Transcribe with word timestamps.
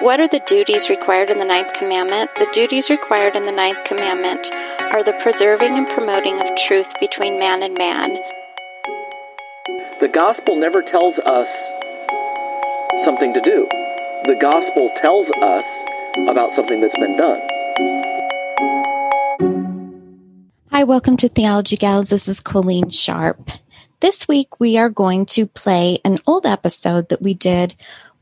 What 0.00 0.20
are 0.20 0.28
the 0.28 0.42
duties 0.46 0.90
required 0.90 1.30
in 1.30 1.38
the 1.38 1.44
ninth 1.44 1.72
commandment? 1.72 2.28
The 2.34 2.48
duties 2.52 2.90
required 2.90 3.36
in 3.36 3.46
the 3.46 3.52
ninth 3.52 3.84
commandment 3.84 4.50
are 4.92 5.02
the 5.02 5.12
preserving 5.22 5.78
and 5.78 5.88
promoting 5.88 6.40
of 6.40 6.54
truth 6.56 6.88
between 7.00 7.38
man 7.38 7.62
and 7.62 7.74
man. 7.74 8.14
The 10.00 10.10
gospel 10.12 10.56
never 10.56 10.82
tells 10.82 11.18
us 11.20 11.70
something 13.04 13.32
to 13.34 13.40
do. 13.40 13.66
The 14.26 14.36
gospel 14.40 14.90
tells 14.96 15.30
us 15.30 15.84
about 16.28 16.50
something 16.50 16.80
that's 16.80 16.98
been 16.98 17.16
done. 17.16 17.40
Hi, 20.72 20.82
welcome 20.82 21.16
to 21.18 21.28
Theology 21.28 21.76
Gals. 21.76 22.10
This 22.10 22.28
is 22.28 22.40
Colleen 22.40 22.90
Sharp. 22.90 23.48
This 24.00 24.28
week 24.28 24.60
we 24.60 24.76
are 24.76 24.90
going 24.90 25.24
to 25.26 25.46
play 25.46 25.98
an 26.04 26.18
old 26.26 26.44
episode 26.44 27.08
that 27.08 27.22
we 27.22 27.32
did 27.32 27.74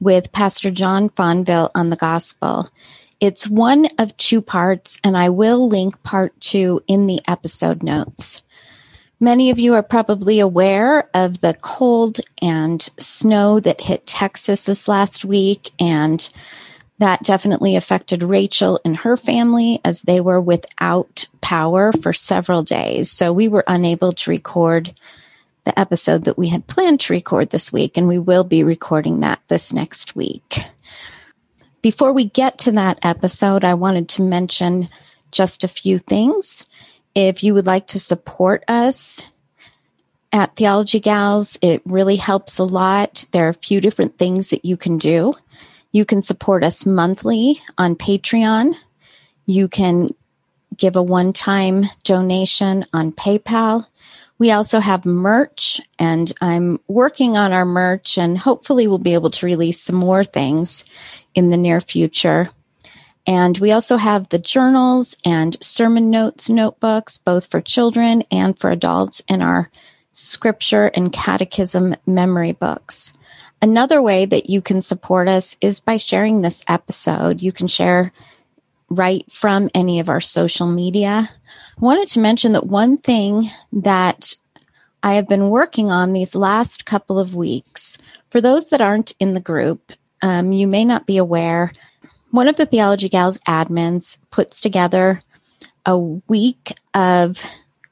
with 0.03 0.33
Pastor 0.33 0.71
John 0.71 1.09
Fonville 1.11 1.71
on 1.75 1.91
the 1.91 1.97
gospel. 1.97 2.69
It's 3.21 3.47
one 3.47 3.87
of 3.99 4.17
two 4.17 4.43
parts, 4.43 4.99
and 5.05 5.17
I 5.17 5.29
will 5.29 5.69
link 5.69 6.03
part 6.03 6.39
two 6.41 6.83
in 6.89 7.07
the 7.07 7.21
episode 7.29 7.83
notes. 7.83 8.43
Many 9.21 9.51
of 9.51 9.61
you 9.61 9.75
are 9.75 9.83
probably 9.85 10.41
aware 10.41 11.09
of 11.15 11.41
the 11.41 11.55
cold 11.55 12.19
and 12.43 12.83
snow 12.99 13.61
that 13.61 13.81
hit 13.81 14.05
Texas 14.05 14.65
this 14.65 14.89
last 14.89 15.25
week, 15.25 15.71
and 15.79 16.29
that 16.99 17.23
definitely 17.23 17.77
affected 17.77 18.25
Rachel 18.25 18.81
and 18.85 18.97
her 18.97 19.17
family 19.17 19.81
as 19.85 20.03
they 20.03 20.21
were 20.21 20.41
without 20.41 21.27
power 21.41 21.93
for 21.93 22.13
several 22.13 22.65
days. 22.65 23.11
So 23.11 23.33
we 23.33 23.47
were 23.47 23.65
unable 23.69 24.13
to 24.13 24.31
record 24.31 24.93
the 25.65 25.79
episode 25.79 26.25
that 26.25 26.39
we 26.39 26.49
had 26.49 26.67
planned 26.67 27.01
to 27.01 27.13
record 27.13 27.51
this 27.51 27.73
week, 27.73 27.97
and 27.97 28.09
we 28.09 28.19
will 28.19 28.45
be 28.45 28.65
recording 28.65 29.21
that 29.21 29.41
this 29.49 29.73
next 29.73 30.17
week. 30.17 30.65
Before 31.83 32.13
we 32.13 32.25
get 32.25 32.59
to 32.59 32.73
that 32.73 32.99
episode, 33.03 33.65
I 33.65 33.75
wanted 33.75 34.09
to 34.11 34.23
mention 34.23 34.89
just 35.31 35.65
a 35.65 35.69
few 35.69 35.99
things. 35.99 36.67
If 37.15 37.43
you 37.43 37.55
would 37.55 37.67
like 37.67 37.89
to 37.89 37.99
support 37.99 38.65
us 38.69 39.27
at 40.33 40.57
Theology 40.57 41.01
Gals, 41.01 41.59
it 41.61 41.83
really 41.85 42.17
helps 42.17 42.59
a 42.59 42.65
lot. 42.65 43.27
There 43.33 43.47
are 43.47 43.51
a 43.51 43.55
few 43.55 43.81
different 43.81 44.19
things 44.19 44.51
that 44.51 44.65
you 44.65 44.77
can 44.77 44.99
do. 44.99 45.35
You 45.93 46.05
can 46.05 46.23
support 46.23 46.65
us 46.65 46.87
monthly 46.87 47.61
on 47.77 47.97
Patreon. 47.97 48.75
You 49.47 49.69
can 49.69 50.15
give 50.77 50.97
a 50.97 51.03
one 51.03 51.33
time 51.33 51.85
donation 52.05 52.85
on 52.93 53.13
PayPal. 53.13 53.87
We 54.43 54.51
also 54.51 54.81
have 54.81 55.05
merch, 55.05 55.81
and 56.01 56.33
I'm 56.41 56.81
working 56.89 57.37
on 57.37 57.53
our 57.53 57.65
merch, 57.65 58.19
and 58.19 58.37
hopefully, 58.37 58.89
we'll 58.89 58.99
be 58.99 59.15
able 59.15 59.31
to 59.31 59.47
release 59.47 59.81
some 59.81 59.95
more 59.95 60.25
things 60.25 60.85
in 61.37 61.51
the 61.51 61.57
near 61.57 61.81
future. 61.81 62.51
And 63.25 63.57
we 63.59 63.71
also 63.71 63.99
have 63.99 64.31
the 64.31 64.41
journals 64.41 65.17
and 65.25 65.57
sermon 65.63 66.11
notes 66.11 66.51
notebooks, 66.51 67.19
both 67.19 67.53
for 67.53 67.61
children 67.61 68.25
and 68.33 68.59
for 68.59 68.73
adults, 68.73 69.23
in 69.29 69.43
our 69.43 69.71
scripture 70.11 70.87
and 70.87 71.13
catechism 71.13 71.95
memory 72.05 72.51
books. 72.51 73.13
Another 73.63 74.03
way 74.03 74.25
that 74.25 74.51
you 74.51 74.61
can 74.61 74.83
support 74.83 75.29
us 75.29 75.57
is 75.61 75.79
by 75.79 75.99
sharing 75.99 76.43
this 76.43 76.65
episode. 76.67 77.43
You 77.43 77.53
can 77.53 77.69
share 77.69 78.13
right 78.91 79.25
from 79.31 79.71
any 79.73 80.01
of 80.01 80.09
our 80.09 80.21
social 80.21 80.67
media. 80.67 81.31
Wanted 81.83 82.07
to 82.11 82.21
mention 82.21 82.53
that 82.53 82.69
one 82.69 82.97
thing 82.97 83.51
that 83.73 84.37
I 85.03 85.15
have 85.15 85.29
been 85.29 85.51
working 85.51 85.91
on 85.91 86.13
these 86.13 86.37
last 86.37 86.87
couple 86.87 87.19
of 87.19 87.35
weeks, 87.35 87.99
for 88.31 88.41
those 88.41 88.69
that 88.69 88.81
aren't 88.81 89.15
in 89.19 89.35
the 89.35 89.41
group, 89.41 89.91
um, 90.23 90.53
you 90.53 90.69
may 90.69 90.85
not 90.85 91.09
be 91.09 91.17
aware, 91.17 91.73
one 92.31 92.47
of 92.47 92.55
the 92.55 92.67
Theology 92.67 93.09
Gals 93.09 93.39
admins 93.49 94.19
puts 94.31 94.61
together 94.61 95.25
a 95.85 95.99
week 95.99 96.73
of 96.95 97.43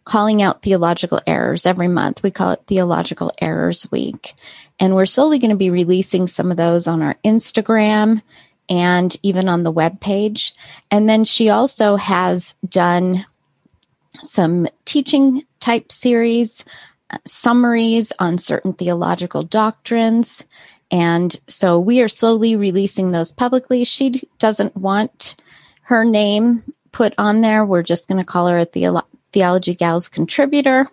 calling 0.05 0.41
out 0.41 0.63
theological 0.63 1.21
errors 1.27 1.67
every 1.67 1.89
month. 1.89 2.23
We 2.23 2.31
call 2.31 2.53
it 2.53 2.63
Theological 2.69 3.33
Errors 3.41 3.91
Week. 3.91 4.35
And 4.79 4.95
we're 4.95 5.05
slowly 5.05 5.41
going 5.41 5.51
to 5.51 5.57
be 5.57 5.71
releasing 5.71 6.29
some 6.29 6.53
of 6.53 6.57
those 6.57 6.87
on 6.87 7.03
our 7.03 7.17
Instagram 7.25 8.23
and 8.69 9.17
even 9.25 9.49
on 9.49 9.65
the 9.65 9.73
web 9.73 10.01
page. 10.01 10.55
And 10.93 11.09
then 11.09 11.25
she 11.25 11.51
also 11.51 11.97
has 11.97 12.55
done 12.69 13.27
some 14.23 14.67
teaching 14.85 15.45
type 15.61 15.93
series, 15.93 16.65
uh, 17.11 17.19
summaries 17.25 18.13
on 18.19 18.39
certain 18.39 18.73
theological 18.73 19.43
doctrines. 19.43 20.45
And 20.91 21.39
so 21.49 21.79
we 21.79 22.01
are 22.03 22.09
slowly 22.09 22.57
releasing 22.57 23.13
those 23.13 23.31
publicly. 23.31 23.85
She 23.85 24.23
doesn't 24.39 24.77
want 24.77 25.37
her 25.83 26.05
name 26.05 26.65
put 26.93 27.15
on 27.19 27.41
there. 27.41 27.65
We're 27.65 27.83
just 27.83 28.09
going 28.09 28.19
to 28.19 28.25
call 28.25 28.49
her 28.49 28.59
a 28.59 28.67
Theolo- 28.67 29.07
Theology 29.33 29.75
Gals 29.75 30.09
contributor. 30.09 30.89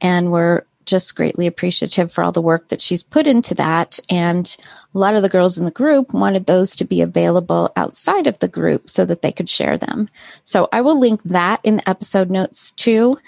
And 0.00 0.30
we're 0.30 0.62
just 0.86 1.16
greatly 1.16 1.46
appreciative 1.46 2.12
for 2.12 2.24
all 2.24 2.32
the 2.32 2.40
work 2.40 2.68
that 2.68 2.80
she's 2.80 3.02
put 3.02 3.26
into 3.26 3.54
that. 3.54 3.98
And 4.08 4.56
a 4.94 4.98
lot 4.98 5.14
of 5.14 5.22
the 5.22 5.28
girls 5.28 5.58
in 5.58 5.64
the 5.64 5.70
group 5.70 6.14
wanted 6.14 6.46
those 6.46 6.76
to 6.76 6.84
be 6.84 7.02
available 7.02 7.72
outside 7.76 8.26
of 8.26 8.38
the 8.38 8.48
group 8.48 8.88
so 8.88 9.04
that 9.04 9.20
they 9.20 9.32
could 9.32 9.48
share 9.48 9.76
them. 9.76 10.08
So 10.44 10.68
I 10.72 10.80
will 10.80 10.98
link 10.98 11.20
that 11.24 11.60
in 11.64 11.76
the 11.76 11.88
episode 11.88 12.30
notes 12.30 12.70
too. 12.70 13.18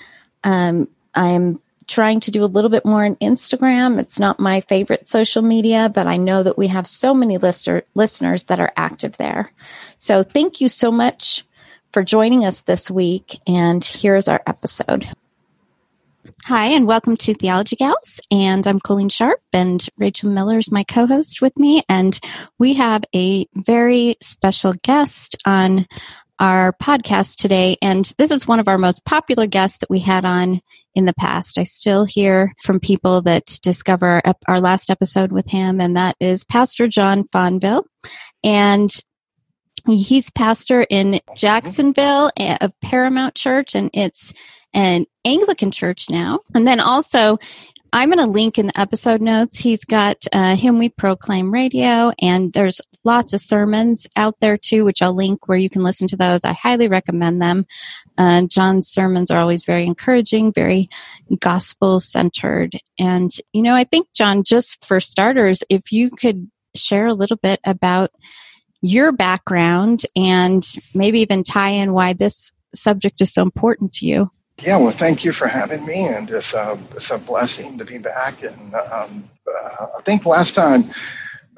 Um, 0.45 0.89
I'm 1.15 1.61
trying 1.89 2.21
to 2.21 2.31
do 2.31 2.45
a 2.45 2.47
little 2.47 2.71
bit 2.71 2.85
more 2.85 3.05
on 3.05 3.17
Instagram. 3.17 3.99
It's 3.99 4.19
not 4.19 4.39
my 4.39 4.61
favorite 4.61 5.09
social 5.09 5.43
media, 5.43 5.91
but 5.93 6.07
I 6.07 6.17
know 6.17 6.43
that 6.43 6.59
we 6.59 6.69
have 6.69 6.87
so 6.87 7.13
many 7.13 7.39
lister- 7.39 7.85
listeners 7.95 8.45
that 8.45 8.61
are 8.61 8.73
active 8.77 9.17
there. 9.17 9.51
So 9.97 10.23
thank 10.23 10.61
you 10.61 10.69
so 10.69 10.93
much 10.93 11.45
for 11.93 12.05
joining 12.05 12.45
us 12.45 12.61
this 12.61 12.91
week. 12.91 13.41
And 13.47 13.85
here's 13.85 14.29
our 14.29 14.43
episode. 14.47 15.09
Hi, 16.45 16.67
and 16.67 16.87
welcome 16.87 17.17
to 17.19 17.35
Theology 17.35 17.77
Gals. 17.77 18.21
And 18.31 18.67
I'm 18.67 18.81
Colleen 18.81 19.09
Sharp, 19.09 19.41
and 19.53 19.87
Rachel 19.97 20.31
Miller 20.31 20.59
is 20.59 20.71
my 20.71 20.85
co 20.85 21.07
host 21.07 21.41
with 21.41 21.59
me. 21.59 21.83
And 21.89 22.19
we 22.59 22.75
have 22.75 23.05
a 23.15 23.47
very 23.55 24.17
special 24.21 24.75
guest 24.83 25.37
on 25.47 25.87
our 26.39 26.73
podcast 26.75 27.37
today. 27.37 27.77
And 27.83 28.13
this 28.19 28.31
is 28.31 28.47
one 28.47 28.61
of 28.61 28.69
our 28.69 28.79
most 28.79 29.05
popular 29.05 29.47
guests 29.47 29.79
that 29.79 29.91
we 29.91 30.01
had 30.01 30.25
on 30.25 30.61
in 30.95 31.05
the 31.05 31.15
past. 31.15 31.59
I 31.59 31.65
still 31.65 32.05
hear 32.05 32.53
from 32.63 32.81
people 32.81 33.23
that 33.23 33.59
discover 33.63 34.23
our 34.47 34.61
last 34.61 34.91
episode 34.91 35.33
with 35.33 35.47
him, 35.47 35.81
and 35.81 35.97
that 35.97 36.17
is 36.21 36.45
Pastor 36.45 36.89
John 36.89 37.25
Fonville. 37.25 37.85
And 38.45 38.95
He's 39.87 40.29
pastor 40.31 40.87
in 40.91 41.19
Jacksonville 41.35 42.31
eh, 42.37 42.59
of 42.61 42.73
Paramount 42.83 43.35
Church, 43.35 43.75
and 43.75 43.91
it's 43.95 44.35
an 44.75 45.07
Anglican 45.29 45.71
church 45.71 46.11
now. 46.11 46.41
And 46.55 46.67
then 46.67 46.81
also, 46.81 47.39
I'm 47.93 48.11
going 48.11 48.19
to 48.19 48.31
link 48.31 48.59
in 48.59 48.67
the 48.67 48.79
episode 48.79 49.23
notes. 49.23 49.59
He's 49.59 49.85
got 49.85 50.17
uh, 50.33 50.57
Him 50.57 50.79
We 50.79 50.91
Proclaim 50.91 51.53
Radio, 51.53 52.13
and 52.21 52.53
there's 52.53 52.81
lots 53.03 53.33
of 53.33 53.41
sermons 53.41 54.07
out 54.17 54.37
there 54.41 54.59
too, 54.59 54.85
which 54.85 55.01
I'll 55.01 55.15
link 55.15 55.49
where 55.49 55.57
you 55.57 55.71
can 55.71 55.83
listen 55.83 56.07
to 56.09 56.17
those. 56.17 56.45
I 56.45 56.53
highly 56.53 56.89
recommend 56.89 57.41
them. 57.41 57.65
Uh, 58.19 58.43
John's 58.43 58.89
sermons 58.89 59.31
are 59.31 59.41
always 59.41 59.65
very 59.65 59.87
encouraging, 59.87 60.53
very 60.53 60.91
gospel 61.41 61.99
centered. 62.01 62.79
And, 62.99 63.31
you 63.53 63.63
know, 63.63 63.75
I 63.75 63.85
think, 63.85 64.09
John, 64.13 64.45
just 64.45 64.85
for 64.85 65.01
starters, 65.01 65.63
if 65.71 65.91
you 65.91 66.11
could 66.11 66.51
share 66.75 67.07
a 67.07 67.15
little 67.15 67.39
bit 67.39 67.61
about 67.65 68.11
your 68.83 69.13
background 69.13 70.03
and 70.15 70.67
maybe 70.95 71.21
even 71.21 71.43
tie 71.43 71.71
in 71.71 71.93
why 71.93 72.13
this 72.13 72.53
subject 72.75 73.21
is 73.23 73.33
so 73.33 73.43
important 73.43 73.95
to 73.95 74.07
you. 74.07 74.31
Yeah, 74.63 74.77
well, 74.79 74.91
thank 74.91 75.25
you 75.25 75.33
for 75.33 75.47
having 75.47 75.87
me, 75.87 76.07
and 76.07 76.31
it's 76.31 76.55
a, 76.55 76.79
it's 76.93 77.11
a 77.11 77.19
blessing 77.19 77.79
to 77.79 77.85
be 77.85 77.99
back. 77.99 78.43
And 78.43 78.75
um, 78.75 79.31
uh, 79.47 79.87
I 79.99 80.03
think 80.03 80.27
last 80.27 80.55
time 80.55 80.91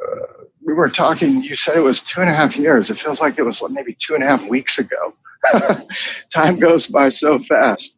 uh, 0.03 0.45
we 0.63 0.75
were 0.75 0.91
talking, 0.91 1.43
you 1.43 1.55
said 1.55 1.77
it 1.77 1.81
was 1.81 2.03
two 2.03 2.21
and 2.21 2.31
a 2.31 2.35
half 2.35 2.57
years. 2.57 2.91
It 2.91 2.99
feels 2.99 3.21
like 3.21 3.39
it 3.39 3.45
was 3.45 3.63
maybe 3.71 3.97
two 3.99 4.15
and 4.15 4.25
a 4.25 4.27
half 4.27 4.47
weeks 4.49 4.79
ago. 4.79 5.15
Time 6.35 6.59
goes 6.59 6.87
by 6.89 7.09
so 7.09 7.39
fast. 7.39 7.97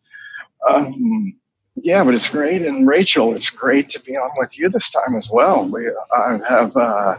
Um, 0.69 1.37
yeah, 1.77 2.05
but 2.05 2.15
it's 2.15 2.31
great. 2.31 2.63
And 2.63 2.87
Rachel, 2.87 3.35
it's 3.35 3.51
great 3.51 3.89
to 3.91 4.01
be 4.01 4.17
on 4.17 4.31
with 4.37 4.59
you 4.59 4.69
this 4.69 4.91
time 4.91 5.17
as 5.17 5.31
well. 5.33 5.69
We 5.69 5.91
I 6.15 6.39
have 6.49 6.77
uh, 6.77 7.17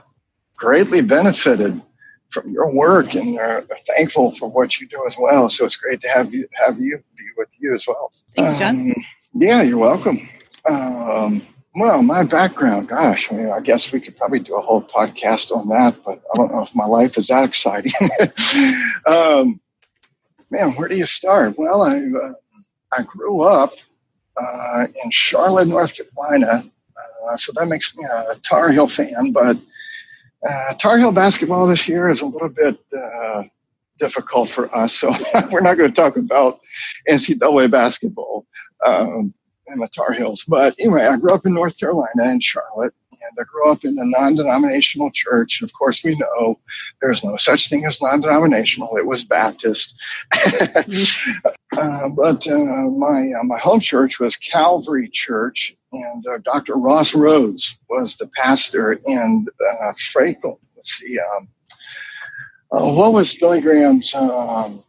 greatly 0.56 1.02
benefited 1.02 1.82
from 2.30 2.50
your 2.52 2.74
work 2.74 3.16
and 3.16 3.40
are 3.40 3.64
thankful 3.96 4.32
for 4.32 4.50
what 4.50 4.80
you 4.80 4.88
do 4.88 5.04
as 5.08 5.18
well. 5.20 5.50
So 5.50 5.66
it's 5.66 5.76
great 5.78 6.02
to 6.02 6.10
have 6.10 6.34
you 6.34 6.48
have 6.54 6.80
you 6.80 7.04
with 7.38 7.50
you 7.60 7.74
as 7.74 7.86
well. 7.88 8.12
Thanks, 8.36 8.60
John. 8.60 8.76
Um, 8.76 8.94
yeah, 9.34 9.62
you're 9.62 9.78
welcome. 9.78 10.30
Um, 10.70 11.42
well, 11.76 12.04
my 12.04 12.24
background, 12.24 12.90
gosh, 12.90 13.32
I 13.32 13.36
mean, 13.36 13.50
I 13.50 13.60
guess 13.60 13.92
we 13.92 14.00
could 14.00 14.16
probably 14.16 14.40
do 14.40 14.56
a 14.56 14.62
whole 14.62 14.84
podcast 14.84 15.52
on 15.52 15.70
that, 15.70 15.96
but 16.06 16.22
I 16.34 16.38
don't 16.38 16.52
know 16.52 16.62
if 16.62 16.76
my 16.76 16.86
life 16.86 17.18
is 17.18 17.28
that 17.28 17.44
exciting. 17.44 17.92
um, 19.08 19.60
man, 20.52 20.74
where 20.74 20.88
do 20.88 20.96
you 20.96 21.08
start? 21.08 21.58
Well, 21.58 21.82
I 21.82 21.98
uh, 21.98 22.34
I 22.96 23.02
grew 23.02 23.42
up 23.42 23.74
uh, 24.38 24.86
in 25.04 25.12
Charlotte, 25.12 25.68
North 25.68 25.96
Carolina, 25.96 26.64
uh, 26.96 27.38
so 27.38 27.52
that 27.56 27.68
makes 27.68 27.98
me 27.98 28.06
a 28.06 28.36
Tar 28.36 28.72
Heel 28.72 28.88
fan, 28.88 29.32
but 29.32 29.58
uh, 30.48 30.74
Tar 30.76 31.00
Heel 31.00 31.12
basketball 31.12 31.66
this 31.66 31.88
year 31.88 32.08
is 32.10 32.22
a 32.22 32.26
little 32.26 32.50
bit 32.50 32.78
uh, 32.96 33.44
difficult 33.98 34.50
for 34.50 34.74
us, 34.76 34.94
so 34.94 35.14
we're 35.52 35.62
not 35.62 35.78
going 35.78 35.90
to 35.90 35.96
talk 35.96 36.18
about 36.18 36.60
NCAA 37.10 37.72
basketball 37.72 38.46
um, 38.86 39.34
and 39.68 39.82
the 39.82 39.88
Tar 39.88 40.14
Heels. 40.14 40.44
But 40.48 40.76
anyway, 40.80 41.06
I 41.06 41.18
grew 41.18 41.30
up 41.32 41.46
in 41.46 41.54
North 41.54 41.80
Carolina 41.80 42.32
in 42.32 42.40
Charlotte, 42.42 42.94
and 43.12 43.38
I 43.40 43.44
grew 43.44 43.72
up 43.72 43.84
in 43.86 43.98
a 43.98 44.06
non-denominational 44.06 45.12
church. 45.12 45.62
Of 45.62 45.74
course, 45.74 46.04
we 46.04 46.16
know 46.16 46.60
there's 47.02 47.24
no 47.24 47.38
such 47.38 47.70
thing 47.70 47.86
as 47.86 48.02
non-denominational. 48.02 48.98
It 48.98 49.06
was 49.06 49.24
Baptist. 49.24 49.96
uh, 50.34 52.10
but 52.16 52.48
uh, 52.48 52.58
my 52.58 53.32
uh, 53.32 53.44
my 53.44 53.58
home 53.60 53.80
church 53.80 54.20
was 54.20 54.36
Calvary 54.38 55.10
Church 55.12 55.76
and 55.94 56.26
uh, 56.28 56.38
Dr. 56.44 56.74
Ross 56.76 57.14
Rhodes 57.14 57.78
was 57.90 58.16
the 58.18 58.28
pastor 58.36 58.94
in 58.94 59.48
uh, 59.62 59.94
Frankl. 60.14 60.58
Let's 60.76 60.94
see, 60.94 61.18
um, 61.20 61.48
uh, 62.74 62.94
what 62.94 63.14
was 63.14 63.36
Billy 63.36 63.62
Graham's 63.62 64.16
um, 64.16 64.84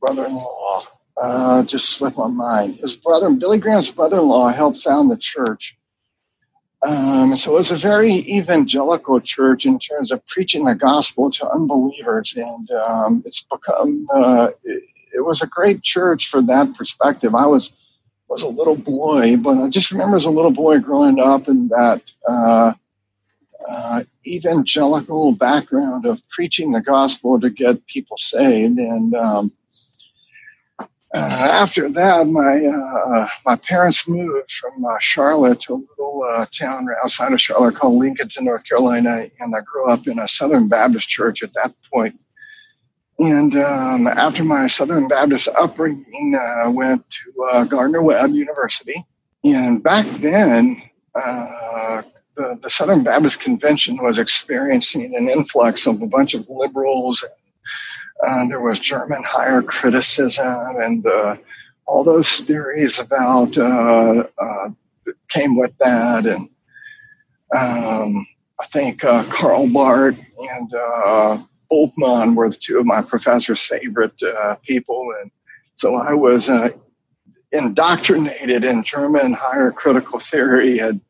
brother-in-law? 0.00 0.84
Uh, 1.22 1.64
just 1.64 1.90
slipped 1.90 2.18
my 2.18 2.28
mind. 2.28 2.76
His 2.76 2.96
brother, 2.96 3.30
Billy 3.30 3.58
Graham's 3.58 3.90
brother-in-law, 3.92 4.50
helped 4.52 4.80
found 4.80 5.10
the 5.10 5.18
church. 5.18 5.76
Um, 6.82 7.36
so 7.36 7.54
it 7.56 7.58
was 7.58 7.72
a 7.72 7.78
very 7.78 8.14
evangelical 8.14 9.20
church 9.20 9.66
in 9.66 9.78
terms 9.80 10.12
of 10.12 10.26
preaching 10.26 10.64
the 10.64 10.76
gospel 10.76 11.30
to 11.32 11.50
unbelievers, 11.50 12.36
and 12.36 12.70
um, 12.72 13.22
it's 13.26 13.42
become. 13.42 14.08
Uh, 14.14 14.50
it, 14.64 14.84
it 15.14 15.20
was 15.26 15.42
a 15.42 15.48
great 15.48 15.82
church 15.82 16.28
for 16.28 16.42
that 16.42 16.74
perspective. 16.76 17.34
I 17.34 17.46
was 17.46 17.72
was 18.28 18.42
a 18.44 18.48
little 18.48 18.76
boy, 18.76 19.36
but 19.36 19.58
I 19.58 19.68
just 19.70 19.92
remember 19.92 20.16
as 20.16 20.26
a 20.26 20.30
little 20.30 20.52
boy 20.52 20.80
growing 20.80 21.20
up 21.20 21.48
in 21.48 21.68
that 21.68 22.02
uh, 22.28 22.74
uh, 23.68 24.02
evangelical 24.26 25.32
background 25.32 26.06
of 26.06 26.26
preaching 26.28 26.72
the 26.72 26.80
gospel 26.80 27.40
to 27.40 27.50
get 27.50 27.86
people 27.86 28.16
saved. 28.16 28.78
And 28.78 29.14
um, 29.14 29.52
uh, 31.12 31.18
after 31.18 31.88
that, 31.90 32.26
my 32.28 32.64
uh, 32.64 33.28
my 33.44 33.56
parents 33.56 34.08
moved 34.08 34.50
from 34.50 34.84
uh, 34.84 34.96
Charlotte 35.00 35.60
to 35.60 35.74
a 35.74 35.82
little 35.98 36.22
uh, 36.22 36.46
town 36.56 36.86
outside 37.02 37.32
of 37.32 37.40
Charlotte 37.40 37.74
called 37.74 38.00
Lincolnton, 38.00 38.42
North 38.42 38.64
Carolina, 38.64 39.26
and 39.40 39.54
I 39.56 39.60
grew 39.60 39.90
up 39.90 40.06
in 40.06 40.20
a 40.20 40.28
Southern 40.28 40.68
Baptist 40.68 41.08
church 41.08 41.42
at 41.42 41.52
that 41.54 41.74
point. 41.92 42.18
And 43.18 43.56
um, 43.56 44.06
after 44.06 44.44
my 44.44 44.68
Southern 44.68 45.08
Baptist 45.08 45.48
upbringing, 45.58 46.38
I 46.40 46.68
uh, 46.68 46.70
went 46.70 47.04
to 47.10 47.66
Gardner 47.68 48.02
Webb 48.02 48.30
University. 48.30 48.94
And 49.44 49.82
back 49.82 50.06
then, 50.20 50.82
uh, 51.14 52.02
the, 52.36 52.58
the, 52.62 52.70
Southern 52.70 53.02
Baptist 53.02 53.40
Convention 53.40 53.98
was 54.02 54.18
experiencing 54.18 55.14
an 55.16 55.28
influx 55.28 55.86
of 55.86 56.00
a 56.00 56.06
bunch 56.06 56.34
of 56.34 56.46
liberals. 56.48 57.24
And, 58.22 58.46
uh, 58.46 58.48
there 58.48 58.60
was 58.60 58.78
German 58.80 59.22
higher 59.22 59.62
criticism 59.62 60.76
and 60.76 61.06
uh, 61.06 61.36
all 61.86 62.04
those 62.04 62.40
theories 62.40 62.98
about 62.98 63.56
uh, 63.56 64.24
came 65.28 65.56
with 65.56 65.76
that. 65.78 66.26
And 66.26 66.48
um, 67.56 68.26
I 68.60 68.66
think 68.66 69.00
Karl 69.00 69.66
Barth 69.68 70.18
and 70.38 70.74
Bultmann 71.70 72.34
were 72.34 72.50
the 72.50 72.56
two 72.56 72.78
of 72.78 72.86
my 72.86 73.00
professor's 73.00 73.60
favorite 73.60 74.20
uh, 74.22 74.56
people. 74.62 75.14
And 75.20 75.30
so 75.76 75.94
I 75.94 76.12
was 76.12 76.50
uh, 76.50 76.70
indoctrinated 77.52 78.64
in 78.64 78.82
German 78.84 79.32
higher 79.32 79.70
critical 79.70 80.18
theory. 80.18 80.78
And 80.80 81.00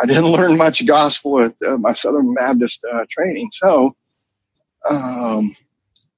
I 0.00 0.06
didn't 0.06 0.26
learn 0.32 0.56
much 0.56 0.86
gospel 0.86 1.40
at 1.44 1.54
uh, 1.66 1.76
my 1.76 1.92
Southern 1.92 2.34
Baptist 2.34 2.84
uh, 2.92 3.04
training. 3.10 3.50
So 3.52 3.96
um, 4.88 5.56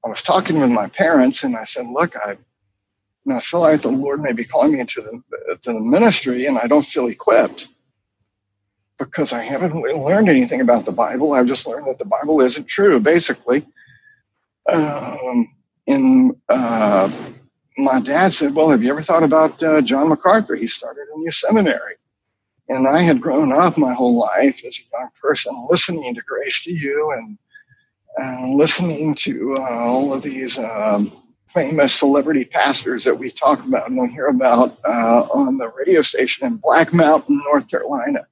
I 0.05 0.09
was 0.09 0.23
talking 0.23 0.61
with 0.61 0.71
my 0.71 0.89
parents 0.89 1.45
and 1.45 1.57
I 1.57 1.65
said, 1.65 1.87
look, 1.89 2.17
I, 2.17 2.37
I 3.31 3.41
feel 3.41 3.61
like 3.61 3.83
the 3.83 3.89
Lord 3.91 4.23
may 4.23 4.33
be 4.33 4.45
calling 4.45 4.73
me 4.73 4.81
into 4.81 5.03
the, 5.03 5.57
to 5.63 5.73
the 5.73 5.81
ministry 5.81 6.47
and 6.47 6.59
I 6.59 6.67
don't 6.67 6.87
feel 6.87 7.09
equipped 7.09 7.69
because 8.99 9.33
I 9.33 9.43
haven't 9.43 9.81
really 9.81 10.01
learned 10.01 10.29
anything 10.29 10.61
about 10.61 10.85
the 10.85 10.93
Bible. 10.93 11.33
I've 11.33 11.47
just 11.47 11.67
learned 11.67 11.87
that 11.87 11.99
the 11.99 12.05
Bible 12.05 12.41
isn't 12.41 12.67
true, 12.67 13.01
basically. 13.01 13.67
Um, 14.71 15.49
and 15.87 16.37
uh, 16.49 17.11
my 17.79 18.01
dad 18.01 18.33
said, 18.33 18.55
Well, 18.55 18.71
have 18.71 18.83
you 18.83 18.91
ever 18.91 19.03
thought 19.03 19.23
about 19.23 19.63
uh, 19.63 19.81
John 19.83 20.09
MacArthur? 20.09 20.57
He 20.57 20.67
started 20.67 21.07
a 21.15 21.19
new 21.19 21.31
seminary. 21.31 21.95
And 22.69 22.87
I 22.87 23.03
had 23.03 23.21
grown 23.21 23.53
up 23.53 23.79
my 23.79 23.95
whole 23.95 24.19
life 24.19 24.65
as 24.67 24.79
a 24.79 24.99
young 24.99 25.09
person 25.21 25.55
listening 25.71 26.15
to 26.15 26.21
Grace 26.23 26.65
to 26.65 26.73
You 26.73 27.13
and 27.13 27.39
uh, 28.21 28.55
listening 28.55 29.15
to 29.15 29.55
uh, 29.59 29.63
all 29.63 30.13
of 30.13 30.23
these 30.23 30.59
um, 30.59 31.23
famous 31.49 31.95
celebrity 31.95 32.45
pastors 32.45 33.05
that 33.05 33.15
we 33.15 33.31
talk 33.31 33.65
about 33.65 33.89
and 33.89 33.99
we 33.99 34.09
hear 34.11 34.27
about 34.27 34.79
uh, 34.85 35.27
on 35.33 35.57
the 35.57 35.69
radio 35.69 36.03
station 36.03 36.47
in 36.47 36.57
Black 36.57 36.93
Mountain, 36.93 37.41
North 37.45 37.71
Carolina. 37.71 38.27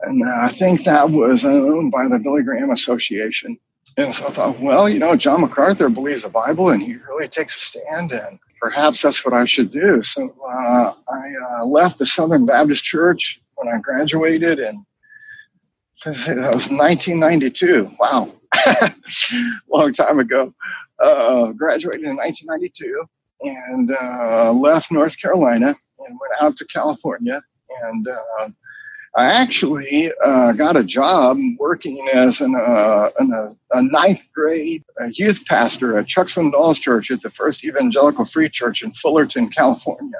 And 0.00 0.28
uh, 0.28 0.32
I 0.40 0.52
think 0.58 0.84
that 0.84 1.08
was 1.10 1.44
owned 1.44 1.92
by 1.92 2.08
the 2.08 2.18
Billy 2.18 2.42
Graham 2.42 2.70
Association. 2.70 3.56
And 3.96 4.14
so 4.14 4.26
I 4.26 4.30
thought, 4.30 4.60
well, 4.60 4.88
you 4.88 4.98
know, 4.98 5.14
John 5.14 5.42
MacArthur 5.42 5.88
believes 5.88 6.22
the 6.24 6.30
Bible 6.30 6.70
and 6.70 6.82
he 6.82 6.96
really 6.96 7.28
takes 7.28 7.56
a 7.56 7.60
stand, 7.60 8.12
and 8.12 8.40
perhaps 8.60 9.02
that's 9.02 9.24
what 9.24 9.34
I 9.34 9.44
should 9.44 9.70
do. 9.70 10.02
So 10.02 10.34
uh, 10.44 10.94
I 11.08 11.32
uh, 11.60 11.66
left 11.66 11.98
the 11.98 12.06
Southern 12.06 12.46
Baptist 12.46 12.84
Church 12.84 13.41
when 13.62 13.74
I 13.74 13.80
graduated, 13.80 14.58
and 14.58 14.84
that 16.04 16.54
was 16.54 16.70
1992. 16.70 17.90
Wow, 17.98 18.30
long 19.70 19.92
time 19.92 20.18
ago. 20.18 20.54
Uh, 20.98 21.46
graduated 21.52 22.04
in 22.04 22.16
1992 22.16 23.04
and 23.42 23.90
uh, 23.90 24.52
left 24.52 24.92
North 24.92 25.18
Carolina 25.18 25.66
and 25.66 26.20
went 26.20 26.32
out 26.40 26.56
to 26.56 26.64
California 26.66 27.42
and 27.82 28.08
uh, 28.08 28.48
I 29.14 29.26
actually 29.26 30.10
uh, 30.24 30.52
got 30.52 30.76
a 30.76 30.84
job 30.84 31.38
working 31.58 32.08
as 32.14 32.40
an, 32.40 32.54
uh, 32.54 33.10
an 33.18 33.32
a, 33.32 33.78
a, 33.78 33.82
ninth 33.82 34.26
grade 34.32 34.82
youth 35.12 35.44
pastor 35.44 35.98
at 35.98 36.06
Chuck 36.06 36.28
Swindoll's 36.28 36.78
church 36.78 37.10
at 37.10 37.20
the 37.20 37.28
First 37.28 37.62
Evangelical 37.62 38.24
Free 38.24 38.48
Church 38.48 38.82
in 38.82 38.92
Fullerton, 38.92 39.50
California. 39.50 40.18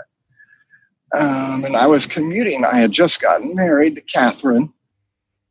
Um, 1.14 1.64
and 1.64 1.76
I 1.76 1.86
was 1.86 2.06
commuting. 2.06 2.64
I 2.64 2.80
had 2.80 2.92
just 2.92 3.20
gotten 3.20 3.54
married 3.54 3.96
to 3.96 4.00
Catherine, 4.02 4.72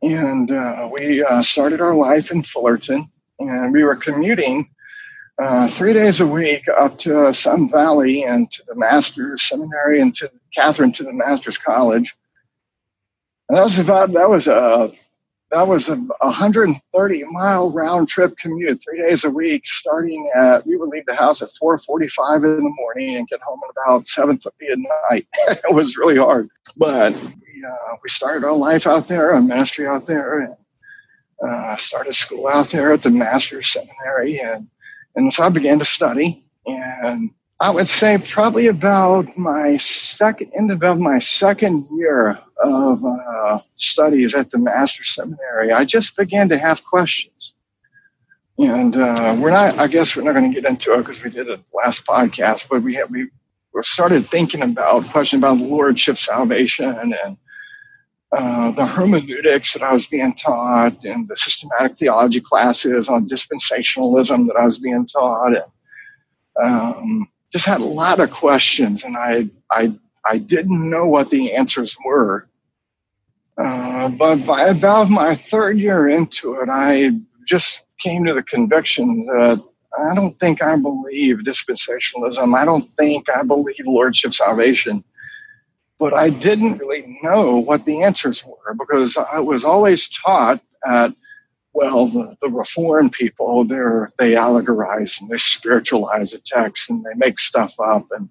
and 0.01 0.51
uh, 0.51 0.89
we 0.99 1.23
uh, 1.23 1.43
started 1.43 1.81
our 1.81 1.95
life 1.95 2.31
in 2.31 2.43
Fullerton. 2.43 3.09
And 3.39 3.73
we 3.73 3.83
were 3.83 3.95
commuting 3.95 4.69
uh, 5.41 5.67
three 5.69 5.93
days 5.93 6.21
a 6.21 6.27
week 6.27 6.63
up 6.79 6.99
to 6.99 7.33
Sun 7.33 7.69
Valley 7.69 8.23
and 8.23 8.51
to 8.51 8.63
the 8.67 8.75
Master's 8.75 9.41
Seminary 9.43 10.01
and 10.01 10.15
to 10.15 10.31
Catherine 10.53 10.93
to 10.93 11.03
the 11.03 11.13
Master's 11.13 11.57
College. 11.57 12.13
And 13.49 13.57
that 13.57 13.63
was 13.63 13.79
about 13.79 14.13
that 14.13 14.29
was 14.29 14.47
a 14.47 14.91
that 15.51 15.67
was 15.67 15.89
a 15.89 15.95
130 15.95 17.23
mile 17.31 17.71
round 17.71 18.07
trip 18.07 18.37
commute, 18.37 18.81
three 18.81 18.99
days 18.99 19.25
a 19.25 19.29
week, 19.29 19.67
starting 19.67 20.31
at, 20.35 20.65
we 20.65 20.77
would 20.77 20.89
leave 20.89 21.05
the 21.05 21.15
house 21.15 21.41
at 21.41 21.49
4.45 21.61 22.57
in 22.57 22.63
the 22.63 22.73
morning 22.75 23.17
and 23.17 23.27
get 23.27 23.41
home 23.41 23.59
at 23.65 23.71
about 23.71 24.05
7.30 24.05 24.37
at 24.71 24.77
night. 25.09 25.27
it 25.47 25.73
was 25.73 25.97
really 25.97 26.17
hard. 26.17 26.49
But 26.77 27.13
we, 27.13 27.65
uh, 27.67 27.95
we 28.01 28.09
started 28.09 28.45
our 28.45 28.55
life 28.55 28.87
out 28.87 29.09
there, 29.09 29.33
our 29.33 29.41
ministry 29.41 29.87
out 29.87 30.05
there, 30.05 30.39
and 30.39 30.55
uh, 31.45 31.75
started 31.75 32.15
school 32.15 32.47
out 32.47 32.69
there 32.69 32.93
at 32.93 33.01
the 33.01 33.09
Master's 33.09 33.67
Seminary. 33.67 34.39
And, 34.39 34.69
and 35.15 35.33
so 35.33 35.43
I 35.43 35.49
began 35.49 35.79
to 35.79 35.85
study. 35.85 36.45
And 36.65 37.31
I 37.59 37.71
would 37.71 37.89
say 37.89 38.17
probably 38.17 38.67
about 38.67 39.37
my 39.37 39.75
second, 39.77 40.53
end 40.57 40.71
of 40.71 40.99
my 40.99 41.19
second 41.19 41.87
year 41.91 42.39
of 42.63 43.03
uh, 43.05 43.59
studies 43.75 44.35
at 44.35 44.49
the 44.49 44.57
Master 44.57 45.03
Seminary, 45.03 45.71
I 45.71 45.85
just 45.85 46.15
began 46.15 46.49
to 46.49 46.57
have 46.57 46.83
questions. 46.83 47.53
And 48.57 48.95
uh, 48.95 49.37
we're 49.39 49.51
not, 49.51 49.79
I 49.79 49.87
guess 49.87 50.15
we're 50.15 50.23
not 50.23 50.33
going 50.33 50.51
to 50.51 50.61
get 50.61 50.69
into 50.69 50.93
it 50.93 50.99
because 50.99 51.23
we 51.23 51.31
did 51.31 51.47
it 51.47 51.59
last 51.73 52.05
podcast, 52.05 52.69
but 52.69 52.83
we, 52.83 52.95
have, 52.95 53.09
we 53.09 53.27
started 53.81 54.27
thinking 54.27 54.61
about 54.61 55.09
questions 55.09 55.39
about 55.39 55.57
the 55.57 55.65
Lordship 55.65 56.17
salvation 56.17 56.85
and 56.85 57.37
uh, 58.37 58.71
the 58.71 58.85
hermeneutics 58.85 59.73
that 59.73 59.83
I 59.83 59.93
was 59.93 60.05
being 60.05 60.35
taught 60.35 61.03
and 61.03 61.27
the 61.27 61.35
systematic 61.35 61.97
theology 61.97 62.39
classes 62.39 63.09
on 63.09 63.27
dispensationalism 63.27 64.47
that 64.47 64.55
I 64.59 64.65
was 64.65 64.77
being 64.77 65.07
taught. 65.07 65.55
And, 65.55 66.63
um, 66.63 67.27
just 67.51 67.65
had 67.65 67.81
a 67.81 67.85
lot 67.85 68.19
of 68.19 68.31
questions 68.31 69.03
and 69.03 69.17
I, 69.17 69.49
I, 69.69 69.93
I 70.25 70.37
didn't 70.37 70.89
know 70.89 71.07
what 71.07 71.31
the 71.31 71.53
answers 71.55 71.97
were. 72.05 72.47
Uh, 73.63 74.09
but 74.09 74.45
by 74.45 74.63
about 74.67 75.09
my 75.09 75.35
third 75.35 75.77
year 75.77 76.09
into 76.09 76.55
it, 76.55 76.69
I 76.71 77.11
just 77.45 77.83
came 77.99 78.25
to 78.25 78.33
the 78.33 78.43
conviction 78.43 79.21
that 79.25 79.63
I 79.99 80.15
don't 80.15 80.39
think 80.39 80.63
I 80.63 80.75
believe 80.77 81.39
dispensationalism. 81.39 82.55
I 82.55 82.65
don't 82.65 82.89
think 82.97 83.29
I 83.29 83.43
believe 83.43 83.85
lordship 83.85 84.33
salvation. 84.33 85.03
But 85.99 86.13
I 86.13 86.31
didn't 86.31 86.79
really 86.79 87.19
know 87.21 87.57
what 87.57 87.85
the 87.85 88.01
answers 88.01 88.43
were 88.43 88.73
because 88.73 89.17
I 89.17 89.39
was 89.39 89.63
always 89.63 90.09
taught 90.09 90.59
at, 90.87 91.13
well, 91.73 92.07
the, 92.07 92.35
the 92.41 92.49
reformed 92.49 93.11
people, 93.11 93.65
they're, 93.65 94.11
they 94.17 94.33
allegorize 94.33 95.21
and 95.21 95.29
they 95.29 95.37
spiritualize 95.37 96.31
the 96.31 96.39
text 96.43 96.89
and 96.89 96.99
they 96.99 97.13
make 97.17 97.39
stuff 97.39 97.75
up. 97.79 98.07
And 98.11 98.29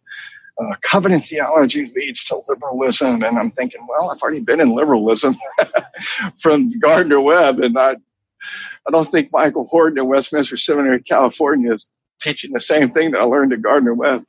uh, 0.61 0.75
covenant 0.83 1.25
theology 1.25 1.91
leads 1.95 2.25
to 2.25 2.41
liberalism. 2.49 3.23
And 3.23 3.39
I'm 3.39 3.51
thinking, 3.53 3.87
well, 3.89 4.11
I've 4.11 4.21
already 4.21 4.41
been 4.41 4.61
in 4.61 4.71
liberalism 4.71 5.35
from 6.39 6.71
Gardner 6.79 7.21
Webb, 7.21 7.61
and 7.61 7.79
I, 7.79 7.93
I 7.93 8.91
don't 8.91 9.11
think 9.11 9.31
Michael 9.33 9.67
Horton 9.67 9.99
at 9.99 10.07
Westminster 10.07 10.57
Seminary, 10.57 11.03
California, 11.03 11.73
is 11.73 11.89
teaching 12.21 12.53
the 12.53 12.61
same 12.61 12.91
thing 12.91 13.13
that 13.13 13.21
I 13.21 13.25
learned 13.25 13.53
at 13.53 13.63
Gardner 13.63 13.95
Webb. 13.95 14.25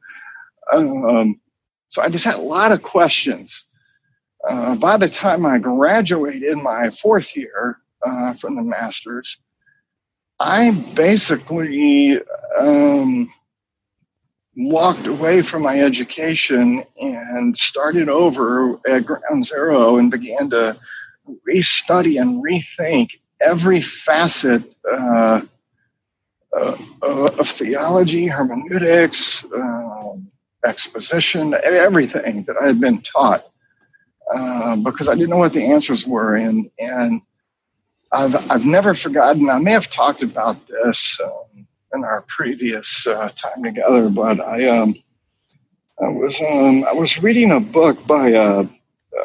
Um, 0.71 1.39
so 1.89 2.01
I 2.01 2.09
just 2.09 2.23
had 2.23 2.35
a 2.35 2.41
lot 2.41 2.71
of 2.71 2.81
questions. 2.81 3.65
Uh, 4.47 4.75
by 4.75 4.97
the 4.97 5.09
time 5.09 5.45
I 5.45 5.57
graduated 5.59 6.43
in 6.43 6.63
my 6.63 6.89
fourth 6.89 7.35
year 7.35 7.77
uh, 8.05 8.33
from 8.33 8.55
the 8.55 8.63
master's, 8.63 9.38
I 10.39 10.71
basically 10.95 12.19
um, 12.57 13.29
walked 14.55 15.08
away 15.08 15.41
from 15.41 15.63
my 15.63 15.79
education 15.79 16.84
and 17.00 17.58
started 17.58 18.10
over 18.10 18.79
at 18.88 19.05
ground 19.05 19.46
zero 19.46 19.98
and 19.98 20.12
began 20.12 20.50
to 20.50 20.77
restudy 21.48 22.20
and 22.20 22.43
rethink 22.43 23.12
every 23.39 23.81
facet 23.81 24.63
uh, 24.91 25.41
uh, 26.55 26.77
of 27.01 27.48
theology, 27.48 28.27
hermeneutics, 28.27 29.43
um, 29.55 30.29
exposition, 30.65 31.55
everything 31.63 32.43
that 32.43 32.58
I 32.62 32.67
had 32.67 32.79
been 32.79 33.01
taught, 33.01 33.46
uh, 34.34 34.75
because 34.77 35.08
I 35.08 35.15
didn't 35.15 35.29
know 35.29 35.38
what 35.38 35.53
the 35.53 35.65
answers 35.65 36.05
were, 36.05 36.36
and 36.36 36.70
and 36.77 37.22
I've 38.12 38.36
I've 38.51 38.65
never 38.65 38.93
forgotten. 38.96 39.50
I 39.50 39.60
may 39.60 39.72
have 39.72 39.89
talked 39.89 40.24
about 40.24 40.67
this. 40.67 41.20
Um, 41.24 41.67
in 41.93 42.03
our 42.03 42.21
previous 42.27 43.05
uh, 43.07 43.29
time 43.36 43.63
together, 43.63 44.10
but 44.10 44.39
I 44.39 44.67
um, 44.67 44.95
I 46.01 46.07
was 46.07 46.41
um, 46.41 46.83
I 46.86 46.93
was 46.93 47.21
reading 47.21 47.51
a 47.51 47.60
book 47.60 48.05
by 48.07 48.33
uh, 48.33 48.65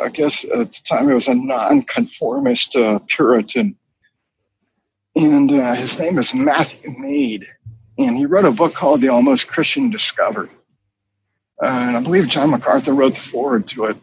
I 0.04 0.08
guess 0.08 0.44
at 0.44 0.72
the 0.72 0.80
time 0.84 1.08
it 1.08 1.14
was 1.14 1.28
a 1.28 1.34
nonconformist 1.34 2.76
uh, 2.76 2.98
Puritan, 3.08 3.76
and 5.14 5.50
uh, 5.50 5.74
his 5.74 5.98
name 5.98 6.18
is 6.18 6.34
Matthew 6.34 6.90
Mead, 6.98 7.46
and 7.98 8.16
he 8.16 8.26
wrote 8.26 8.44
a 8.44 8.52
book 8.52 8.74
called 8.74 9.00
The 9.00 9.08
Almost 9.08 9.48
Christian 9.48 9.90
Discovered, 9.90 10.50
uh, 11.62 11.66
and 11.66 11.96
I 11.96 12.02
believe 12.02 12.28
John 12.28 12.50
MacArthur 12.50 12.94
wrote 12.94 13.14
the 13.14 13.20
foreword 13.20 13.68
to 13.68 13.86
it. 13.86 13.96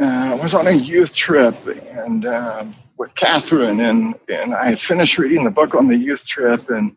Uh, 0.00 0.36
I 0.38 0.42
was 0.42 0.54
on 0.54 0.68
a 0.68 0.72
youth 0.72 1.12
trip 1.14 1.56
and 1.66 2.24
uh, 2.24 2.64
with 2.98 3.14
Catherine, 3.14 3.80
and 3.80 4.14
and 4.28 4.54
I 4.54 4.74
finished 4.74 5.18
reading 5.18 5.44
the 5.44 5.50
book 5.50 5.74
on 5.74 5.88
the 5.88 5.96
youth 5.96 6.26
trip, 6.26 6.68
and 6.70 6.94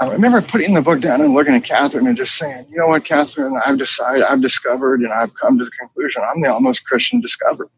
I 0.00 0.12
remember 0.12 0.40
putting 0.40 0.74
the 0.74 0.82
book 0.82 1.00
down 1.00 1.20
and 1.20 1.34
looking 1.34 1.54
at 1.54 1.64
Catherine 1.64 2.06
and 2.06 2.16
just 2.16 2.36
saying, 2.36 2.66
you 2.70 2.76
know 2.76 2.86
what, 2.86 3.04
Catherine, 3.04 3.60
I've 3.64 3.78
decided, 3.78 4.22
I've 4.22 4.40
discovered, 4.40 5.00
and 5.00 5.12
I've 5.12 5.34
come 5.34 5.58
to 5.58 5.64
the 5.64 5.70
conclusion 5.72 6.22
I'm 6.22 6.40
the 6.40 6.52
almost 6.52 6.84
Christian 6.84 7.20
discovered. 7.20 7.68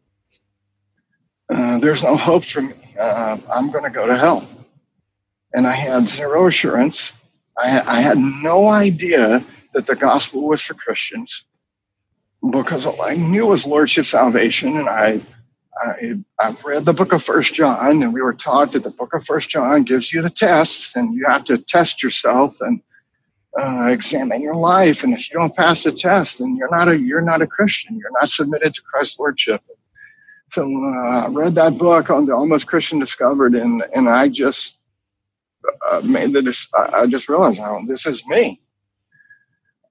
Uh, 1.51 1.79
there's 1.79 2.03
no 2.03 2.15
hope 2.15 2.45
for 2.45 2.61
me. 2.61 2.75
Uh, 2.99 3.37
I'm 3.51 3.71
going 3.71 3.83
to 3.83 3.89
go 3.89 4.05
to 4.05 4.15
hell. 4.15 4.47
And 5.53 5.65
I 5.65 5.71
had 5.71 6.07
zero 6.07 6.47
assurance. 6.47 7.11
I, 7.57 7.81
I 7.97 8.01
had 8.01 8.17
no 8.19 8.67
idea 8.67 9.43
that 9.73 9.87
the 9.87 9.95
gospel 9.95 10.47
was 10.47 10.61
for 10.61 10.75
Christians 10.75 11.43
because 12.51 12.85
all 12.85 13.01
I 13.01 13.15
knew 13.15 13.47
was 13.47 13.65
Lordship 13.65 14.05
salvation, 14.05 14.77
and 14.77 14.89
I 14.89 15.21
I, 15.81 16.17
I've 16.39 16.63
read 16.63 16.85
the 16.85 16.93
book 16.93 17.13
of 17.13 17.23
First 17.23 17.53
John, 17.53 18.03
and 18.03 18.13
we 18.13 18.21
were 18.21 18.33
taught 18.33 18.73
that 18.73 18.83
the 18.83 18.91
book 18.91 19.13
of 19.13 19.23
First 19.23 19.49
John 19.49 19.83
gives 19.83 20.11
you 20.11 20.21
the 20.21 20.29
tests, 20.29 20.95
and 20.95 21.15
you 21.15 21.25
have 21.27 21.45
to 21.45 21.57
test 21.57 22.03
yourself 22.03 22.59
and 22.61 22.81
uh, 23.59 23.87
examine 23.87 24.41
your 24.41 24.55
life. 24.55 25.03
And 25.03 25.13
if 25.13 25.31
you 25.31 25.39
don't 25.39 25.55
pass 25.55 25.83
the 25.83 25.91
test, 25.91 26.39
then 26.39 26.55
you're 26.55 26.71
not 26.71 26.89
a 26.89 26.97
you're 26.97 27.21
not 27.21 27.41
a 27.41 27.47
Christian. 27.47 27.97
You're 27.97 28.11
not 28.19 28.29
submitted 28.29 28.73
to 28.75 28.81
Christ's 28.81 29.19
lordship. 29.19 29.61
So 30.51 30.63
uh, 30.63 31.25
I 31.25 31.27
read 31.27 31.55
that 31.55 31.77
book 31.77 32.09
on 32.09 32.25
the 32.25 32.35
Almost 32.35 32.67
Christian 32.67 32.99
Discovered, 32.99 33.55
and 33.55 33.83
and 33.95 34.09
I 34.09 34.29
just 34.29 34.79
uh, 35.89 36.01
made 36.03 36.33
the 36.33 36.67
I 36.93 37.07
just 37.07 37.29
realized, 37.29 37.61
oh, 37.61 37.81
this 37.87 38.05
is 38.05 38.27
me. 38.27 38.61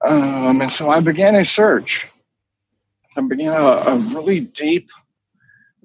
Um, 0.03 0.63
and 0.63 0.73
so 0.73 0.89
I 0.89 1.01
began 1.01 1.35
a 1.37 1.45
search. 1.45 2.09
I 3.17 3.23
began 3.23 3.53
a, 3.53 3.91
a 3.91 3.97
really 4.15 4.41
deep 4.41 4.89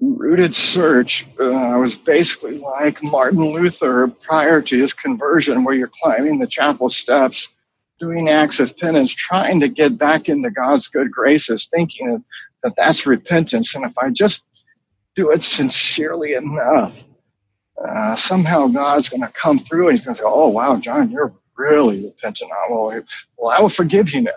rooted 0.00 0.54
search. 0.54 1.26
Uh, 1.38 1.52
I 1.52 1.76
was 1.76 1.96
basically 1.96 2.58
like 2.58 3.02
Martin 3.02 3.52
Luther 3.52 4.08
prior 4.08 4.62
to 4.62 4.78
his 4.78 4.92
conversion, 4.92 5.64
where 5.64 5.74
you're 5.74 5.90
climbing 6.02 6.38
the 6.38 6.46
chapel 6.46 6.88
steps, 6.88 7.48
doing 7.98 8.28
acts 8.28 8.60
of 8.60 8.76
penance, 8.76 9.14
trying 9.14 9.60
to 9.60 9.68
get 9.68 9.96
back 9.96 10.28
into 10.28 10.50
God's 10.50 10.88
good 10.88 11.10
graces, 11.10 11.68
thinking 11.72 12.24
that 12.62 12.74
that's 12.76 13.06
repentance. 13.06 13.74
And 13.74 13.84
if 13.84 13.96
I 13.98 14.10
just 14.10 14.44
do 15.14 15.30
it 15.30 15.42
sincerely 15.42 16.34
enough, 16.34 17.02
uh, 17.82 18.16
somehow 18.16 18.68
God's 18.68 19.08
going 19.08 19.22
to 19.22 19.28
come 19.28 19.58
through 19.58 19.88
and 19.88 19.92
he's 19.92 20.04
going 20.04 20.14
to 20.14 20.18
say, 20.18 20.26
Oh, 20.26 20.48
wow, 20.48 20.76
John, 20.76 21.10
you're 21.10 21.32
really 21.56 22.04
repentant. 22.06 22.50
Well, 22.68 23.50
I 23.50 23.60
will 23.60 23.68
forgive 23.68 24.10
you 24.10 24.22
now. 24.22 24.32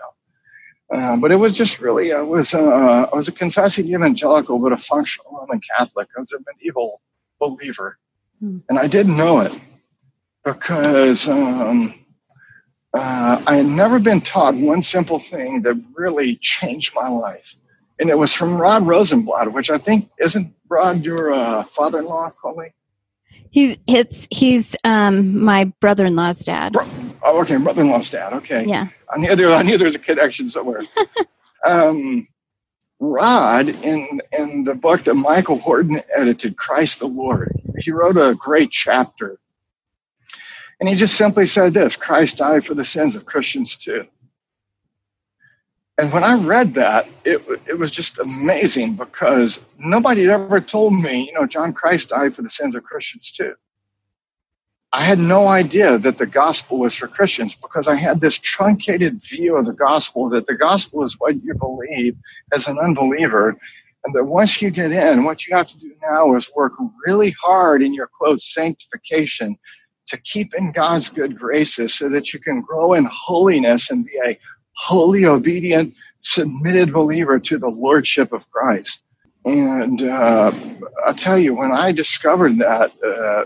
Uh, 0.92 1.16
but 1.16 1.30
it 1.30 1.36
was 1.36 1.52
just 1.52 1.80
really, 1.80 2.12
I 2.12 2.22
was, 2.22 2.52
uh, 2.52 3.06
I 3.12 3.14
was 3.14 3.28
a 3.28 3.32
confessing 3.32 3.86
evangelical, 3.86 4.58
but 4.58 4.72
a 4.72 4.76
functional 4.76 5.30
Roman 5.32 5.60
Catholic. 5.76 6.08
I 6.16 6.20
was 6.20 6.32
a 6.32 6.38
medieval 6.46 7.00
believer. 7.38 7.98
Hmm. 8.40 8.58
And 8.68 8.78
I 8.78 8.88
didn't 8.88 9.16
know 9.16 9.40
it 9.40 9.52
because 10.44 11.28
um, 11.28 11.94
uh, 12.92 13.42
I 13.46 13.56
had 13.56 13.66
never 13.66 13.98
been 13.98 14.20
taught 14.20 14.54
one 14.54 14.82
simple 14.82 15.18
thing 15.18 15.62
that 15.62 15.80
really 15.94 16.36
changed 16.40 16.94
my 16.94 17.08
life. 17.08 17.56
And 18.00 18.08
it 18.08 18.18
was 18.18 18.32
from 18.32 18.60
Rod 18.60 18.84
Rosenbladt, 18.84 19.52
which 19.52 19.70
I 19.70 19.78
think 19.78 20.08
isn't 20.18 20.54
Rod 20.68 21.04
your 21.04 21.32
uh, 21.32 21.64
father-in-law, 21.64 22.32
Colleen? 22.40 22.70
He's 23.50 23.76
it's 23.88 24.28
he's 24.30 24.76
um 24.84 25.42
my 25.42 25.64
brother 25.80 26.06
in 26.06 26.14
law's 26.14 26.44
dad. 26.44 26.72
Bro- 26.72 26.88
oh, 27.22 27.40
okay, 27.40 27.56
brother 27.56 27.82
in 27.82 27.90
law's 27.90 28.08
dad. 28.08 28.32
Okay. 28.32 28.64
Yeah. 28.66 28.88
I 29.12 29.18
knew 29.18 29.34
there 29.34 29.50
I 29.50 29.62
knew 29.62 29.76
there 29.78 29.86
was 29.86 29.94
a 29.94 30.00
connection 30.00 30.48
somewhere. 30.48 30.82
um, 31.64 32.26
Rod 32.98 33.68
in 33.68 34.20
in 34.32 34.64
the 34.64 34.74
book 34.74 35.04
that 35.04 35.14
Michael 35.14 35.58
Horton 35.58 36.00
edited, 36.14 36.56
Christ 36.56 37.00
the 37.00 37.06
Lord, 37.08 37.52
he 37.78 37.90
wrote 37.90 38.16
a 38.16 38.34
great 38.34 38.70
chapter. 38.70 39.38
And 40.80 40.88
he 40.88 40.94
just 40.94 41.16
simply 41.16 41.46
said 41.46 41.74
this 41.74 41.96
Christ 41.96 42.38
died 42.38 42.64
for 42.64 42.74
the 42.74 42.84
sins 42.84 43.16
of 43.16 43.26
Christians 43.26 43.76
too. 43.76 44.06
And 45.98 46.10
when 46.12 46.24
I 46.24 46.42
read 46.42 46.74
that, 46.74 47.08
it, 47.26 47.42
it 47.66 47.78
was 47.78 47.90
just 47.90 48.18
amazing 48.18 48.96
because 48.96 49.60
nobody 49.78 50.22
had 50.22 50.30
ever 50.30 50.58
told 50.58 50.94
me, 50.94 51.26
you 51.26 51.34
know, 51.34 51.46
John 51.46 51.74
Christ 51.74 52.08
died 52.08 52.34
for 52.34 52.40
the 52.40 52.48
sins 52.48 52.74
of 52.74 52.84
Christians 52.84 53.30
too. 53.30 53.54
I 54.92 55.02
had 55.02 55.20
no 55.20 55.46
idea 55.46 55.98
that 55.98 56.18
the 56.18 56.26
gospel 56.26 56.80
was 56.80 56.96
for 56.96 57.06
Christians 57.06 57.54
because 57.54 57.86
I 57.86 57.94
had 57.94 58.20
this 58.20 58.38
truncated 58.38 59.22
view 59.22 59.56
of 59.56 59.66
the 59.66 59.72
gospel 59.72 60.28
that 60.30 60.46
the 60.46 60.56
gospel 60.56 61.04
is 61.04 61.14
what 61.18 61.42
you 61.44 61.54
believe 61.54 62.16
as 62.52 62.66
an 62.66 62.78
unbeliever. 62.78 63.56
And 64.04 64.14
that 64.14 64.24
once 64.24 64.60
you 64.60 64.70
get 64.70 64.90
in, 64.90 65.24
what 65.24 65.46
you 65.46 65.54
have 65.54 65.68
to 65.68 65.78
do 65.78 65.94
now 66.02 66.34
is 66.34 66.50
work 66.56 66.72
really 67.06 67.32
hard 67.40 67.82
in 67.82 67.94
your 67.94 68.08
quote 68.08 68.40
sanctification 68.40 69.56
to 70.08 70.16
keep 70.18 70.54
in 70.54 70.72
God's 70.72 71.08
good 71.08 71.38
graces 71.38 71.94
so 71.94 72.08
that 72.08 72.32
you 72.32 72.40
can 72.40 72.60
grow 72.60 72.94
in 72.94 73.06
holiness 73.10 73.90
and 73.90 74.04
be 74.04 74.18
a 74.26 74.36
wholly 74.74 75.24
obedient, 75.24 75.94
submitted 76.18 76.92
believer 76.92 77.38
to 77.38 77.58
the 77.58 77.68
Lordship 77.68 78.32
of 78.32 78.50
Christ. 78.50 79.00
And 79.44 80.02
uh, 80.02 80.52
I'll 81.06 81.14
tell 81.14 81.38
you, 81.38 81.54
when 81.54 81.72
I 81.72 81.92
discovered 81.92 82.58
that, 82.58 82.90
uh, 83.04 83.44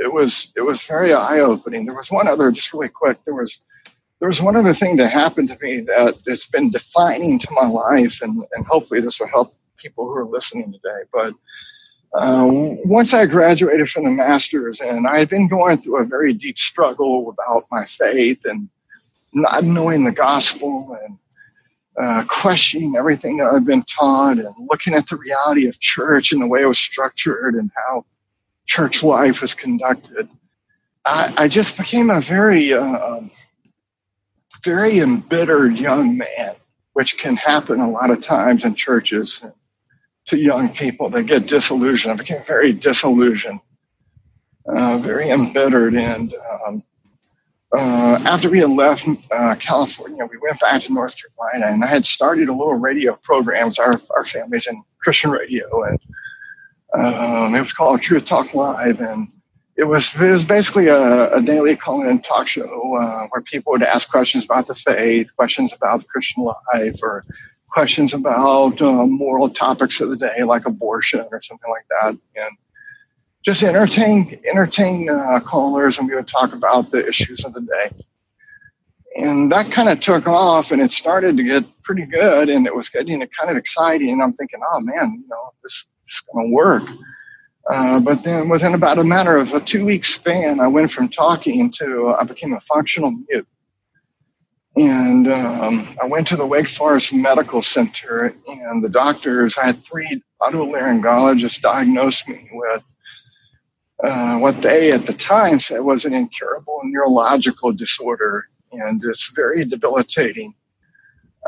it 0.00 0.12
was 0.12 0.52
it 0.56 0.62
was 0.62 0.82
very 0.82 1.12
eye 1.12 1.40
opening. 1.40 1.84
There 1.84 1.94
was 1.94 2.10
one 2.10 2.26
other, 2.26 2.50
just 2.50 2.72
really 2.72 2.88
quick. 2.88 3.18
There 3.24 3.34
was 3.34 3.60
there 4.18 4.28
was 4.28 4.42
one 4.42 4.56
other 4.56 4.74
thing 4.74 4.96
that 4.96 5.10
happened 5.10 5.48
to 5.50 5.58
me 5.60 5.80
that 5.80 6.16
has 6.26 6.46
been 6.46 6.70
defining 6.70 7.38
to 7.38 7.48
my 7.52 7.68
life, 7.68 8.22
and 8.22 8.44
and 8.52 8.66
hopefully 8.66 9.00
this 9.00 9.20
will 9.20 9.28
help 9.28 9.54
people 9.76 10.06
who 10.06 10.16
are 10.16 10.26
listening 10.26 10.72
today. 10.72 11.02
But 11.12 11.34
um, 12.18 12.78
once 12.88 13.14
I 13.14 13.26
graduated 13.26 13.90
from 13.90 14.04
the 14.04 14.10
master's, 14.10 14.80
and 14.80 15.06
I 15.06 15.18
had 15.18 15.28
been 15.28 15.48
going 15.48 15.80
through 15.80 16.02
a 16.02 16.06
very 16.06 16.32
deep 16.32 16.58
struggle 16.58 17.28
about 17.28 17.66
my 17.70 17.84
faith 17.84 18.44
and 18.46 18.68
not 19.32 19.64
knowing 19.64 20.04
the 20.04 20.12
gospel 20.12 20.98
and 21.04 21.18
uh, 22.02 22.24
questioning 22.24 22.96
everything 22.96 23.36
that 23.36 23.46
I've 23.46 23.66
been 23.66 23.84
taught 23.84 24.38
and 24.38 24.54
looking 24.70 24.94
at 24.94 25.08
the 25.08 25.16
reality 25.16 25.68
of 25.68 25.78
church 25.78 26.32
and 26.32 26.40
the 26.40 26.46
way 26.46 26.62
it 26.62 26.66
was 26.66 26.78
structured 26.78 27.54
and 27.54 27.70
how 27.76 28.04
church 28.70 29.02
life 29.02 29.42
is 29.42 29.52
conducted. 29.52 30.28
I, 31.04 31.34
I 31.36 31.48
just 31.48 31.76
became 31.76 32.08
a 32.08 32.20
very, 32.20 32.72
uh, 32.72 33.20
very 34.64 35.00
embittered 35.00 35.76
young 35.76 36.16
man, 36.16 36.54
which 36.92 37.18
can 37.18 37.34
happen 37.34 37.80
a 37.80 37.90
lot 37.90 38.10
of 38.10 38.22
times 38.22 38.64
in 38.64 38.76
churches 38.76 39.42
to 40.28 40.38
young 40.38 40.72
people. 40.72 41.10
They 41.10 41.24
get 41.24 41.48
disillusioned. 41.48 42.14
I 42.14 42.16
became 42.16 42.44
very 42.44 42.72
disillusioned, 42.72 43.60
uh, 44.72 44.98
very 44.98 45.30
embittered. 45.30 45.96
And 45.96 46.32
um, 46.64 46.84
uh, 47.76 48.22
after 48.24 48.48
we 48.50 48.60
had 48.60 48.70
left 48.70 49.04
uh, 49.32 49.56
California, 49.56 50.24
we 50.30 50.38
went 50.38 50.60
back 50.60 50.82
to 50.82 50.92
North 50.92 51.16
Carolina, 51.20 51.74
and 51.74 51.82
I 51.82 51.88
had 51.88 52.04
started 52.04 52.48
a 52.48 52.52
little 52.52 52.74
radio 52.74 53.16
program. 53.16 53.72
Our 53.80 53.94
our 54.16 54.24
family's 54.24 54.68
in 54.68 54.80
Christian 55.02 55.32
radio, 55.32 55.82
and 55.82 55.98
um, 56.94 57.54
it 57.54 57.60
was 57.60 57.72
called 57.72 58.02
Truth 58.02 58.24
Talk 58.24 58.54
Live, 58.54 59.00
and 59.00 59.28
it 59.76 59.84
was 59.84 60.14
it 60.14 60.30
was 60.30 60.44
basically 60.44 60.88
a, 60.88 61.34
a 61.34 61.42
daily 61.42 61.76
call-in 61.76 62.20
talk 62.20 62.48
show 62.48 62.96
uh, 62.96 63.26
where 63.28 63.42
people 63.42 63.72
would 63.72 63.82
ask 63.82 64.10
questions 64.10 64.44
about 64.44 64.66
the 64.66 64.74
faith, 64.74 65.34
questions 65.36 65.72
about 65.72 66.00
the 66.00 66.06
Christian 66.06 66.44
life, 66.44 67.00
or 67.02 67.24
questions 67.70 68.12
about 68.12 68.80
uh, 68.82 69.06
moral 69.06 69.48
topics 69.48 70.00
of 70.00 70.10
the 70.10 70.16
day, 70.16 70.42
like 70.42 70.66
abortion 70.66 71.24
or 71.30 71.40
something 71.40 71.70
like 71.70 71.86
that, 71.88 72.18
and 72.36 72.56
just 73.44 73.62
entertain 73.62 74.40
entertain 74.44 75.08
uh, 75.08 75.40
callers, 75.40 75.98
and 75.98 76.08
we 76.08 76.14
would 76.14 76.28
talk 76.28 76.52
about 76.52 76.90
the 76.90 77.06
issues 77.06 77.44
of 77.44 77.54
the 77.54 77.62
day. 77.62 77.96
And 79.16 79.50
that 79.50 79.72
kind 79.72 79.88
of 79.88 80.00
took 80.00 80.26
off, 80.26 80.72
and 80.72 80.82
it 80.82 80.92
started 80.92 81.36
to 81.36 81.42
get 81.42 81.64
pretty 81.82 82.06
good, 82.06 82.48
and 82.48 82.66
it 82.66 82.74
was 82.74 82.88
getting 82.88 83.18
kind 83.38 83.50
of 83.50 83.56
exciting. 83.56 84.20
I'm 84.22 84.34
thinking, 84.34 84.60
oh 84.66 84.80
man, 84.80 85.20
you 85.22 85.28
know, 85.28 85.50
this, 85.62 85.86
is 86.10 86.22
going 86.32 86.50
to 86.50 86.54
work. 86.54 86.82
Uh, 87.72 88.00
but 88.00 88.22
then 88.24 88.48
within 88.48 88.74
about 88.74 88.98
a 88.98 89.04
matter 89.04 89.36
of 89.36 89.54
a 89.54 89.60
two 89.60 89.84
week 89.84 90.04
span, 90.04 90.60
I 90.60 90.68
went 90.68 90.90
from 90.90 91.08
talking 91.08 91.70
to 91.72 92.14
I 92.18 92.24
became 92.24 92.52
a 92.54 92.60
functional 92.60 93.12
mute. 93.12 93.46
And 94.76 95.30
um, 95.30 95.96
I 96.00 96.06
went 96.06 96.28
to 96.28 96.36
the 96.36 96.46
Wake 96.46 96.68
Forest 96.68 97.12
Medical 97.12 97.60
Center, 97.60 98.34
and 98.46 98.82
the 98.82 98.88
doctors, 98.88 99.58
I 99.58 99.66
had 99.66 99.84
three 99.84 100.22
otolaryngologists 100.40 101.60
diagnose 101.60 102.26
me 102.28 102.48
with 102.52 102.82
uh, 104.04 104.38
what 104.38 104.62
they 104.62 104.90
at 104.90 105.06
the 105.06 105.12
time 105.12 105.60
said 105.60 105.80
was 105.80 106.04
an 106.04 106.14
incurable 106.14 106.80
neurological 106.84 107.72
disorder, 107.72 108.46
and 108.72 109.02
it's 109.04 109.34
very 109.34 109.64
debilitating. 109.64 110.54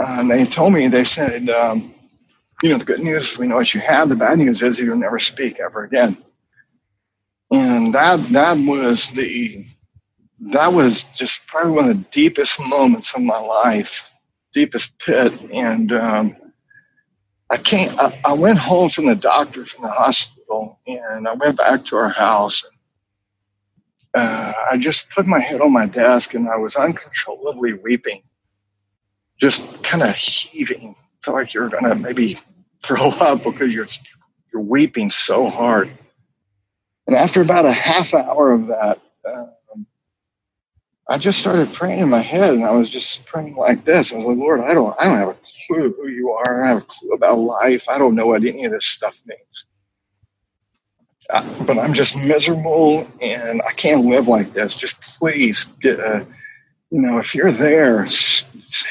Uh, 0.01 0.21
and 0.21 0.31
they 0.31 0.45
told 0.45 0.73
me, 0.73 0.89
they 0.89 1.05
said, 1.05 1.49
um, 1.49 1.95
you 2.63 2.71
know, 2.71 2.79
the 2.79 2.85
good 2.85 3.01
news, 3.01 3.33
is 3.33 3.39
we 3.39 3.49
know 3.49 3.57
what 3.57 3.75
you 3.75 3.81
have. 3.81 4.09
The 4.09 4.17
bad 4.17 4.39
news 4.39 4.63
is 4.63 4.79
you'll 4.79 4.97
never 4.97 5.19
speak 5.19 5.59
ever 5.59 5.85
again. 5.85 6.17
And 7.51 7.93
that 7.93 8.33
that 8.33 8.57
was 8.59 9.09
the 9.11 9.67
that 10.41 10.73
was 10.73 11.05
just 11.15 11.47
probably 11.47 11.73
one 11.73 11.91
of 11.91 11.97
the 11.97 12.07
deepest 12.11 12.59
moments 12.69 13.15
of 13.15 13.23
my 13.23 13.39
life, 13.39 14.11
deepest 14.53 14.99
pit. 14.99 15.33
And 15.53 15.93
um, 15.93 16.37
I 17.51 17.59
can't. 17.59 17.99
I, 17.99 18.19
I, 18.25 18.33
went 18.33 18.59
home 18.59 18.89
from 18.89 19.07
the 19.07 19.15
doctor 19.15 19.67
from 19.67 19.83
the 19.83 19.91
hospital, 19.91 20.81
and 20.87 21.29
I 21.29 21.35
went 21.35 21.59
back 21.59 21.85
to 21.87 21.97
our 21.97 22.09
house. 22.09 22.65
And, 22.65 24.23
uh, 24.23 24.53
I 24.71 24.79
just 24.79 25.11
put 25.11 25.27
my 25.27 25.41
head 25.41 25.61
on 25.61 25.73
my 25.73 25.87
desk, 25.87 26.35
and 26.35 26.49
I 26.49 26.57
was 26.57 26.77
uncontrollably 26.77 27.75
weeping, 27.75 28.23
just 29.39 29.83
kind 29.83 30.03
of 30.03 30.15
heaving. 30.15 30.95
Felt 31.23 31.37
like 31.37 31.55
you're 31.55 31.69
gonna 31.69 31.95
maybe 31.95 32.39
throw 32.83 33.09
up 33.11 33.45
because 33.45 33.73
you're 33.73 33.89
you're 34.53 34.63
weeping 34.63 35.11
so 35.11 35.51
hard. 35.51 35.91
And 37.07 37.17
after 37.17 37.43
about 37.43 37.67
a 37.67 37.73
half 37.73 38.15
hour 38.15 38.53
of 38.53 38.69
that, 38.69 39.01
um, 39.29 39.51
I 41.09 41.19
just 41.19 41.39
started 41.39 41.73
praying 41.75 42.01
in 42.01 42.09
my 42.09 42.23
head, 42.23 42.55
and 42.55 42.65
I 42.65 42.71
was 42.71 42.89
just 42.89 43.27
praying 43.27 43.57
like 43.57 43.85
this. 43.85 44.13
I 44.13 44.17
was 44.17 44.25
like, 44.25 44.39
Lord, 44.39 44.61
I 44.61 44.73
don't, 44.73 44.97
I 44.99 45.05
don't 45.05 45.19
have 45.19 45.29
a 45.29 45.37
clue 45.69 45.93
who 45.95 46.09
you 46.09 46.31
are. 46.31 46.65
I 46.65 46.69
don't 46.69 46.69
have 46.69 46.83
a 46.85 46.87
clue 46.87 47.11
about 47.13 47.39
life. 47.39 47.89
I 47.91 47.99
don't 47.99 48.15
know 48.15 48.27
what 48.29 48.45
any 48.45 48.65
of 48.65 48.73
this 48.73 48.87
stuff 48.87 49.21
means. 49.27 49.67
Uh, 51.31 51.65
but 51.65 51.79
I'm 51.79 51.95
just 51.95 52.17
miserable 52.17 53.07
and 53.21 53.63
I 53.63 53.73
can't 53.73 54.07
live 54.07 54.29
like 54.29 54.53
this. 54.55 54.77
Just 54.77 55.01
please, 55.01 55.67
get, 55.83 56.01
uh, 56.01 56.25
you 56.91 57.03
know, 57.03 57.19
if 57.19 57.35
you're 57.35 57.53
there, 57.53 58.07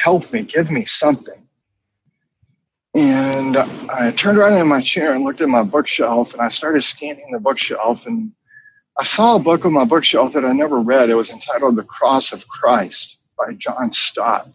help 0.01 0.31
me, 0.33 0.43
give 0.43 0.71
me 0.71 0.85
something. 0.85 1.47
And 2.93 3.57
I 3.57 4.11
turned 4.11 4.37
around 4.37 4.53
in 4.53 4.67
my 4.67 4.81
chair 4.81 5.13
and 5.13 5.23
looked 5.23 5.41
at 5.41 5.47
my 5.47 5.63
bookshelf 5.63 6.33
and 6.33 6.41
I 6.41 6.49
started 6.49 6.83
scanning 6.83 7.31
the 7.31 7.39
bookshelf 7.39 8.05
and 8.05 8.33
I 8.97 9.05
saw 9.05 9.35
a 9.35 9.39
book 9.39 9.65
on 9.65 9.73
my 9.73 9.85
bookshelf 9.85 10.33
that 10.33 10.45
I 10.45 10.51
never 10.51 10.79
read. 10.79 11.09
It 11.09 11.15
was 11.15 11.31
entitled 11.31 11.77
The 11.77 11.83
Cross 11.83 12.33
of 12.33 12.47
Christ 12.47 13.17
by 13.37 13.53
John 13.53 13.93
Stott. 13.93 14.49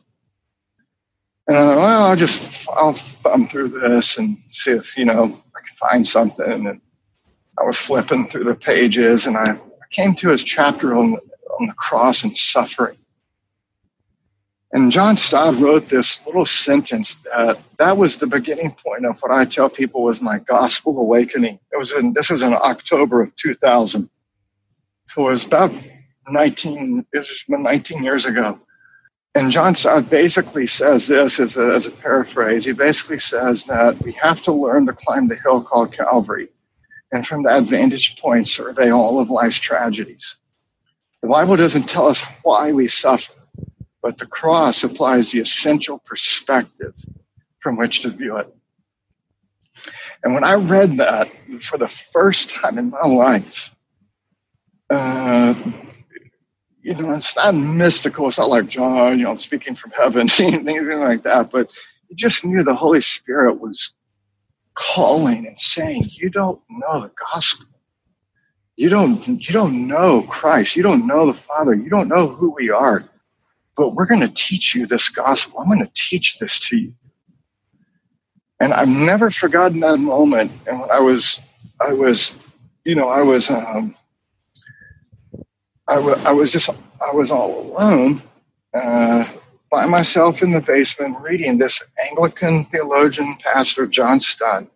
And 1.46 1.56
I 1.56 1.60
thought, 1.60 1.76
well, 1.78 2.04
I'll 2.04 2.16
just 2.16 2.68
I'll 2.70 2.92
thumb 2.92 3.46
through 3.46 3.68
this 3.68 4.18
and 4.18 4.38
see 4.50 4.72
if 4.72 4.96
you 4.96 5.04
know 5.04 5.24
I 5.24 5.60
can 5.60 5.76
find 5.78 6.06
something. 6.06 6.66
And 6.66 6.80
I 7.58 7.64
was 7.64 7.78
flipping 7.78 8.28
through 8.28 8.44
the 8.44 8.54
pages, 8.54 9.26
and 9.26 9.36
I, 9.36 9.58
came 9.92 10.14
to 10.16 10.30
his 10.30 10.42
chapter 10.42 10.96
on 10.96 11.14
on 11.14 11.66
the 11.66 11.72
cross 11.74 12.24
and 12.24 12.36
suffering. 12.36 12.98
And 14.72 14.90
John 14.90 15.16
Stott 15.16 15.56
wrote 15.56 15.88
this 15.88 16.20
little 16.26 16.44
sentence 16.44 17.16
that 17.16 17.58
that 17.78 17.96
was 17.96 18.16
the 18.16 18.26
beginning 18.26 18.72
point 18.72 19.06
of 19.06 19.20
what 19.20 19.30
I 19.30 19.44
tell 19.44 19.70
people 19.70 20.02
was 20.02 20.20
my 20.20 20.38
gospel 20.40 20.98
awakening. 20.98 21.60
It 21.72 21.76
was 21.76 21.92
in 21.92 22.12
this 22.12 22.30
was 22.30 22.42
in 22.42 22.52
October 22.52 23.22
of 23.22 23.34
2000, 23.36 24.10
so 25.06 25.28
it 25.28 25.30
was 25.30 25.46
about 25.46 25.72
19. 26.28 27.06
It 27.12 27.18
was 27.18 27.44
19 27.48 28.02
years 28.02 28.26
ago. 28.26 28.58
And 29.36 29.52
John 29.52 29.74
Stott 29.74 30.08
basically 30.08 30.66
says 30.66 31.08
this 31.08 31.38
as 31.38 31.56
a, 31.58 31.74
as 31.74 31.86
a 31.86 31.90
paraphrase. 31.90 32.64
He 32.64 32.72
basically 32.72 33.18
says 33.18 33.66
that 33.66 34.02
we 34.02 34.12
have 34.12 34.40
to 34.42 34.52
learn 34.52 34.86
to 34.86 34.94
climb 34.94 35.28
the 35.28 35.36
hill 35.36 35.62
called 35.62 35.92
Calvary, 35.92 36.48
and 37.12 37.24
from 37.24 37.44
that 37.44 37.64
vantage 37.64 38.20
point, 38.20 38.48
survey 38.48 38.90
all 38.90 39.20
of 39.20 39.30
life's 39.30 39.58
tragedies. 39.58 40.36
The 41.22 41.28
Bible 41.28 41.56
doesn't 41.56 41.88
tell 41.88 42.08
us 42.08 42.24
why 42.42 42.72
we 42.72 42.88
suffer, 42.88 43.32
but 44.06 44.18
the 44.18 44.26
cross 44.26 44.84
applies 44.84 45.32
the 45.32 45.40
essential 45.40 45.98
perspective 45.98 46.94
from 47.58 47.76
which 47.76 48.02
to 48.02 48.08
view 48.08 48.36
it. 48.36 48.54
And 50.22 50.32
when 50.32 50.44
I 50.44 50.54
read 50.54 50.98
that 50.98 51.28
for 51.60 51.76
the 51.76 51.88
first 51.88 52.50
time 52.50 52.78
in 52.78 52.90
my 52.90 53.04
life, 53.04 53.74
uh, 54.90 55.54
you 56.82 56.94
know, 56.94 57.16
it's 57.16 57.34
not 57.34 57.56
mystical. 57.56 58.28
It's 58.28 58.38
not 58.38 58.48
like 58.48 58.68
John, 58.68 59.18
you 59.18 59.24
know, 59.24 59.36
speaking 59.38 59.74
from 59.74 59.90
heaven, 59.90 60.28
anything 60.38 61.00
like 61.00 61.24
that. 61.24 61.50
But 61.50 61.68
you 62.08 62.14
just 62.14 62.44
knew 62.44 62.62
the 62.62 62.76
Holy 62.76 63.00
Spirit 63.00 63.58
was 63.60 63.90
calling 64.74 65.48
and 65.48 65.58
saying, 65.58 66.04
You 66.10 66.30
don't 66.30 66.60
know 66.70 67.00
the 67.00 67.10
gospel. 67.32 67.66
you 68.76 68.88
don't 68.88 69.26
you 69.26 69.52
don't 69.52 69.88
know 69.88 70.22
Christ. 70.22 70.76
You 70.76 70.84
don't 70.84 71.08
know 71.08 71.26
the 71.26 71.34
Father. 71.34 71.74
You 71.74 71.90
don't 71.90 72.06
know 72.06 72.28
who 72.28 72.54
we 72.56 72.70
are. 72.70 73.10
But 73.76 73.94
we're 73.94 74.06
going 74.06 74.22
to 74.22 74.28
teach 74.34 74.74
you 74.74 74.86
this 74.86 75.08
gospel. 75.10 75.60
I'm 75.60 75.68
going 75.68 75.80
to 75.86 75.92
teach 75.94 76.38
this 76.38 76.58
to 76.70 76.78
you. 76.78 76.94
And 78.60 78.72
I've 78.72 78.88
never 78.88 79.30
forgotten 79.30 79.80
that 79.80 79.98
moment. 79.98 80.52
And 80.66 80.80
when 80.80 80.90
I 80.90 81.00
was, 81.00 81.40
I 81.80 81.92
was, 81.92 82.58
you 82.84 82.94
know, 82.94 83.08
I 83.08 83.22
was, 83.22 83.50
um, 83.50 83.94
I, 85.88 85.96
w- 85.96 86.16
I 86.24 86.32
was 86.32 86.52
just, 86.52 86.70
I 86.70 87.12
was 87.14 87.30
all 87.30 87.60
alone 87.72 88.22
uh, 88.74 89.26
by 89.70 89.86
myself 89.86 90.42
in 90.42 90.52
the 90.52 90.60
basement 90.60 91.18
reading 91.22 91.58
this 91.58 91.82
Anglican 92.10 92.66
theologian, 92.66 93.36
Pastor 93.42 93.86
John 93.86 94.20
Stott. 94.20 94.66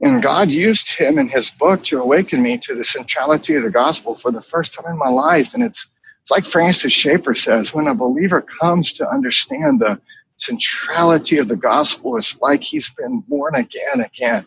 And 0.00 0.22
God 0.22 0.50
used 0.50 0.90
him 0.92 1.18
in 1.18 1.28
his 1.28 1.50
book 1.50 1.84
to 1.86 2.00
awaken 2.02 2.42
me 2.42 2.58
to 2.58 2.74
the 2.74 2.84
centrality 2.84 3.56
of 3.56 3.64
the 3.64 3.70
gospel 3.70 4.14
for 4.14 4.30
the 4.32 4.42
first 4.42 4.74
time 4.74 4.90
in 4.92 4.98
my 4.98 5.08
life. 5.10 5.54
And 5.54 5.62
it's, 5.64 5.90
it's 6.28 6.30
like 6.30 6.44
Francis 6.44 6.92
Schaeffer 6.92 7.34
says 7.34 7.72
when 7.72 7.86
a 7.86 7.94
believer 7.94 8.42
comes 8.42 8.92
to 8.94 9.08
understand 9.08 9.80
the 9.80 9.98
centrality 10.36 11.38
of 11.38 11.48
the 11.48 11.56
gospel, 11.56 12.18
it's 12.18 12.38
like 12.42 12.62
he's 12.62 12.90
been 12.90 13.20
born 13.20 13.54
again 13.54 14.00
again. 14.00 14.46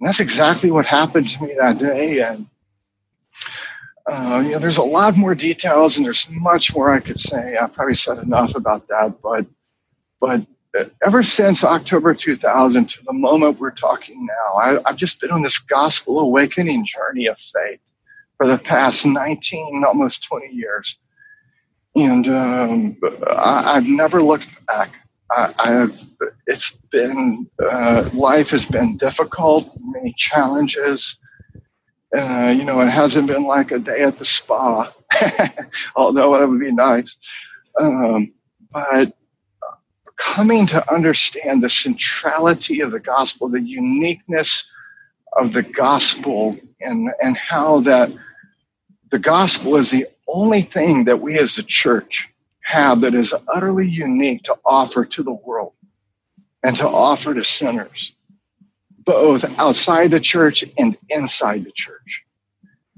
And 0.00 0.08
that's 0.08 0.18
exactly 0.18 0.72
what 0.72 0.84
happened 0.84 1.28
to 1.28 1.42
me 1.44 1.54
that 1.56 1.78
day. 1.78 2.20
And 2.20 2.48
uh, 4.10 4.42
you 4.44 4.50
know, 4.50 4.58
there's 4.58 4.78
a 4.78 4.82
lot 4.82 5.16
more 5.16 5.36
details, 5.36 5.98
and 5.98 6.04
there's 6.04 6.26
much 6.30 6.74
more 6.74 6.92
I 6.92 6.98
could 6.98 7.20
say. 7.20 7.56
I 7.56 7.68
probably 7.68 7.94
said 7.94 8.18
enough 8.18 8.56
about 8.56 8.88
that, 8.88 9.22
but 9.22 9.46
but 10.20 10.44
ever 11.00 11.22
since 11.22 11.62
October 11.62 12.12
2000 12.12 12.90
to 12.90 13.04
the 13.04 13.12
moment 13.12 13.60
we're 13.60 13.70
talking 13.70 14.26
now, 14.26 14.60
I, 14.60 14.78
I've 14.84 14.96
just 14.96 15.20
been 15.20 15.30
on 15.30 15.42
this 15.42 15.60
gospel 15.60 16.18
awakening 16.18 16.84
journey 16.84 17.26
of 17.26 17.38
faith 17.38 17.80
for 18.36 18.46
the 18.46 18.58
past 18.58 19.06
19, 19.06 19.84
almost 19.86 20.24
20 20.24 20.48
years. 20.52 20.98
And 21.94 22.28
um, 22.28 22.96
I, 23.30 23.74
have 23.74 23.86
never 23.86 24.22
looked 24.22 24.48
back. 24.66 24.92
I, 25.30 25.52
have 25.66 25.98
it's 26.46 26.76
been 26.90 27.48
uh, 27.62 28.10
life 28.12 28.50
has 28.50 28.66
been 28.66 28.96
difficult, 28.98 29.70
many 29.80 30.12
challenges. 30.16 31.18
Uh, 32.16 32.48
you 32.48 32.64
know, 32.64 32.80
it 32.80 32.90
hasn't 32.90 33.26
been 33.26 33.44
like 33.44 33.72
a 33.72 33.78
day 33.78 34.02
at 34.02 34.18
the 34.18 34.24
spa, 34.24 34.92
although 35.96 36.38
that 36.38 36.48
would 36.48 36.60
be 36.60 36.70
nice. 36.70 37.16
Um, 37.80 38.32
but 38.70 39.16
coming 40.16 40.66
to 40.66 40.92
understand 40.92 41.62
the 41.62 41.68
centrality 41.68 42.80
of 42.80 42.90
the 42.90 43.00
gospel, 43.00 43.48
the 43.48 43.60
uniqueness 43.60 44.64
of 45.38 45.52
the 45.52 45.62
gospel, 45.62 46.56
and, 46.80 47.10
and 47.22 47.36
how 47.36 47.80
that 47.80 48.10
the 49.10 49.18
gospel 49.18 49.76
is 49.76 49.90
the 49.90 50.06
only 50.26 50.62
thing 50.62 51.04
that 51.04 51.20
we 51.20 51.38
as 51.38 51.58
a 51.58 51.62
church 51.62 52.28
have 52.62 53.00
that 53.02 53.14
is 53.14 53.34
utterly 53.48 53.88
unique 53.88 54.42
to 54.42 54.56
offer 54.64 55.04
to 55.04 55.22
the 55.22 55.32
world 55.32 55.72
and 56.64 56.76
to 56.76 56.88
offer 56.88 57.32
to 57.32 57.44
sinners, 57.44 58.12
both 59.04 59.44
outside 59.58 60.10
the 60.10 60.20
church 60.20 60.64
and 60.76 60.96
inside 61.08 61.64
the 61.64 61.72
church. 61.72 62.24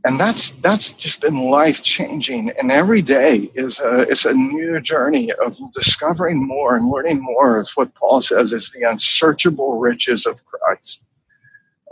And 0.04 0.18
that's 0.18 0.50
that's 0.62 0.90
just 0.90 1.20
been 1.20 1.36
life 1.36 1.82
changing. 1.82 2.50
And 2.58 2.70
every 2.70 3.02
day 3.02 3.50
is 3.54 3.80
a 3.80 4.02
it's 4.02 4.24
a 4.24 4.32
new 4.32 4.80
journey 4.80 5.32
of 5.32 5.58
discovering 5.74 6.46
more 6.46 6.76
and 6.76 6.88
learning 6.88 7.20
more. 7.20 7.60
It's 7.60 7.76
what 7.76 7.94
Paul 7.94 8.22
says 8.22 8.52
is 8.52 8.70
the 8.70 8.88
unsearchable 8.88 9.78
riches 9.78 10.24
of 10.24 10.42
Christ. 10.46 11.02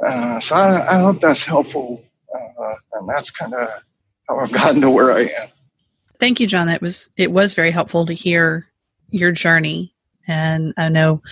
Uh, 0.05 0.41
so 0.41 0.57
I, 0.57 0.97
I, 0.97 0.99
hope 1.01 1.21
that's 1.21 1.45
helpful, 1.45 2.05
uh, 2.35 2.75
and 2.95 3.09
that's 3.09 3.31
kind 3.31 3.55
of 3.55 3.69
how 4.29 4.39
I've 4.39 4.53
gotten 4.63 4.81
to 4.83 4.91
where 4.91 5.13
I 5.13 5.23
am. 5.23 5.49
Thank 6.19 6.41
you, 6.41 6.47
John. 6.47 6.67
That 6.67 6.83
was 6.83 7.11
it 7.17 7.33
was 7.33 7.55
very 7.55 7.71
helpful 7.71 8.07
to 8.07 8.13
hear 8.13 8.67
your 9.11 9.33
journey, 9.33 9.95
and 10.27 10.75
I 10.77 10.89
know 10.89 11.23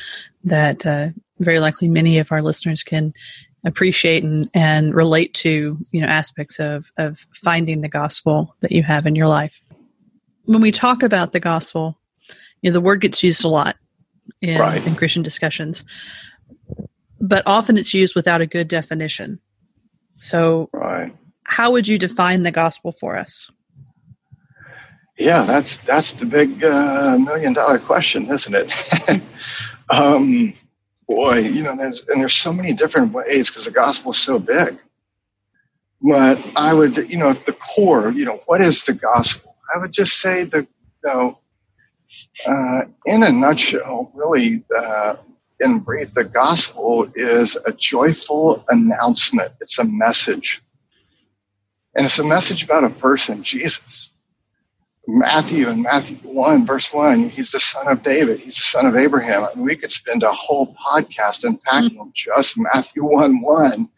that 0.45 0.87
uh, 0.87 1.09
very 1.39 1.61
likely 1.61 1.89
many 1.89 2.19
of 2.19 2.33
our 2.33 2.43
listeners 2.43 2.83
can 2.83 3.13
appreciate 3.65 4.23
and, 4.23 4.51
and 4.55 4.95
relate 4.95 5.33
to 5.35 5.79
you 5.91 6.01
know 6.01 6.07
aspects 6.07 6.59
of 6.59 6.91
of 6.97 7.27
finding 7.33 7.81
the 7.81 7.89
gospel 7.89 8.55
that 8.61 8.73
you 8.73 8.83
have 8.83 9.07
in 9.07 9.15
your 9.15 9.29
life. 9.29 9.61
When 10.45 10.61
we 10.61 10.73
talk 10.73 11.03
about 11.03 11.33
the 11.33 11.41
gospel, 11.41 11.99
you 12.63 12.71
know 12.71 12.73
the 12.73 12.81
word 12.81 13.01
gets 13.01 13.23
used 13.23 13.45
a 13.45 13.49
lot 13.49 13.77
in, 14.41 14.59
right. 14.59 14.87
in 14.87 14.97
Christian 14.97 15.23
discussions, 15.23 15.85
but 17.21 17.43
often 17.47 17.77
it's 17.77 17.95
used 17.95 18.15
without 18.15 18.41
a 18.41 18.47
good 18.47 18.69
definition. 18.69 19.41
So, 20.17 20.69
right 20.73 21.13
how 21.45 21.71
would 21.73 21.87
you 21.87 21.99
define 21.99 22.43
the 22.43 22.51
gospel 22.51 22.93
for 22.93 23.17
us? 23.17 23.51
Yeah, 25.17 25.45
that's 25.45 25.79
that's 25.79 26.15
the 26.15 26.27
big 26.27 26.65
uh, 26.65 27.17
million 27.19 27.53
dollar 27.53 27.79
question, 27.79 28.29
isn't 28.31 28.55
it? 28.55 29.23
um, 29.91 30.53
boy, 31.07 31.39
you 31.39 31.63
know, 31.63 31.77
there's 31.77 32.05
and 32.09 32.21
there's 32.21 32.35
so 32.35 32.53
many 32.53 32.73
different 32.73 33.13
ways 33.13 33.49
because 33.49 33.67
the 33.67 33.71
gospel 33.71 34.11
is 34.11 34.19
so 34.19 34.41
big. 34.41 34.79
But 36.03 36.39
I 36.57 36.75
would, 36.75 36.97
you 37.09 37.17
know, 37.17 37.31
at 37.31 37.47
the 37.47 37.53
core, 37.53 38.11
you 38.11 38.25
know, 38.25 38.41
what 38.47 38.61
is 38.61 38.85
the 38.85 38.93
gospel? 38.93 39.57
I 39.75 39.79
would 39.79 39.93
just 39.93 40.21
say 40.21 40.45
the, 40.45 40.59
you 40.59 40.67
know, 41.05 41.39
uh, 42.47 42.83
in 43.07 43.23
a 43.23 43.31
nutshell, 43.31 44.11
really, 44.15 44.65
uh, 44.77 45.17
in 45.65 45.81
brief, 45.81 46.15
the 46.15 46.25
gospel 46.25 47.09
is 47.15 47.57
a 47.67 47.73
joyful 47.73 48.65
announcement. 48.69 49.53
It's 49.61 49.79
a 49.79 49.85
message 49.85 50.63
and 51.95 52.07
it's 52.07 52.19
a 52.19 52.25
message 52.25 52.65
about 52.65 52.85
a 52.85 52.91
person, 52.91 53.43
Jesus. 53.43 54.11
Matthew 55.07 55.69
in 55.69 55.83
Matthew 55.83 56.17
1, 56.17 56.67
verse 56.67 56.93
1, 56.93 57.29
he's 57.29 57.53
the 57.53 57.61
son 57.61 57.87
of 57.89 58.03
David. 58.03 58.41
He's 58.41 58.57
the 58.57 58.63
son 58.63 58.87
of 58.87 58.97
Abraham. 58.97 59.45
I 59.45 59.55
mean, 59.55 59.65
we 59.65 59.77
could 59.77 59.93
spend 59.93 60.23
a 60.23 60.33
whole 60.33 60.75
podcast 60.75 61.45
unpacking 61.45 61.99
mm-hmm. 61.99 62.11
just 62.15 62.59
Matthew 62.59 63.05
1 63.05 63.41
1. 63.41 63.89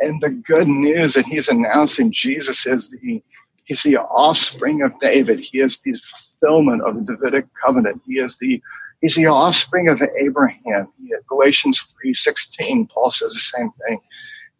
And 0.00 0.20
the 0.20 0.30
good 0.30 0.68
news 0.68 1.14
that 1.14 1.26
he's 1.26 1.48
announcing 1.48 2.12
Jesus 2.12 2.66
is 2.66 2.90
the 2.90 3.22
he's 3.64 3.82
the 3.82 3.96
offspring 3.96 4.82
of 4.82 4.98
David. 5.00 5.40
He 5.40 5.60
is 5.60 5.80
the 5.82 5.92
fulfillment 5.92 6.82
of 6.82 6.94
the 6.94 7.12
Davidic 7.12 7.46
covenant. 7.62 8.02
He 8.06 8.14
is 8.14 8.38
the 8.38 8.62
he's 9.04 9.16
the 9.16 9.26
offspring 9.26 9.86
of 9.88 10.00
Abraham. 10.18 10.88
Galatians 11.28 11.94
3:16, 12.02 12.88
Paul 12.88 13.10
says 13.10 13.34
the 13.34 13.38
same 13.38 13.70
thing. 13.86 14.00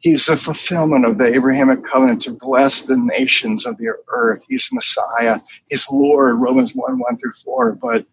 He's 0.01 0.27
the 0.27 0.37
fulfillment 0.37 1.07
of 1.07 1.17
the 1.17 1.35
Abrahamic 1.35 1.83
covenant 1.83 2.21
to 2.25 2.33
bless 2.33 2.83
the 2.83 2.99
nations 2.99 3.65
of 3.65 3.79
the 3.79 3.89
earth. 4.09 4.45
He's 4.47 4.69
Messiah. 4.71 5.41
He's 5.71 5.87
Lord, 5.91 6.39
Romans 6.39 6.75
1 6.75 6.99
1 6.99 7.17
through 7.17 7.33
4. 7.33 7.79
But 7.81 8.05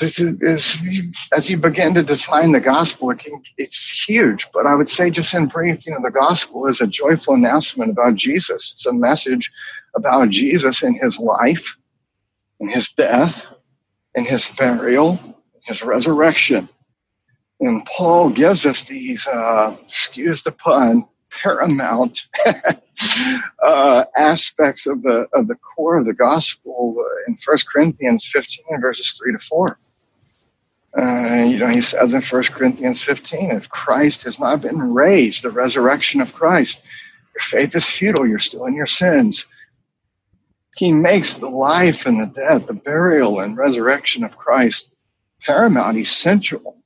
this 0.00 0.18
is, 0.18 0.78
as 1.30 1.48
you 1.48 1.58
begin 1.58 1.94
to 1.94 2.02
define 2.02 2.50
the 2.50 2.58
gospel, 2.58 3.10
it 3.10 3.20
can, 3.20 3.40
it's 3.56 4.04
huge. 4.04 4.48
But 4.52 4.66
I 4.66 4.74
would 4.74 4.88
say, 4.88 5.10
just 5.10 5.32
in 5.32 5.46
brief, 5.46 5.86
you 5.86 5.92
know, 5.92 6.02
the 6.02 6.10
gospel 6.10 6.66
is 6.66 6.80
a 6.80 6.88
joyful 6.88 7.34
announcement 7.34 7.92
about 7.92 8.16
Jesus. 8.16 8.72
It's 8.72 8.86
a 8.86 8.92
message 8.92 9.48
about 9.94 10.30
Jesus 10.30 10.82
and 10.82 10.98
his 11.00 11.20
life, 11.20 11.76
and 12.58 12.68
his 12.68 12.90
death, 12.90 13.46
and 14.16 14.26
his 14.26 14.48
burial, 14.50 15.35
his 15.66 15.82
resurrection. 15.82 16.68
And 17.60 17.84
Paul 17.86 18.30
gives 18.30 18.66
us 18.66 18.82
these, 18.84 19.26
uh, 19.26 19.76
excuse 19.86 20.42
the 20.42 20.52
pun, 20.52 21.08
paramount 21.30 22.26
uh, 23.62 24.04
aspects 24.16 24.86
of 24.86 25.02
the 25.02 25.26
of 25.32 25.48
the 25.48 25.56
core 25.56 25.96
of 25.96 26.06
the 26.06 26.14
gospel 26.14 26.96
in 27.26 27.36
1 27.44 27.58
Corinthians 27.70 28.24
15 28.24 28.80
verses 28.80 29.18
3 29.22 29.32
to 29.32 29.38
4. 29.38 29.78
Uh, 30.98 31.44
you 31.44 31.58
know, 31.58 31.68
he 31.68 31.82
says 31.82 32.14
in 32.14 32.22
1 32.22 32.42
Corinthians 32.44 33.02
15, 33.02 33.50
if 33.50 33.68
Christ 33.68 34.22
has 34.22 34.40
not 34.40 34.62
been 34.62 34.94
raised, 34.94 35.42
the 35.44 35.50
resurrection 35.50 36.22
of 36.22 36.32
Christ, 36.32 36.80
your 37.34 37.42
faith 37.42 37.76
is 37.76 37.86
futile, 37.86 38.26
you're 38.26 38.38
still 38.38 38.64
in 38.64 38.74
your 38.74 38.86
sins. 38.86 39.46
He 40.76 40.92
makes 40.92 41.34
the 41.34 41.50
life 41.50 42.06
and 42.06 42.20
the 42.20 42.26
death, 42.26 42.66
the 42.66 42.72
burial 42.74 43.40
and 43.40 43.58
resurrection 43.58 44.24
of 44.24 44.38
Christ 44.38 44.88
paramount, 45.46 45.96
essential 45.98 46.76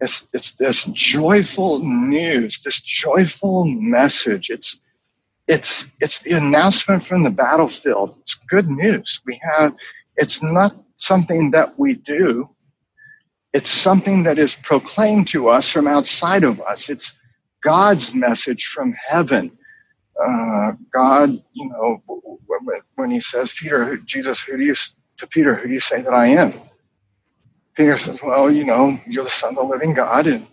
it's, 0.00 0.28
it's 0.32 0.54
this 0.54 0.84
joyful 0.86 1.80
news, 1.80 2.62
this 2.62 2.80
joyful 2.80 3.66
message. 3.66 4.48
It's, 4.48 4.80
it's, 5.46 5.88
it's 6.00 6.22
the 6.22 6.32
announcement 6.32 7.04
from 7.04 7.22
the 7.22 7.30
battlefield. 7.30 8.16
It's 8.20 8.34
good 8.34 8.68
news. 8.68 9.20
We 9.26 9.38
have, 9.42 9.74
it's 10.16 10.42
not 10.42 10.74
something 10.96 11.50
that 11.50 11.78
we 11.78 11.94
do. 11.94 12.48
It's 13.52 13.70
something 13.70 14.22
that 14.22 14.38
is 14.38 14.54
proclaimed 14.54 15.28
to 15.28 15.48
us 15.48 15.70
from 15.70 15.86
outside 15.86 16.44
of 16.44 16.60
us. 16.62 16.88
It's 16.88 17.18
God's 17.62 18.14
message 18.14 18.66
from 18.66 18.94
heaven. 19.06 19.50
Uh, 20.18 20.72
God, 20.94 21.30
you 21.52 21.68
know, 21.68 22.02
when, 22.94 23.10
he 23.10 23.20
says, 23.20 23.52
Peter, 23.52 23.96
Jesus, 23.98 24.42
who 24.42 24.56
do 24.56 24.64
you, 24.64 24.74
to 25.18 25.26
Peter, 25.26 25.54
who 25.56 25.68
do 25.68 25.74
you 25.74 25.80
say 25.80 26.00
that 26.00 26.14
I 26.14 26.28
am? 26.28 26.54
Peter 27.80 27.96
says, 27.96 28.22
Well, 28.22 28.52
you 28.52 28.64
know, 28.64 29.00
you're 29.08 29.24
the 29.24 29.30
Son 29.30 29.50
of 29.50 29.56
the 29.56 29.62
living 29.64 29.94
God. 29.94 30.26
And 30.26 30.46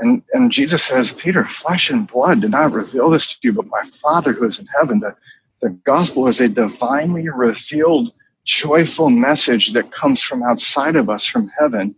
And, 0.00 0.22
and 0.34 0.52
Jesus 0.52 0.84
says, 0.84 1.12
Peter, 1.12 1.44
flesh 1.44 1.90
and 1.90 2.06
blood 2.06 2.42
did 2.42 2.52
not 2.52 2.72
reveal 2.72 3.10
this 3.10 3.28
to 3.28 3.36
you, 3.42 3.54
but 3.54 3.66
my 3.68 3.82
Father 3.84 4.34
who 4.34 4.46
is 4.46 4.58
in 4.60 4.66
heaven. 4.66 5.00
The, 5.00 5.16
the 5.62 5.70
gospel 5.84 6.28
is 6.28 6.40
a 6.40 6.48
divinely 6.48 7.28
revealed, 7.30 8.12
joyful 8.44 9.10
message 9.10 9.72
that 9.72 9.92
comes 9.92 10.22
from 10.22 10.42
outside 10.42 10.96
of 10.96 11.10
us, 11.10 11.24
from 11.24 11.50
heaven. 11.58 11.96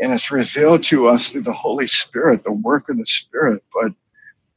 And 0.00 0.12
it's 0.14 0.30
revealed 0.30 0.84
to 0.84 1.08
us 1.08 1.30
through 1.30 1.42
the 1.42 1.52
Holy 1.52 1.88
Spirit, 1.88 2.44
the 2.44 2.52
work 2.52 2.88
of 2.88 2.98
the 2.98 3.06
Spirit. 3.06 3.64
But, 3.74 3.92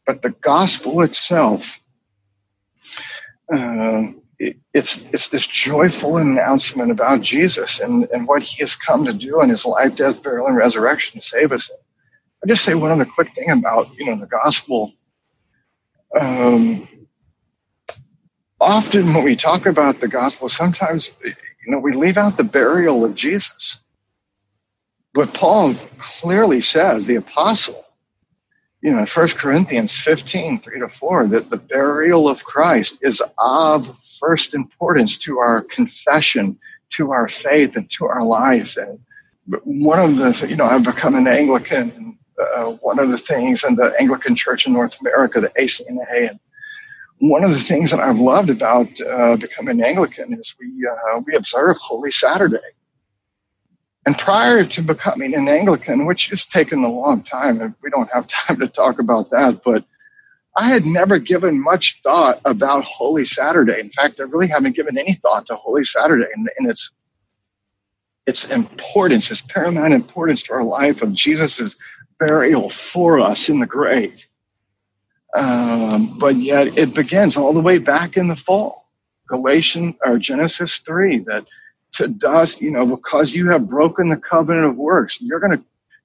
but 0.06 0.22
the 0.22 0.32
gospel 0.42 1.02
itself, 1.02 1.82
uh, 3.54 4.04
it's, 4.40 5.04
it's 5.12 5.30
this 5.30 5.48
joyful 5.48 6.18
announcement 6.18 6.92
about 6.92 7.22
Jesus 7.22 7.80
and, 7.80 8.08
and 8.14 8.28
what 8.28 8.42
he 8.42 8.62
has 8.62 8.76
come 8.76 9.06
to 9.06 9.14
do 9.14 9.42
in 9.42 9.50
his 9.50 9.66
life, 9.66 9.96
death, 9.96 10.24
burial, 10.24 10.48
and 10.48 10.58
resurrection 10.58 11.20
to 11.20 11.26
save 11.26 11.52
us. 11.52 11.70
I 12.44 12.48
just 12.48 12.64
say 12.64 12.74
one 12.74 12.92
other 12.92 13.06
quick 13.06 13.34
thing 13.36 13.50
about 13.50 13.90
you 13.98 14.06
know 14.06 14.16
the 14.16 14.28
gospel. 14.28 14.94
Um, 16.20 16.88
often 18.62 19.14
when 19.14 19.24
we 19.26 19.36
talk 19.36 19.66
about 19.66 20.00
the 20.00 20.08
gospel, 20.08 20.48
sometimes 20.48 21.12
you 21.24 21.34
know 21.68 21.80
we 21.80 21.94
leave 21.94 22.18
out 22.18 22.38
the 22.38 22.46
burial 22.46 23.04
of 23.04 23.16
Jesus. 23.16 23.80
But 25.14 25.34
Paul 25.34 25.76
clearly 26.00 26.62
says, 26.62 27.08
the 27.08 27.16
apostle, 27.16 27.84
you 28.82 28.92
know, 28.92 29.00
in 29.00 29.08
1 29.08 29.28
Corinthians 29.30 29.94
15, 29.96 30.60
3 30.60 30.80
to 30.80 30.88
4, 30.88 31.28
that 31.28 31.50
the 31.50 31.58
burial 31.58 32.30
of 32.30 32.44
Christ 32.46 33.00
is 33.02 33.22
of 33.38 34.00
first 34.20 34.54
importance 34.54 35.18
to 35.20 35.40
our 35.40 35.62
confession, 35.62 36.58
to 36.92 37.12
our 37.12 37.28
faith, 37.28 37.76
and 37.76 37.90
to 37.92 38.06
our 38.06 38.24
life. 38.24 38.78
And 38.78 39.00
one 39.64 40.00
of 40.00 40.18
the, 40.18 40.48
you 40.48 40.56
know, 40.56 40.66
I've 40.66 40.84
become 40.84 41.16
an 41.16 41.28
Anglican, 41.28 41.92
and 41.92 42.18
uh, 42.40 42.72
one 42.82 43.00
of 43.00 43.10
the 43.10 43.18
things 43.18 43.66
in 43.66 43.76
the 43.76 43.94
Anglican 44.00 44.36
Church 44.36 44.66
in 44.66 44.72
North 44.72 45.00
America, 45.02 45.42
the 45.42 45.50
ACNA, 45.50 46.30
and 46.30 46.40
one 47.20 47.44
of 47.44 47.52
the 47.52 47.60
things 47.60 47.92
that 47.92 48.00
I've 48.00 48.18
loved 48.18 48.50
about 48.50 48.88
uh, 49.02 49.36
becoming 49.36 49.82
Anglican 49.84 50.34
is 50.34 50.56
we 50.58 50.88
uh, 50.88 51.20
we 51.26 51.36
observe 51.36 51.76
Holy 51.78 52.12
Saturday. 52.12 52.60
And 54.06 54.18
prior 54.18 54.64
to 54.64 54.82
becoming 54.82 55.36
an 55.36 55.50
Anglican, 55.50 56.06
which 56.06 56.28
has 56.28 56.46
taken 56.46 56.84
a 56.84 56.90
long 56.90 57.24
time, 57.24 57.62
and 57.62 57.76
we 57.84 57.90
don't 57.90 58.10
have 58.14 58.28
time 58.48 58.60
to 58.60 58.68
talk 58.68 59.00
about 59.00 59.30
that, 59.32 59.62
but 59.64 59.86
I 60.58 60.70
had 60.70 60.86
never 60.86 61.20
given 61.20 61.62
much 61.62 62.00
thought 62.04 62.42
about 62.44 62.84
Holy 62.84 63.24
Saturday. 63.24 63.80
In 63.80 63.90
fact, 63.90 64.20
I 64.20 64.24
really 64.24 64.48
haven't 64.48 64.76
given 64.76 64.98
any 64.98 65.14
thought 65.14 65.46
to 65.48 65.56
Holy 65.56 65.84
Saturday 65.84 66.26
and, 66.36 66.50
and 66.58 66.70
its 66.70 66.92
its 68.26 68.52
importance, 68.52 69.32
its 69.32 69.42
paramount 69.42 69.94
importance 69.94 70.44
to 70.44 70.54
our 70.54 70.64
life 70.64 71.02
of 71.02 71.14
Jesus's 71.14 71.78
burial 72.20 72.70
for 72.70 73.20
us 73.20 73.50
in 73.50 73.60
the 73.60 73.66
grave. 73.66 74.28
Um, 75.36 76.18
but 76.20 76.36
yet 76.36 76.78
it 76.78 76.94
begins 76.94 77.38
all 77.38 77.54
the 77.54 77.62
way 77.62 77.80
back 77.80 78.18
in 78.18 78.28
the 78.28 78.36
fall. 78.36 78.88
Galatians 79.30 79.96
or 80.06 80.18
Genesis 80.18 80.80
3 80.80 81.20
that 81.20 81.46
to 81.94 82.08
dust, 82.08 82.62
you 82.62 82.72
know, 82.72 82.86
because 82.86 83.34
you 83.34 83.50
have 83.50 83.68
broken 83.68 84.10
the 84.10 84.18
covenant 84.18 84.66
of 84.68 84.76
works, 84.76 85.20
you're 85.22 85.40
going 85.40 85.58
to, 85.58 85.64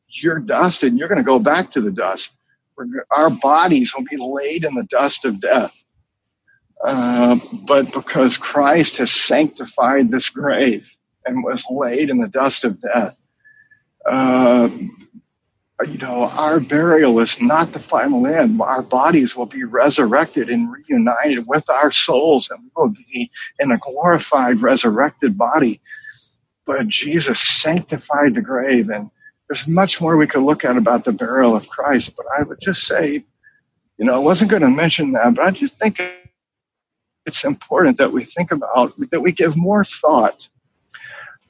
you're 0.09 0.38
dusted 0.38 0.90
and 0.92 0.99
you're 0.99 1.09
going 1.09 1.18
to 1.18 1.25
go 1.25 1.38
back 1.38 1.70
to 1.73 1.81
the 1.81 1.90
dust. 1.90 2.35
Our 3.11 3.31
bodies 3.31 3.94
will 3.94 4.05
be 4.11 4.16
laid 4.16 4.64
in 4.64 4.75
the 4.75 4.85
dust 4.85 5.25
of 5.25 5.40
death. 5.40 5.73
Uh, 6.85 7.38
but 7.66 7.92
because 7.92 8.37
Christ 8.37 8.99
has 8.99 9.11
sanctified 9.11 10.11
this 10.11 10.29
grave 10.29 10.94
and 11.25 11.42
was 11.42 11.64
laid 11.70 12.11
in 12.11 12.20
the 12.20 12.29
dust 12.29 12.64
of 12.64 12.81
death, 12.81 13.16
uh, 14.11 14.68
Uh, 15.80 15.84
you 15.84 15.98
know, 15.98 16.22
our 16.22 16.60
burial 16.60 17.18
is 17.18 17.40
not 17.40 17.72
the 17.72 17.80
final 17.80 18.26
end. 18.26 18.60
Our 18.60 18.82
bodies 18.82 19.37
will 19.37 19.46
be 19.46 19.64
resurrected 19.64 20.48
and 20.48 20.72
reunited 20.72 21.46
with 21.48 21.68
our 21.68 21.90
souls, 21.90 22.48
and 22.50 22.62
we 22.62 22.70
will 22.76 22.90
be 22.90 23.30
in 23.58 23.72
a 23.72 23.78
glorified, 23.78 24.62
resurrected 24.62 25.37
body. 25.37 25.80
But 26.64 26.87
Jesus 26.88 27.40
sanctified 27.40 28.34
the 28.34 28.40
grave, 28.40 28.88
and 28.88 29.10
there's 29.48 29.66
much 29.66 30.00
more 30.00 30.16
we 30.16 30.28
could 30.28 30.42
look 30.42 30.64
at 30.64 30.76
about 30.76 31.04
the 31.04 31.12
burial 31.12 31.56
of 31.56 31.68
Christ. 31.68 32.14
But 32.16 32.26
I 32.38 32.42
would 32.42 32.60
just 32.60 32.87
say, 32.87 33.24
you 33.98 34.04
know, 34.06 34.14
I 34.14 34.18
wasn't 34.18 34.50
going 34.50 34.62
to 34.62 34.70
mention 34.70 35.12
that, 35.12 35.34
but 35.34 35.44
I 35.44 35.50
just 35.50 35.78
think 35.78 36.00
it's 37.26 37.44
important 37.44 37.98
that 37.98 38.12
we 38.12 38.22
think 38.22 38.52
about, 38.52 38.94
that 39.10 39.20
we 39.20 39.32
give 39.32 39.56
more 39.56 39.82
thought 39.82 40.48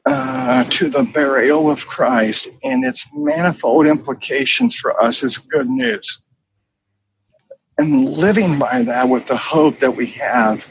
uh, 0.07 0.65
to 0.65 0.91
the 0.91 1.03
burial 1.03 1.71
of 1.71 1.87
Christ 1.87 2.49
and 2.63 2.85
its 2.85 3.09
manifold 3.15 3.87
implications 3.87 4.77
for 4.77 5.01
us 5.03 5.23
is 5.23 5.39
good 5.39 5.69
news. 5.69 6.21
And 7.79 8.05
living 8.05 8.59
by 8.59 8.83
that 8.83 9.09
with 9.09 9.27
the 9.27 9.37
hope 9.37 9.81
that 9.81 9.97
we 9.97 10.07
have 10.07 10.65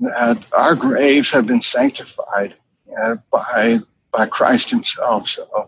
that 0.00 0.44
our 0.52 0.74
graves 0.74 1.30
have 1.30 1.46
been 1.46 1.62
sanctified 1.62 2.54
uh, 3.00 3.16
by 3.32 3.80
by 4.12 4.26
Christ 4.26 4.70
Himself. 4.70 5.28
So 5.28 5.48
I 5.54 5.64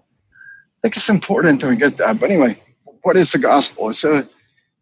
think 0.83 0.97
it's 0.97 1.09
important 1.09 1.61
that 1.61 1.69
we 1.69 1.77
get 1.77 1.97
that. 1.97 2.21
But 2.21 2.31
anyway, 2.31 2.63
what 3.03 3.17
is 3.17 3.33
the 3.33 3.39
gospel? 3.39 3.91
It's 3.91 4.05
a 4.05 4.29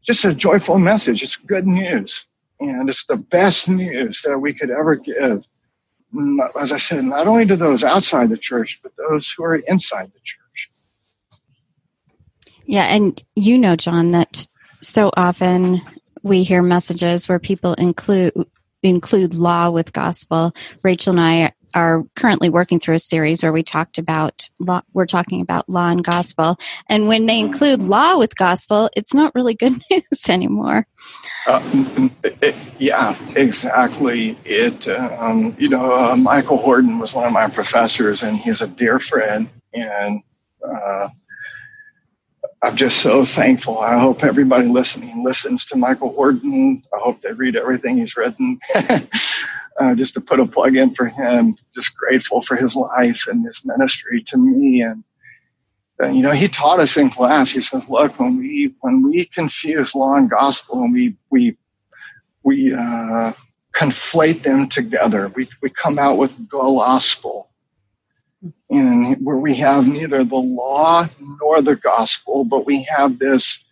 just 0.02 0.24
a 0.24 0.34
joyful 0.34 0.78
message. 0.78 1.22
It's 1.22 1.36
good 1.36 1.66
news, 1.66 2.26
and 2.60 2.88
it's 2.88 3.06
the 3.06 3.16
best 3.16 3.68
news 3.68 4.22
that 4.22 4.38
we 4.38 4.52
could 4.52 4.70
ever 4.70 4.96
give 4.96 5.46
Mm, 6.14 6.38
as 6.60 6.72
I 6.72 6.76
said, 6.76 7.04
not 7.04 7.26
only 7.26 7.46
to 7.46 7.56
those 7.56 7.82
outside 7.82 8.28
the 8.28 8.36
church, 8.36 8.78
but 8.82 8.92
those 8.96 9.30
who 9.30 9.44
are 9.44 9.56
inside 9.56 10.12
the 10.12 10.20
church. 10.22 10.70
Yeah, 12.66 12.84
and 12.84 13.22
you 13.34 13.58
know, 13.58 13.76
John, 13.76 14.12
that 14.12 14.46
so 14.80 15.10
often 15.16 15.82
we 16.22 16.42
hear 16.42 16.62
messages 16.62 17.28
where 17.28 17.38
people 17.38 17.74
include 17.74 18.32
include 18.82 19.34
law 19.34 19.70
with 19.70 19.92
gospel. 19.92 20.54
Rachel 20.82 21.12
and 21.12 21.20
I 21.20 21.52
are 21.74 22.04
currently 22.16 22.48
working 22.48 22.78
through 22.78 22.94
a 22.94 23.00
series 23.00 23.42
where 23.42 23.52
we 23.52 23.62
talked 23.62 23.98
about 23.98 24.48
law, 24.58 24.80
we're 24.92 25.06
talking 25.06 25.40
about 25.40 25.68
law 25.68 25.90
and 25.90 26.04
gospel 26.04 26.56
and 26.88 27.08
when 27.08 27.26
they 27.26 27.38
include 27.38 27.82
law 27.82 28.18
with 28.18 28.36
gospel 28.36 28.88
it's 28.96 29.14
not 29.14 29.34
really 29.34 29.54
good 29.54 29.72
news 29.90 30.28
anymore 30.28 30.86
uh, 31.46 32.08
it, 32.22 32.54
yeah 32.78 33.16
exactly 33.36 34.38
it 34.44 34.88
um, 34.88 35.54
you 35.58 35.68
know 35.68 35.94
uh, 35.94 36.16
michael 36.16 36.58
horton 36.58 36.98
was 36.98 37.14
one 37.14 37.26
of 37.26 37.32
my 37.32 37.48
professors 37.48 38.22
and 38.22 38.36
he's 38.36 38.62
a 38.62 38.68
dear 38.68 38.98
friend 38.98 39.48
and 39.74 40.22
uh, 40.66 41.08
I'm 42.64 42.76
just 42.76 43.02
so 43.02 43.26
thankful. 43.26 43.80
I 43.80 43.98
hope 43.98 44.24
everybody 44.24 44.68
listening 44.68 45.22
listens 45.22 45.66
to 45.66 45.76
Michael 45.76 46.14
Horton. 46.14 46.82
I 46.94 46.98
hope 46.98 47.20
they 47.20 47.32
read 47.32 47.56
everything 47.56 47.98
he's 47.98 48.16
written. 48.16 48.58
uh, 49.80 49.94
just 49.94 50.14
to 50.14 50.20
put 50.20 50.40
a 50.40 50.46
plug 50.46 50.76
in 50.76 50.94
for 50.94 51.06
him. 51.06 51.56
Just 51.74 51.96
grateful 51.96 52.40
for 52.40 52.56
his 52.56 52.76
life 52.76 53.26
and 53.28 53.44
his 53.44 53.62
ministry 53.64 54.22
to 54.24 54.36
me. 54.36 54.82
And, 54.82 55.04
uh, 56.02 56.08
you 56.08 56.22
know, 56.22 56.32
he 56.32 56.48
taught 56.48 56.80
us 56.80 56.96
in 56.96 57.10
class. 57.10 57.50
He 57.50 57.62
says, 57.62 57.88
"Look, 57.88 58.18
when 58.18 58.38
we 58.38 58.74
when 58.80 59.02
we 59.02 59.26
confuse 59.26 59.94
law 59.94 60.16
and 60.16 60.30
gospel, 60.30 60.82
and 60.82 60.92
we 60.92 61.16
we 61.30 61.56
we 62.42 62.74
uh, 62.74 63.32
conflate 63.72 64.42
them 64.42 64.68
together, 64.68 65.28
we 65.34 65.48
we 65.62 65.70
come 65.70 65.98
out 65.98 66.18
with 66.18 66.48
gospel." 66.48 67.50
And 68.70 69.24
where 69.24 69.38
we 69.38 69.54
have 69.54 69.86
neither 69.86 70.24
the 70.24 70.36
law 70.36 71.08
nor 71.18 71.62
the 71.62 71.76
gospel, 71.76 72.44
but 72.44 72.66
we 72.66 72.82
have 72.82 73.18
this, 73.18 73.64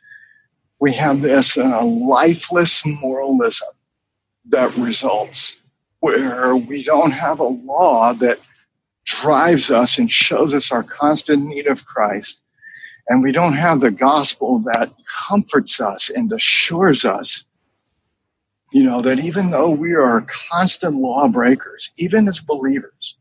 we 0.80 0.92
have 0.94 1.20
this 1.20 1.58
uh, 1.58 1.84
lifeless 1.84 2.82
moralism 2.86 3.68
that 4.48 4.74
results 4.76 5.56
where 6.02 6.56
we 6.56 6.82
don't 6.82 7.12
have 7.12 7.38
a 7.38 7.44
law 7.44 8.12
that 8.12 8.40
drives 9.04 9.70
us 9.70 9.98
and 9.98 10.10
shows 10.10 10.52
us 10.52 10.72
our 10.72 10.82
constant 10.82 11.46
need 11.46 11.68
of 11.68 11.86
Christ. 11.86 12.40
And 13.06 13.22
we 13.22 13.30
don't 13.30 13.54
have 13.54 13.80
the 13.80 13.92
gospel 13.92 14.58
that 14.74 14.90
comforts 15.28 15.80
us 15.80 16.10
and 16.10 16.32
assures 16.32 17.04
us, 17.04 17.44
you 18.72 18.82
know, 18.82 18.98
that 18.98 19.20
even 19.20 19.52
though 19.52 19.70
we 19.70 19.94
are 19.94 20.26
constant 20.50 20.96
lawbreakers, 20.96 21.92
even 21.98 22.26
as 22.26 22.40
believers, 22.40 23.16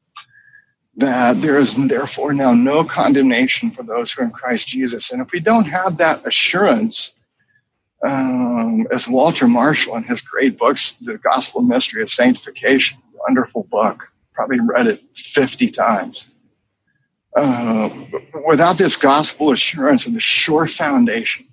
that 0.98 1.40
there 1.40 1.60
is 1.60 1.76
therefore 1.76 2.34
now 2.34 2.52
no 2.52 2.84
condemnation 2.84 3.70
for 3.70 3.84
those 3.84 4.12
who 4.12 4.24
are 4.24 4.26
in 4.26 4.32
Christ 4.32 4.68
Jesus. 4.68 5.12
And 5.12 5.22
if 5.22 5.32
we 5.32 5.40
don't 5.40 5.66
have 5.66 5.98
that 5.98 6.26
assurance, 6.26 7.14
um, 8.04 8.88
as 8.92 9.08
Walter 9.08 9.48
Marshall 9.48 9.96
in 9.96 10.04
his 10.04 10.22
great 10.22 10.58
books, 10.58 10.94
The 11.02 11.18
Gospel 11.18 11.62
Mystery 11.62 12.02
of 12.02 12.10
Sanctification, 12.10 13.00
wonderful 13.14 13.64
book, 13.70 14.08
probably 14.34 14.60
read 14.60 14.88
it 14.88 15.04
50 15.16 15.70
times. 15.72 16.28
Uh, 17.36 17.90
without 18.46 18.78
this 18.78 18.98
gospel 18.98 19.52
assurance 19.52 20.06
and 20.06 20.16
the 20.16 20.20
sure 20.20 20.68
foundation, 20.68 21.48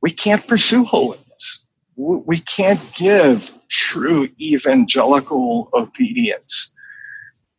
we 0.00 0.10
can't 0.10 0.46
pursue 0.46 0.84
holiness. 0.84 1.64
We 1.96 2.38
can't 2.38 2.80
give 2.94 3.50
true 3.68 4.28
evangelical 4.40 5.68
obedience. 5.74 6.72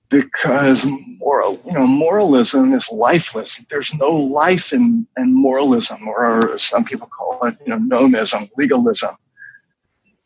Because 0.09 0.85
moral, 1.19 1.61
you 1.65 1.73
know, 1.73 1.85
moralism 1.85 2.73
is 2.73 2.91
lifeless. 2.91 3.63
There's 3.69 3.93
no 3.95 4.09
life 4.11 4.73
in, 4.73 5.07
in 5.17 5.41
moralism, 5.41 6.07
or 6.07 6.57
some 6.57 6.83
people 6.83 7.07
call 7.07 7.45
it, 7.45 7.57
you 7.65 7.75
know, 7.75 7.79
nomism, 7.79 8.49
legalism. 8.57 9.15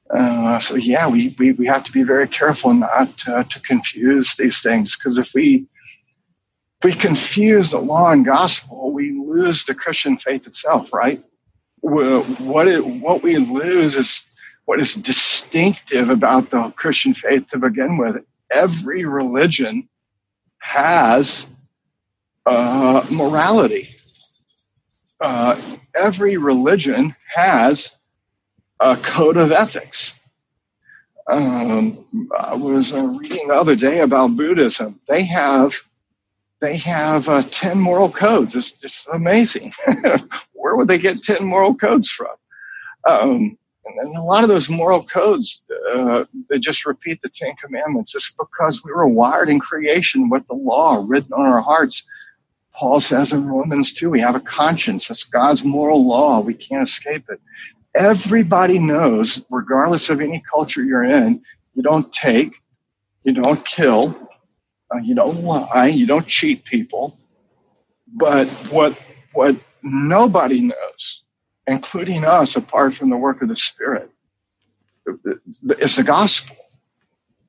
Uh, 0.10 0.60
so 0.60 0.76
yeah, 0.76 1.08
we, 1.08 1.36
we, 1.40 1.54
we 1.54 1.66
have 1.66 1.84
to 1.84 1.92
be 1.92 2.04
very 2.04 2.28
careful 2.28 2.74
not 2.74 3.28
uh, 3.28 3.44
to 3.44 3.60
confuse 3.62 4.36
these 4.36 4.62
things 4.62 4.96
because 4.96 5.18
if 5.18 5.34
we 5.34 5.68
if 6.84 6.86
we 6.86 6.94
confuse 6.94 7.72
the 7.72 7.80
law 7.80 8.12
and 8.12 8.26
gospel, 8.26 8.92
we 8.92 9.14
lose 9.14 9.64
the 9.64 9.74
Christian 9.74 10.18
faith 10.18 10.48
itself, 10.48 10.92
right? 10.94 11.24
What 11.80 12.68
it, 12.68 12.86
what 12.86 13.24
we 13.24 13.38
lose 13.38 13.96
is 13.96 14.26
what 14.66 14.82
is 14.82 14.96
distinctive 14.96 16.10
about 16.10 16.50
the 16.50 16.72
Christian 16.72 17.14
faith 17.14 17.48
to 17.48 17.58
begin 17.58 17.98
with. 17.98 18.18
Every 18.54 19.06
religion 19.06 19.88
has 20.60 21.48
uh, 22.46 23.06
morality. 23.12 23.88
Uh, 25.20 25.60
every 25.96 26.38
religion 26.38 27.16
has 27.34 27.96
a 28.80 28.98
code 28.98 29.38
of 29.38 29.52
ethics. 29.52 30.16
Um, 31.32 32.06
I 32.38 32.56
was 32.56 32.94
uh, 32.94 33.02
reading 33.02 33.48
the 33.48 33.54
other 33.54 33.76
day 33.76 34.00
about 34.00 34.36
Buddhism. 34.36 35.00
They 35.08 35.24
have 35.24 35.74
they 36.60 36.78
have 36.78 37.28
uh, 37.28 37.44
10 37.44 37.78
moral 37.78 38.10
codes. 38.10 38.56
It's, 38.56 38.76
it's 38.82 39.06
amazing. 39.10 39.74
Where 40.54 40.78
would 40.78 40.88
they 40.88 40.98
get 40.98 41.22
10 41.22 41.46
moral 41.46 41.76
codes 41.76 42.10
from? 42.10 42.36
Um, 43.06 43.58
and, 43.86 44.16
a 44.16 44.22
lot 44.22 44.44
of 44.44 44.50
those 44.50 44.70
moral 44.70 45.04
codes, 45.06 45.66
uh, 45.94 46.26
they 46.50 46.60
just 46.60 46.86
repeat 46.86 47.22
the 47.22 47.30
Ten 47.30 47.54
Commandments. 47.62 48.16
It's 48.16 48.34
because 48.34 48.84
we 48.84 48.92
were 48.92 49.08
wired 49.08 49.50
in 49.50 49.60
creation 49.60 50.30
with 50.30 50.46
the 50.48 50.56
law 50.56 51.04
written 51.06 51.34
on 51.34 51.46
our 51.46 51.62
hearts. 51.62 52.04
Paul 52.74 53.00
says 53.00 53.34
in 53.34 53.48
Romans 53.48 53.94
2, 53.94 54.10
we 54.10 54.20
have 54.20 54.36
a 54.36 54.40
conscience. 54.40 55.08
That's 55.08 55.24
God's 55.24 55.64
moral 55.64 56.08
law. 56.08 56.40
We 56.40 56.54
can't 56.54 56.88
escape 56.88 57.26
it. 57.30 57.40
Everybody 57.94 58.80
knows, 58.80 59.44
regardless 59.52 60.10
of 60.10 60.22
any 60.22 60.42
culture 60.52 60.84
you're 60.84 61.04
in, 61.04 61.44
you 61.76 61.84
don't 61.84 62.12
take, 62.12 62.56
you 63.22 63.34
don't 63.34 63.64
kill, 63.66 64.18
uh, 64.94 65.00
you 65.00 65.16
don't 65.16 65.44
lie. 65.44 65.88
You 65.88 66.06
don't 66.06 66.28
cheat 66.28 66.64
people. 66.66 67.18
But 68.08 68.48
what 68.72 68.98
what 69.34 69.56
nobody 69.82 70.62
knows, 70.62 71.23
including 71.68 72.26
us, 72.26 72.56
apart 72.56 72.96
from 72.96 73.10
the 73.10 73.18
work 73.18 73.42
of 73.42 73.50
the 73.50 73.58
Spirit, 73.58 74.10
is 75.80 75.96
the 75.96 76.04
gospel. 76.04 76.56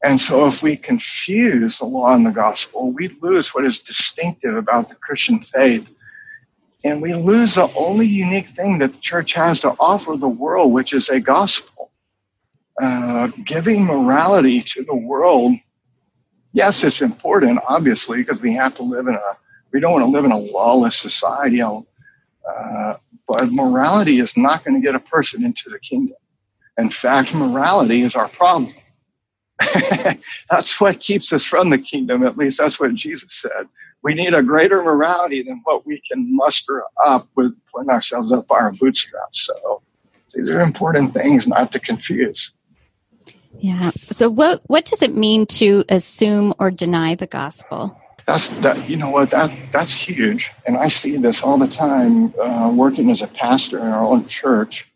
And 0.02 0.20
so, 0.20 0.46
if 0.46 0.62
we 0.62 0.76
confuse 0.76 1.78
the 1.78 1.86
law 1.86 2.14
and 2.14 2.26
the 2.26 2.30
gospel, 2.30 2.90
we 2.92 3.08
lose 3.22 3.54
what 3.54 3.64
is 3.64 3.80
distinctive 3.80 4.56
about 4.56 4.88
the 4.88 4.96
Christian 4.96 5.40
faith. 5.40 5.90
And 6.84 7.00
we 7.00 7.14
lose 7.14 7.54
the 7.54 7.72
only 7.74 8.06
unique 8.06 8.48
thing 8.48 8.78
that 8.78 8.92
the 8.92 9.00
church 9.00 9.32
has 9.32 9.60
to 9.60 9.74
offer 9.80 10.16
the 10.16 10.28
world, 10.28 10.72
which 10.72 10.92
is 10.92 11.08
a 11.08 11.20
gospel. 11.20 11.90
Uh, 12.82 13.28
giving 13.46 13.84
morality 13.84 14.60
to 14.60 14.84
the 14.84 14.94
world 14.94 15.54
yes, 16.54 16.84
it's 16.84 17.02
important, 17.02 17.58
obviously, 17.68 18.18
because 18.18 18.40
we 18.40 18.54
have 18.54 18.74
to 18.76 18.82
live 18.82 19.06
in 19.06 19.14
a, 19.14 19.36
we 19.72 19.80
don't 19.80 19.92
want 19.92 20.04
to 20.04 20.10
live 20.10 20.24
in 20.24 20.32
a 20.32 20.38
lawless 20.38 20.96
society. 20.96 21.60
Uh, 21.60 22.94
but 23.26 23.50
morality 23.50 24.18
is 24.18 24.36
not 24.36 24.64
going 24.64 24.74
to 24.74 24.84
get 24.84 24.94
a 24.94 25.00
person 25.00 25.44
into 25.44 25.70
the 25.70 25.78
kingdom. 25.78 26.16
In 26.78 26.90
fact, 26.90 27.34
morality 27.34 28.02
is 28.02 28.16
our 28.16 28.28
problem. 28.28 28.74
that's 30.50 30.80
what 30.80 31.00
keeps 31.00 31.32
us 31.32 31.44
from 31.44 31.70
the 31.70 31.78
kingdom. 31.78 32.26
At 32.26 32.36
least 32.36 32.58
that's 32.58 32.80
what 32.80 32.94
Jesus 32.94 33.32
said. 33.32 33.68
We 34.02 34.14
need 34.14 34.34
a 34.34 34.42
greater 34.42 34.82
morality 34.82 35.42
than 35.42 35.60
what 35.64 35.86
we 35.86 36.00
can 36.00 36.34
muster 36.34 36.82
up 37.04 37.28
with 37.36 37.56
putting 37.72 37.90
ourselves 37.90 38.32
up 38.32 38.46
by 38.48 38.56
our 38.56 38.72
bootstraps. 38.72 39.46
So 39.46 39.82
these 40.34 40.50
are 40.50 40.60
important 40.60 41.14
things 41.14 41.46
not 41.46 41.72
to 41.72 41.78
confuse. 41.78 42.52
Yeah. 43.58 43.92
So 44.10 44.28
what 44.28 44.62
what 44.66 44.84
does 44.84 45.02
it 45.02 45.14
mean 45.14 45.46
to 45.46 45.84
assume 45.88 46.54
or 46.58 46.70
deny 46.70 47.14
the 47.14 47.26
gospel? 47.26 47.98
That's 48.26 48.50
that. 48.56 48.88
You 48.88 48.96
know 48.96 49.10
what? 49.10 49.30
That 49.30 49.52
that's 49.72 49.94
huge, 49.94 50.52
and 50.66 50.76
I 50.76 50.88
see 50.88 51.16
this 51.18 51.42
all 51.42 51.58
the 51.58 51.68
time 51.68 52.34
uh, 52.40 52.72
working 52.74 53.10
as 53.10 53.22
a 53.22 53.28
pastor 53.28 53.78
in 53.78 53.86
our 53.86 54.06
own 54.06 54.28
church. 54.28 54.90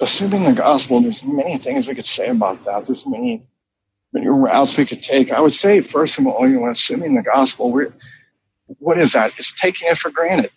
Assuming 0.00 0.44
the 0.44 0.54
gospel, 0.54 1.00
there's 1.00 1.24
many 1.24 1.58
things 1.58 1.88
we 1.88 1.94
could 1.94 2.04
say 2.04 2.28
about 2.28 2.64
that. 2.64 2.86
There's 2.86 3.06
many 3.06 3.46
many 4.12 4.28
routes 4.28 4.76
we 4.76 4.86
could 4.86 5.02
take. 5.02 5.32
I 5.32 5.40
would 5.40 5.54
say, 5.54 5.80
first 5.80 6.18
of 6.18 6.26
all, 6.26 6.48
you 6.48 6.60
know, 6.60 6.70
assuming 6.70 7.14
the 7.14 7.22
gospel, 7.22 7.72
what 8.78 8.98
is 8.98 9.14
that? 9.14 9.32
It's 9.38 9.54
taking 9.54 9.88
it 9.88 9.98
for 9.98 10.10
granted 10.10 10.50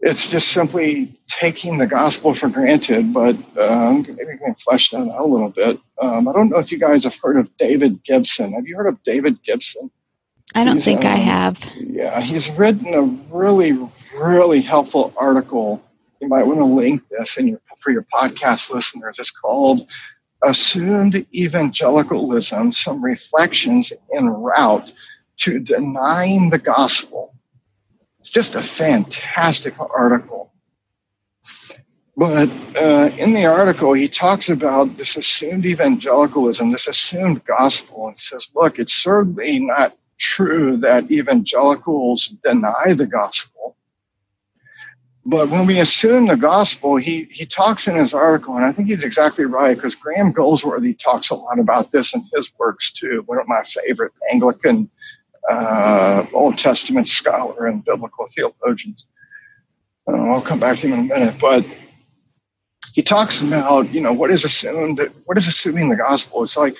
it's 0.00 0.28
just 0.28 0.48
simply 0.50 1.18
taking 1.28 1.78
the 1.78 1.86
gospel 1.86 2.34
for 2.34 2.48
granted, 2.48 3.12
but 3.12 3.36
um, 3.58 4.02
maybe 4.02 4.24
we 4.32 4.38
can 4.38 4.54
flesh 4.54 4.90
that 4.90 4.98
out 4.98 5.24
a 5.24 5.24
little 5.24 5.50
bit. 5.50 5.80
Um, 6.00 6.28
I 6.28 6.32
don't 6.32 6.50
know 6.50 6.58
if 6.58 6.70
you 6.70 6.78
guys 6.78 7.04
have 7.04 7.18
heard 7.22 7.38
of 7.38 7.56
David 7.56 8.04
Gibson. 8.04 8.52
Have 8.54 8.66
you 8.66 8.76
heard 8.76 8.88
of 8.88 9.02
David 9.04 9.42
Gibson? 9.44 9.90
I 10.54 10.64
don't 10.64 10.76
he's, 10.76 10.84
think 10.84 11.04
um, 11.04 11.12
I 11.12 11.16
have. 11.16 11.70
Yeah, 11.76 12.20
he's 12.20 12.50
written 12.50 12.94
a 12.94 13.02
really, 13.34 13.72
really 14.14 14.60
helpful 14.60 15.12
article. 15.16 15.82
You 16.20 16.28
might 16.28 16.46
want 16.46 16.60
to 16.60 16.64
link 16.64 17.02
this 17.08 17.36
in 17.36 17.48
your, 17.48 17.60
for 17.78 17.90
your 17.90 18.06
podcast 18.12 18.70
listeners. 18.70 19.18
It's 19.18 19.30
called 19.30 19.86
Assumed 20.42 21.26
Evangelicalism 21.34 22.72
Some 22.72 23.04
Reflections 23.04 23.92
en 24.14 24.28
Route 24.28 24.92
to 25.38 25.58
Denying 25.58 26.50
the 26.50 26.58
Gospel 26.58 27.34
it's 28.26 28.32
just 28.32 28.56
a 28.56 28.62
fantastic 28.62 29.78
article. 29.78 30.52
But 32.16 32.48
uh, 32.74 33.10
in 33.16 33.34
the 33.34 33.46
article, 33.46 33.92
he 33.92 34.08
talks 34.08 34.48
about 34.48 34.96
this 34.96 35.16
assumed 35.16 35.64
evangelicalism, 35.64 36.72
this 36.72 36.88
assumed 36.88 37.44
gospel, 37.44 38.08
and 38.08 38.20
says, 38.20 38.48
look, 38.52 38.80
it's 38.80 38.94
certainly 38.94 39.60
not 39.60 39.96
true 40.18 40.76
that 40.78 41.10
evangelicals 41.10 42.28
deny 42.42 42.94
the 42.94 43.06
gospel. 43.06 43.76
But 45.28 45.50
when 45.50 45.66
we 45.66 45.80
assume 45.80 46.28
the 46.28 46.36
gospel, 46.36 46.96
he, 46.96 47.26
he 47.32 47.46
talks 47.46 47.88
in 47.88 47.96
his 47.96 48.14
article, 48.14 48.54
and 48.54 48.64
I 48.64 48.72
think 48.72 48.88
he's 48.88 49.02
exactly 49.02 49.44
right 49.44 49.74
because 49.74 49.96
Graham 49.96 50.30
Goldsworthy 50.30 50.94
talks 50.94 51.30
a 51.30 51.34
lot 51.34 51.58
about 51.58 51.90
this 51.90 52.14
in 52.14 52.24
his 52.32 52.52
works 52.58 52.92
too. 52.92 53.24
One 53.26 53.40
of 53.40 53.48
my 53.48 53.64
favorite 53.64 54.12
Anglican 54.32 54.88
uh, 55.50 56.26
Old 56.32 56.58
Testament 56.58 57.08
scholar 57.08 57.66
and 57.66 57.84
biblical 57.84 58.26
theologians. 58.28 59.06
Uh, 60.08 60.16
I'll 60.16 60.42
come 60.42 60.60
back 60.60 60.78
to 60.78 60.86
him 60.86 60.92
in 60.92 61.10
a 61.10 61.14
minute, 61.14 61.40
but 61.40 61.66
he 62.94 63.02
talks 63.02 63.42
about 63.42 63.92
you 63.92 64.00
know 64.00 64.12
what 64.12 64.30
is 64.30 64.44
assumed, 64.44 65.00
what 65.24 65.36
is 65.36 65.48
assuming 65.48 65.88
the 65.88 65.96
gospel. 65.96 66.44
It's 66.44 66.56
like 66.56 66.76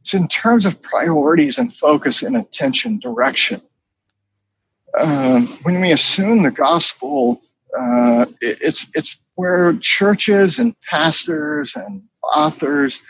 it's 0.00 0.14
in 0.14 0.28
terms 0.28 0.66
of 0.66 0.80
priorities 0.80 1.58
and 1.58 1.72
focus 1.72 2.22
and 2.22 2.36
attention, 2.36 2.98
direction. 2.98 3.60
Um, 4.98 5.58
when 5.62 5.80
we 5.80 5.92
assume 5.92 6.42
the 6.42 6.50
gospel, 6.50 7.42
uh, 7.78 8.26
it, 8.40 8.58
it's 8.60 8.90
it's 8.94 9.20
where 9.34 9.74
churches 9.80 10.58
and 10.58 10.78
pastors 10.82 11.76
and 11.76 12.02
authors 12.22 13.00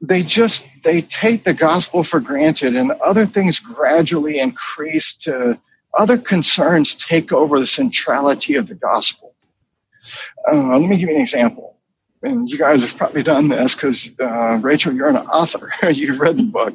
they 0.00 0.22
just 0.22 0.66
they 0.82 1.02
take 1.02 1.44
the 1.44 1.54
gospel 1.54 2.02
for 2.02 2.20
granted 2.20 2.76
and 2.76 2.92
other 2.92 3.26
things 3.26 3.60
gradually 3.60 4.38
increase 4.38 5.14
to 5.14 5.58
other 5.98 6.18
concerns 6.18 6.94
take 6.96 7.32
over 7.32 7.60
the 7.60 7.66
centrality 7.66 8.54
of 8.54 8.66
the 8.66 8.74
gospel 8.74 9.34
uh, 10.50 10.78
let 10.78 10.88
me 10.88 10.96
give 10.96 11.08
you 11.08 11.14
an 11.14 11.20
example 11.20 11.73
and 12.24 12.50
you 12.50 12.58
guys 12.58 12.82
have 12.82 12.96
probably 12.96 13.22
done 13.22 13.48
this 13.48 13.74
because 13.74 14.12
uh, 14.18 14.58
rachel 14.62 14.92
you're 14.92 15.08
an 15.08 15.16
author. 15.16 15.70
You've 15.90 16.20
read 16.20 16.36
the 16.36 16.42
book 16.42 16.74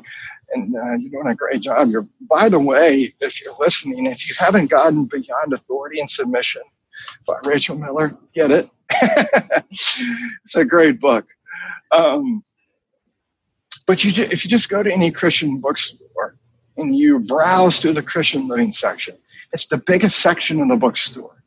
and 0.52 0.76
uh, 0.76 0.96
you're 0.96 1.12
doing 1.12 1.28
a 1.28 1.36
great 1.36 1.62
job. 1.62 1.90
You're 1.90 2.08
by 2.22 2.50
the 2.50 2.60
way 2.60 3.14
if 3.20 3.44
you're 3.44 3.56
listening 3.60 4.06
if 4.06 4.28
you 4.30 4.36
haven't 4.40 4.70
gotten 4.70 5.06
beyond 5.06 5.54
authority 5.54 6.00
and 6.00 6.10
submission 6.10 6.62
by 7.28 7.36
rachel 7.46 7.78
miller 7.78 8.18
get 8.34 8.52
it. 8.52 8.70
It's 10.44 10.56
a 10.56 10.66
great 10.66 11.00
book. 11.00 11.26
Um, 11.92 12.44
but 13.86 14.04
you, 14.04 14.24
if 14.24 14.44
you 14.44 14.50
just 14.50 14.70
go 14.70 14.82
to 14.84 14.92
any 14.92 15.12
Christian 15.12 15.60
bookstore 15.60 16.36
and 16.78 16.96
you 16.96 17.20
browse 17.20 17.80
through 17.80 17.94
the 17.94 18.04
Christian 18.04 18.48
living 18.48 18.72
section, 18.72 19.16
it's 19.52 19.68
the 19.68 19.78
biggest 19.78 20.20
section 20.20 20.60
in 20.60 20.68
the 20.68 20.76
bookstore. 20.76 21.39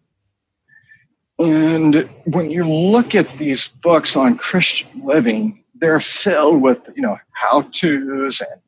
And 1.42 2.08
when 2.24 2.52
you 2.52 2.64
look 2.64 3.16
at 3.16 3.36
these 3.36 3.66
books 3.66 4.14
on 4.14 4.38
Christian 4.38 5.04
living, 5.04 5.64
they're 5.74 5.98
filled 5.98 6.62
with, 6.62 6.78
you 6.94 7.02
know, 7.02 7.18
how-tos 7.32 8.40
and 8.40 8.60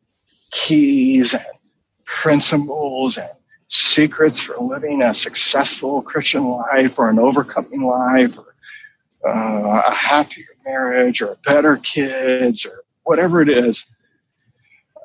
keys 0.50 1.34
and 1.34 1.44
principles 2.04 3.16
and 3.16 3.30
secrets 3.68 4.40
for 4.40 4.56
living 4.58 5.02
a 5.02 5.14
successful 5.14 6.02
Christian 6.02 6.44
life 6.44 6.98
or 6.98 7.08
an 7.10 7.20
overcoming 7.20 7.82
life 7.84 8.36
or 8.36 8.54
uh, 9.24 9.82
a 9.86 9.94
happier 9.94 10.46
marriage 10.66 11.22
or 11.22 11.38
better 11.44 11.76
kids 11.76 12.66
or 12.66 12.82
whatever 13.04 13.40
it 13.40 13.50
is. 13.50 13.86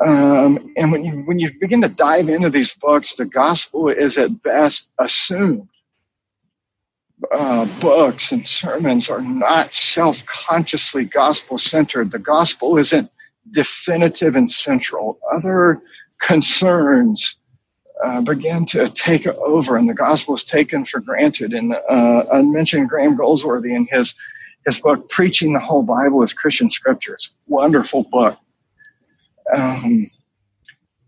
Um, 0.04 0.74
and 0.76 0.92
when 0.92 1.06
you 1.06 1.22
when 1.26 1.38
you 1.38 1.52
begin 1.60 1.82
to 1.82 1.90
dive 1.90 2.30
into 2.30 2.50
these 2.50 2.74
books, 2.74 3.14
the 3.14 3.26
gospel 3.26 3.90
is 3.90 4.18
at 4.18 4.42
best 4.42 4.90
assumed. 4.98 5.69
Uh, 7.32 7.66
books 7.82 8.32
and 8.32 8.48
sermons 8.48 9.10
are 9.10 9.22
not 9.22 9.74
self-consciously 9.74 11.06
gospel-centered. 11.06 12.12
The 12.12 12.20
gospel 12.20 12.78
isn't 12.78 13.12
definitive 13.52 14.36
and 14.38 14.50
central. 14.50 15.20
Other 15.34 15.82
concerns 16.20 17.36
uh, 18.06 18.22
begin 18.22 18.66
to 18.68 18.90
take 18.90 19.28
over, 19.28 19.76
and 19.76 19.90
the 19.90 19.94
gospel 19.94 20.34
is 20.34 20.46
taken 20.46 20.86
for 20.86 21.02
granted. 21.02 21.54
And 21.54 21.76
uh, 21.90 22.24
I 22.32 22.42
mentioned 22.42 22.90
Graham 22.90 23.18
Goldsworthy 23.18 23.74
in 23.76 23.86
his 23.90 24.16
his 24.66 24.80
book, 24.80 25.10
Preaching 25.10 25.54
the 25.54 25.60
Whole 25.60 25.84
Bible 25.84 26.24
as 26.24 26.34
Christian 26.34 26.70
Scripture. 26.70 27.18
Scriptures. 27.18 27.36
Wonderful 27.48 28.04
book. 28.04 28.38
Um, 29.56 30.10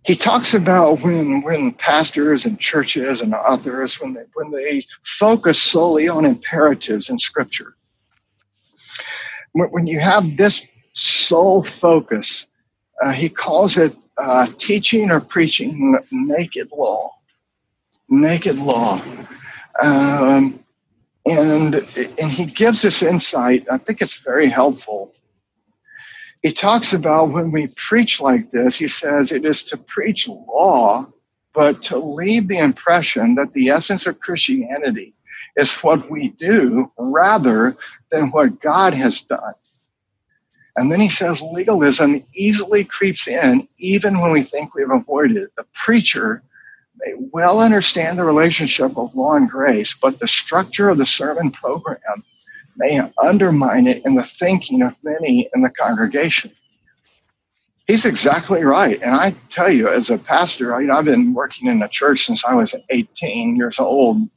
he 0.04 0.16
talks 0.16 0.54
about 0.54 1.02
when 1.02 1.42
when 1.42 1.74
pastors 1.74 2.46
and 2.46 2.60
churches 2.60 3.22
and 3.22 3.34
authors 3.34 4.02
when 4.02 4.14
they 4.14 4.24
when 4.34 4.52
they 4.52 4.86
focus 5.04 5.62
solely 5.62 6.10
on 6.10 6.26
imperatives 6.26 7.10
in 7.10 7.20
Scripture. 7.20 7.76
When, 9.54 9.70
when 9.70 9.88
you 9.88 10.00
have 10.00 10.38
this 10.38 10.66
sole 10.94 11.64
focus, 11.64 12.48
uh, 13.04 13.12
he 13.12 13.30
calls 13.30 13.78
it 13.78 13.96
uh, 14.18 14.48
teaching 14.58 15.12
or 15.12 15.20
preaching 15.20 15.98
naked 16.12 16.70
law. 16.72 17.14
Naked 18.10 18.60
law. 18.60 19.02
Um, 19.82 20.64
and, 21.26 21.76
and 21.76 22.32
he 22.32 22.46
gives 22.46 22.82
this 22.82 23.04
insight. 23.04 23.68
I 23.72 23.78
think 23.78 24.02
it's 24.02 24.20
very 24.22 24.50
helpful. 24.50 25.14
He 26.42 26.52
talks 26.52 26.94
about 26.94 27.32
when 27.32 27.52
we 27.52 27.68
preach 27.68 28.20
like 28.20 28.52
this, 28.52 28.78
he 28.78 28.88
says 28.88 29.32
it 29.32 29.46
is 29.46 29.64
to 29.66 29.78
preach 29.78 30.28
law, 30.28 31.08
but 31.54 31.84
to 31.84 31.98
leave 32.00 32.48
the 32.48 32.58
impression 32.58 33.36
that 33.36 33.54
the 33.54 33.70
essence 33.70 34.08
of 34.08 34.20
Christianity 34.20 35.14
is 35.56 35.76
what 35.78 36.10
we 36.10 36.30
do 36.30 36.92
rather 36.98 37.78
than 38.10 38.32
what 38.32 38.60
God 38.60 38.94
has 38.94 39.22
done. 39.22 39.54
And 40.76 40.92
then 40.92 41.02
he 41.02 41.10
says 41.10 41.42
legalism 41.42 42.24
easily 42.34 42.86
creeps 42.86 43.28
in 43.28 43.68
even 43.78 44.20
when 44.20 44.32
we 44.32 44.42
think 44.42 44.74
we've 44.74 44.90
avoided 44.90 45.38
it. 45.38 45.56
The 45.58 45.66
preacher 45.74 46.42
may 46.98 47.14
well 47.32 47.60
understand 47.60 48.18
the 48.18 48.24
relationship 48.24 48.98
of 48.98 49.14
law 49.14 49.36
and 49.36 49.50
grace, 49.50 49.94
but 49.94 50.20
the 50.20 50.28
structure 50.28 50.90
of 50.90 50.98
the 50.98 51.06
sermon 51.06 51.52
program 51.52 52.24
may 52.78 53.02
undermine 53.22 53.88
it 53.88 54.06
in 54.06 54.16
the 54.16 54.24
thinking 54.24 54.82
of 54.82 54.98
many 55.04 55.50
in 55.54 55.62
the 55.62 55.70
congregation. 55.70 56.52
He's 57.88 58.06
exactly 58.06 58.64
right. 58.64 59.02
And 59.02 59.14
I 59.14 59.36
tell 59.50 59.70
you, 59.70 59.90
as 59.90 60.10
a 60.10 60.18
pastor, 60.18 60.74
I, 60.76 60.84
have 60.84 61.06
been 61.06 61.34
working 61.34 61.68
in 61.68 61.80
the 61.80 61.88
church 61.88 62.26
since 62.26 62.46
I 62.46 62.54
was 62.54 62.76
18 62.90 63.56
years 63.56 63.80
old. 63.80 64.30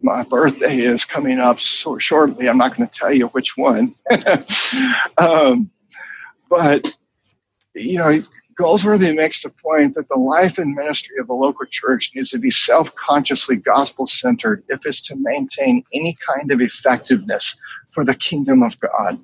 My 0.00 0.22
birthday 0.22 0.78
is 0.78 1.04
coming 1.04 1.38
up 1.38 1.60
so 1.60 1.98
shortly. 1.98 2.48
I'm 2.48 2.58
not 2.58 2.76
going 2.76 2.88
to 2.88 2.98
tell 2.98 3.12
you 3.12 3.26
which 3.28 3.56
one. 3.56 3.94
um, 5.18 5.70
but, 6.48 6.96
you 7.74 7.98
know, 7.98 8.22
Goldsworthy 8.56 9.12
makes 9.12 9.42
the 9.42 9.50
point 9.50 9.94
that 9.94 10.08
the 10.08 10.18
life 10.18 10.58
and 10.58 10.74
ministry 10.74 11.16
of 11.18 11.28
a 11.28 11.34
local 11.34 11.66
church 11.66 12.12
needs 12.14 12.30
to 12.30 12.38
be 12.38 12.50
self 12.50 12.94
consciously 12.94 13.56
gospel 13.56 14.06
centered 14.06 14.64
if 14.68 14.86
it's 14.86 15.00
to 15.02 15.16
maintain 15.16 15.84
any 15.92 16.16
kind 16.26 16.50
of 16.50 16.60
effectiveness 16.60 17.56
for 17.90 18.04
the 18.04 18.14
kingdom 18.14 18.62
of 18.62 18.78
God. 18.80 19.18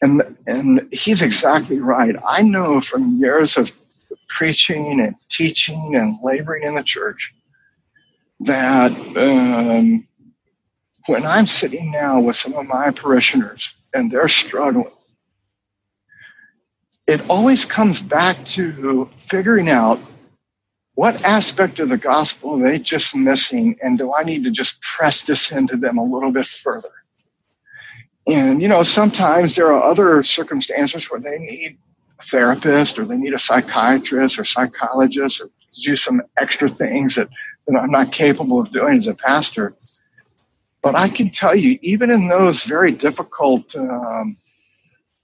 And, 0.00 0.36
and 0.46 0.88
he's 0.92 1.22
exactly 1.22 1.80
right. 1.80 2.16
I 2.26 2.42
know 2.42 2.80
from 2.80 3.18
years 3.18 3.56
of 3.56 3.72
preaching 4.28 5.00
and 5.00 5.14
teaching 5.30 5.94
and 5.94 6.18
laboring 6.22 6.64
in 6.64 6.74
the 6.74 6.82
church 6.82 7.34
that 8.40 8.92
um, 8.92 10.06
when 11.06 11.24
I'm 11.24 11.46
sitting 11.46 11.90
now 11.90 12.20
with 12.20 12.36
some 12.36 12.54
of 12.54 12.66
my 12.66 12.90
parishioners 12.90 13.74
and 13.94 14.10
they're 14.10 14.28
struggling, 14.28 14.90
it 17.12 17.28
always 17.28 17.66
comes 17.66 18.00
back 18.00 18.42
to 18.46 19.06
figuring 19.12 19.68
out 19.68 20.00
what 20.94 21.22
aspect 21.24 21.78
of 21.78 21.90
the 21.90 21.98
gospel 21.98 22.54
are 22.54 22.70
they 22.70 22.78
just 22.78 23.14
missing 23.14 23.76
and 23.82 23.98
do 23.98 24.14
I 24.14 24.22
need 24.22 24.44
to 24.44 24.50
just 24.50 24.80
press 24.80 25.22
this 25.24 25.52
into 25.52 25.76
them 25.76 25.98
a 25.98 26.04
little 26.04 26.32
bit 26.32 26.46
further? 26.46 26.88
And, 28.26 28.62
you 28.62 28.68
know, 28.68 28.82
sometimes 28.82 29.54
there 29.54 29.72
are 29.74 29.82
other 29.82 30.22
circumstances 30.22 31.10
where 31.10 31.20
they 31.20 31.38
need 31.38 31.76
a 32.18 32.22
therapist 32.22 32.98
or 32.98 33.04
they 33.04 33.18
need 33.18 33.34
a 33.34 33.38
psychiatrist 33.38 34.38
or 34.38 34.44
psychologist 34.44 35.42
or 35.42 35.50
do 35.84 35.96
some 35.96 36.22
extra 36.38 36.70
things 36.70 37.16
that, 37.16 37.28
that 37.66 37.78
I'm 37.78 37.90
not 37.90 38.12
capable 38.12 38.58
of 38.58 38.72
doing 38.72 38.96
as 38.96 39.06
a 39.06 39.14
pastor. 39.14 39.74
But 40.82 40.98
I 40.98 41.10
can 41.10 41.28
tell 41.28 41.54
you, 41.54 41.78
even 41.82 42.10
in 42.10 42.28
those 42.28 42.62
very 42.64 42.92
difficult 42.92 43.76
um, 43.76 44.38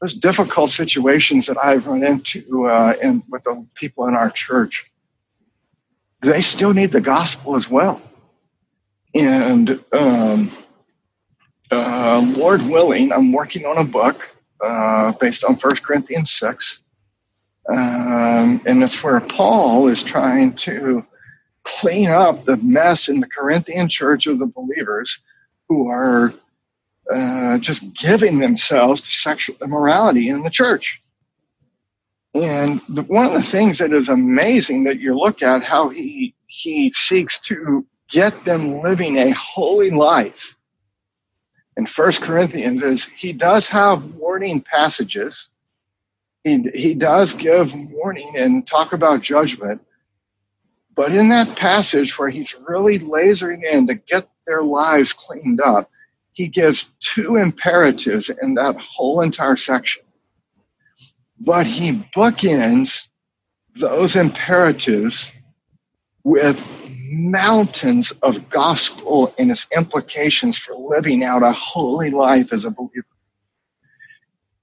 those 0.00 0.14
difficult 0.14 0.70
situations 0.70 1.46
that 1.46 1.56
I've 1.62 1.86
run 1.86 2.04
into 2.04 2.68
uh, 2.68 2.94
in, 3.02 3.22
with 3.28 3.42
the 3.44 3.66
people 3.74 4.06
in 4.06 4.14
our 4.14 4.30
church, 4.30 4.90
they 6.20 6.40
still 6.42 6.72
need 6.72 6.92
the 6.92 7.00
gospel 7.00 7.56
as 7.56 7.68
well. 7.68 8.00
And 9.14 9.82
um, 9.92 10.52
uh, 11.70 12.32
Lord 12.36 12.62
willing, 12.62 13.12
I'm 13.12 13.32
working 13.32 13.66
on 13.66 13.78
a 13.78 13.84
book 13.84 14.28
uh, 14.64 15.12
based 15.12 15.44
on 15.44 15.56
1 15.56 15.76
Corinthians 15.82 16.32
6. 16.32 16.82
Um, 17.70 18.62
and 18.64 18.82
it's 18.82 19.02
where 19.02 19.20
Paul 19.20 19.88
is 19.88 20.02
trying 20.02 20.54
to 20.56 21.04
clean 21.64 22.08
up 22.08 22.44
the 22.44 22.56
mess 22.56 23.08
in 23.08 23.20
the 23.20 23.26
Corinthian 23.26 23.88
church 23.88 24.26
of 24.26 24.38
the 24.38 24.46
believers 24.46 25.20
who 25.68 25.88
are 25.88 26.32
uh, 27.12 27.58
just 27.58 27.94
giving 27.94 28.38
themselves 28.38 29.00
to 29.00 29.10
sexual 29.10 29.56
immorality 29.62 30.28
in 30.28 30.42
the 30.42 30.50
church. 30.50 31.02
And 32.34 32.80
the, 32.88 33.02
one 33.02 33.24
of 33.24 33.32
the 33.32 33.42
things 33.42 33.78
that 33.78 33.92
is 33.92 34.08
amazing 34.08 34.84
that 34.84 35.00
you 35.00 35.16
look 35.16 35.42
at 35.42 35.62
how 35.62 35.88
he 35.88 36.34
he 36.46 36.90
seeks 36.92 37.40
to 37.40 37.86
get 38.08 38.44
them 38.44 38.80
living 38.80 39.16
a 39.16 39.30
holy 39.32 39.90
life 39.90 40.56
in 41.78 41.86
First 41.86 42.22
Corinthians 42.22 42.82
is 42.82 43.04
he 43.04 43.32
does 43.32 43.68
have 43.68 44.04
warning 44.14 44.60
passages. 44.60 45.48
He, 46.42 46.68
he 46.74 46.94
does 46.94 47.34
give 47.34 47.72
warning 47.72 48.32
and 48.36 48.66
talk 48.66 48.92
about 48.92 49.22
judgment. 49.22 49.80
But 50.96 51.12
in 51.12 51.28
that 51.28 51.56
passage 51.56 52.18
where 52.18 52.28
he's 52.28 52.54
really 52.68 52.98
lasering 52.98 53.62
in 53.62 53.86
to 53.86 53.94
get 53.94 54.28
their 54.44 54.62
lives 54.62 55.12
cleaned 55.12 55.60
up, 55.60 55.88
he 56.38 56.46
gives 56.46 56.94
two 57.00 57.34
imperatives 57.34 58.30
in 58.30 58.54
that 58.54 58.76
whole 58.76 59.22
entire 59.22 59.56
section. 59.56 60.04
But 61.40 61.66
he 61.66 62.04
bookends 62.16 63.08
those 63.74 64.14
imperatives 64.14 65.32
with 66.22 66.64
mountains 67.10 68.12
of 68.22 68.48
gospel 68.50 69.34
and 69.36 69.50
its 69.50 69.66
implications 69.76 70.56
for 70.56 70.76
living 70.76 71.24
out 71.24 71.42
a 71.42 71.50
holy 71.50 72.10
life 72.10 72.52
as 72.52 72.64
a 72.64 72.70
believer. 72.70 73.04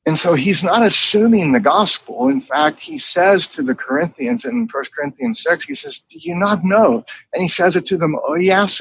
And 0.05 0.17
so 0.17 0.34
he's 0.34 0.63
not 0.63 0.82
assuming 0.82 1.51
the 1.51 1.59
gospel. 1.59 2.30
In 2.30 2.39
fact, 2.39 2.80
he 2.80 2.99
says 2.99 3.49
to 3.49 3.61
the 3.61 3.76
Corinthians 3.76 4.45
in 4.45 4.69
1 4.71 4.84
Corinthians 4.97 5.43
6, 5.43 5.65
he 5.65 5.76
says, 5.76 6.05
Do 6.09 6.19
you 6.21 6.36
not 6.36 6.63
know? 6.63 7.03
And 7.34 7.43
he 7.43 7.49
says 7.49 7.76
it 7.76 7.86
to 7.88 7.97
them, 7.97 8.15
oh, 8.26 8.36
yes, 8.36 8.80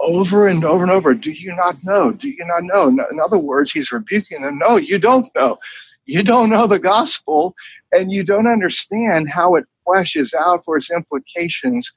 over 0.00 0.48
and 0.48 0.64
over 0.64 0.82
and 0.82 0.92
over. 0.92 1.14
Do 1.14 1.32
you 1.32 1.54
not 1.54 1.82
know? 1.84 2.12
Do 2.12 2.28
you 2.28 2.44
not 2.44 2.64
know? 2.64 2.88
In 2.88 3.20
other 3.22 3.38
words, 3.38 3.72
he's 3.72 3.92
rebuking 3.92 4.42
them. 4.42 4.58
No, 4.58 4.76
you 4.76 4.98
don't 4.98 5.28
know. 5.34 5.58
You 6.06 6.22
don't 6.22 6.50
know 6.50 6.66
the 6.66 6.78
gospel 6.78 7.54
and 7.92 8.12
you 8.12 8.24
don't 8.24 8.46
understand 8.46 9.28
how 9.28 9.56
it 9.56 9.64
fleshes 9.86 10.34
out 10.34 10.64
for 10.64 10.76
its 10.76 10.90
implications 10.90 11.92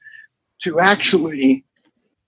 to 0.62 0.80
actually 0.80 1.64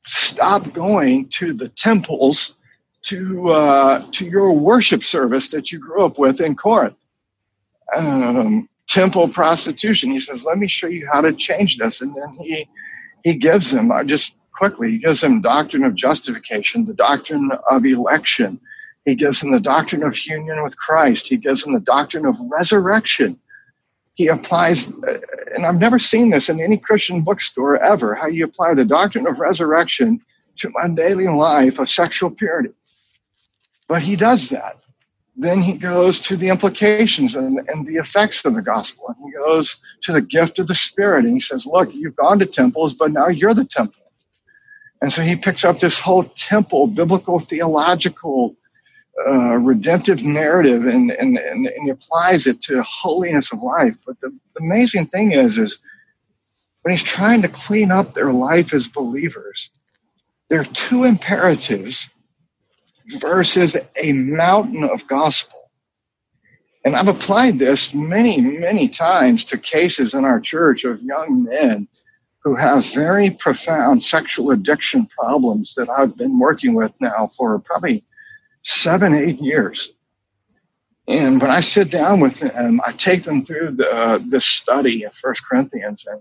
stop 0.07 0.73
going 0.73 1.29
to 1.31 1.53
the 1.53 1.69
temples 1.69 2.57
to 3.03 3.51
uh, 3.51 4.07
to 4.13 4.27
your 4.27 4.53
worship 4.53 5.03
service 5.03 5.51
that 5.51 5.71
you 5.71 5.79
grew 5.79 6.05
up 6.05 6.19
with 6.19 6.41
in 6.41 6.55
Corinth. 6.57 6.97
Um, 7.95 8.69
temple 8.89 9.29
prostitution. 9.29 10.11
He 10.11 10.21
says, 10.21 10.45
"Let 10.45 10.59
me 10.59 10.69
show 10.69 10.87
you 10.87 11.09
how 11.13 11.21
to 11.21 11.33
change 11.33 11.77
this," 11.77 12.01
and 12.01 12.15
then 12.15 12.35
he 12.43 12.67
he 13.25 13.37
gives 13.37 13.71
them. 13.71 13.93
I 13.93 14.05
just 14.05 14.37
quickly. 14.55 14.93
He 14.93 14.99
gives 14.99 15.21
them 15.21 15.41
doctrine 15.41 15.85
of 15.85 15.95
justification, 15.95 16.85
the 16.85 16.95
doctrine 16.95 17.51
of 17.71 17.85
election. 17.85 18.61
He 19.05 19.15
gives 19.15 19.41
them 19.41 19.53
the 19.53 19.61
doctrine 19.61 20.03
of 20.03 20.19
union 20.25 20.63
with 20.63 20.79
Christ. 20.79 21.27
He 21.27 21.37
gives 21.37 21.65
them 21.65 21.75
the 21.75 21.81
doctrine 21.81 22.25
of 22.25 22.37
resurrection. 22.41 23.39
He 24.15 24.29
applies, 24.29 24.89
uh, 24.89 25.19
and 25.55 25.67
I've 25.67 25.81
never 25.81 25.99
seen 25.99 26.31
this 26.31 26.49
in 26.49 26.61
any 26.61 26.79
Christian 26.79 27.23
bookstore 27.23 27.77
ever, 27.83 28.15
how 28.15 28.29
you 28.29 28.45
apply 28.45 28.75
the 28.75 28.85
doctrine 28.85 29.27
of 29.27 29.41
resurrection 29.41 30.21
to 30.57 30.71
my 30.71 30.89
daily 30.89 31.27
life 31.27 31.79
of 31.81 31.91
sexual 31.91 32.31
purity. 32.31 32.71
But 33.89 34.03
he 34.03 34.17
does 34.17 34.49
that. 34.51 34.79
then 35.37 35.61
he 35.61 35.77
goes 35.77 36.21
to 36.21 36.37
the 36.37 36.49
implications 36.49 37.35
and, 37.35 37.59
and 37.69 37.87
the 37.87 37.97
effects 37.97 38.45
of 38.45 38.55
the 38.55 38.63
gospel. 38.63 39.09
And 39.09 39.17
he 39.27 39.33
goes 39.33 39.79
to 40.03 40.13
the 40.13 40.23
gift 40.23 40.61
of 40.61 40.69
the 40.69 40.77
Spirit. 40.77 41.25
And 41.25 41.35
he 41.35 41.41
says, 41.41 41.67
Look, 41.67 41.93
you've 41.93 42.15
gone 42.15 42.39
to 42.39 42.47
temples, 42.47 42.95
but 42.95 43.11
now 43.11 43.27
you're 43.27 43.53
the 43.53 43.65
temple. 43.65 44.04
And 45.05 45.13
so 45.13 45.21
he 45.21 45.37
picks 45.37 45.67
up 45.67 45.81
this 45.81 46.01
whole 46.01 46.25
temple, 46.25 46.87
biblical, 46.87 47.39
theological, 47.39 48.57
uh, 49.29 49.57
redemptive 49.57 50.25
narrative 50.25 50.87
and, 50.87 51.11
and, 51.11 51.37
and, 51.37 51.67
and, 51.67 51.83
he 51.83 51.91
applies 51.91 52.47
it 52.47 52.63
to 52.63 52.83
holiness 52.83 53.53
of 53.53 53.61
life. 53.61 53.99
But 54.07 54.19
the, 54.21 54.31
the 54.31 54.65
amazing 54.65 55.09
thing 55.09 55.33
is, 55.33 55.59
is 55.59 55.79
when 56.81 56.93
he's 56.93 57.03
trying 57.03 57.43
to 57.43 57.51
clean 57.51 57.91
up 57.91 58.15
their 58.15 58.33
life 58.33 58.73
as 58.73 58.89
believers, 58.89 59.69
there 60.49 60.63
are 60.63 60.73
two 60.73 61.05
imperatives 61.05 62.09
versus 63.21 63.77
a 64.03 64.13
mountain 64.15 64.85
of 64.85 65.07
gospel. 65.07 65.71
And 66.83 66.97
I've 66.97 67.09
applied 67.09 67.59
this 67.59 67.93
many, 67.93 68.41
many 68.41 68.89
times 68.89 69.45
to 69.47 69.59
cases 69.59 70.15
in 70.15 70.25
our 70.25 70.41
church 70.41 70.85
of 70.85 71.03
young 71.03 71.45
men 71.45 71.89
who 72.45 72.55
have 72.55 72.85
very 72.93 73.31
profound 73.31 74.03
sexual 74.03 74.51
addiction 74.51 75.07
problems 75.07 75.75
that 75.75 75.89
I've 75.89 76.17
been 76.17 76.39
working 76.39 76.75
with 76.75 76.93
now 77.01 77.31
for 77.35 77.59
probably 77.59 78.05
seven, 78.63 79.15
eight 79.15 79.41
years. 79.41 79.93
And 81.09 81.41
when 81.41 81.51
I 81.51 81.61
sit 81.61 81.91
down 81.91 82.21
with 82.21 82.39
them, 82.39 82.81
I 82.87 82.93
take 82.93 83.25
them 83.25 83.45
through 83.45 83.73
the, 83.73 83.91
uh, 83.91 84.41
study 84.41 85.05
of 85.05 85.15
First 85.15 85.47
Corinthians, 85.47 86.07
and 86.07 86.21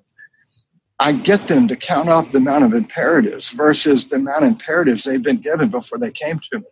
I 1.00 1.12
get 1.12 1.48
them 1.48 1.68
to 1.68 1.76
count 1.76 2.10
up 2.10 2.32
the 2.32 2.38
amount 2.38 2.66
of 2.66 2.74
imperatives 2.74 3.50
versus 3.50 4.08
the 4.08 4.18
amount 4.18 4.46
of 4.46 4.52
imperatives 4.52 5.04
they've 5.04 5.22
been 5.22 5.42
given 5.42 5.70
before 5.70 6.00
they 6.00 6.12
came 6.12 6.40
to 6.40 6.60
me. 6.60 6.66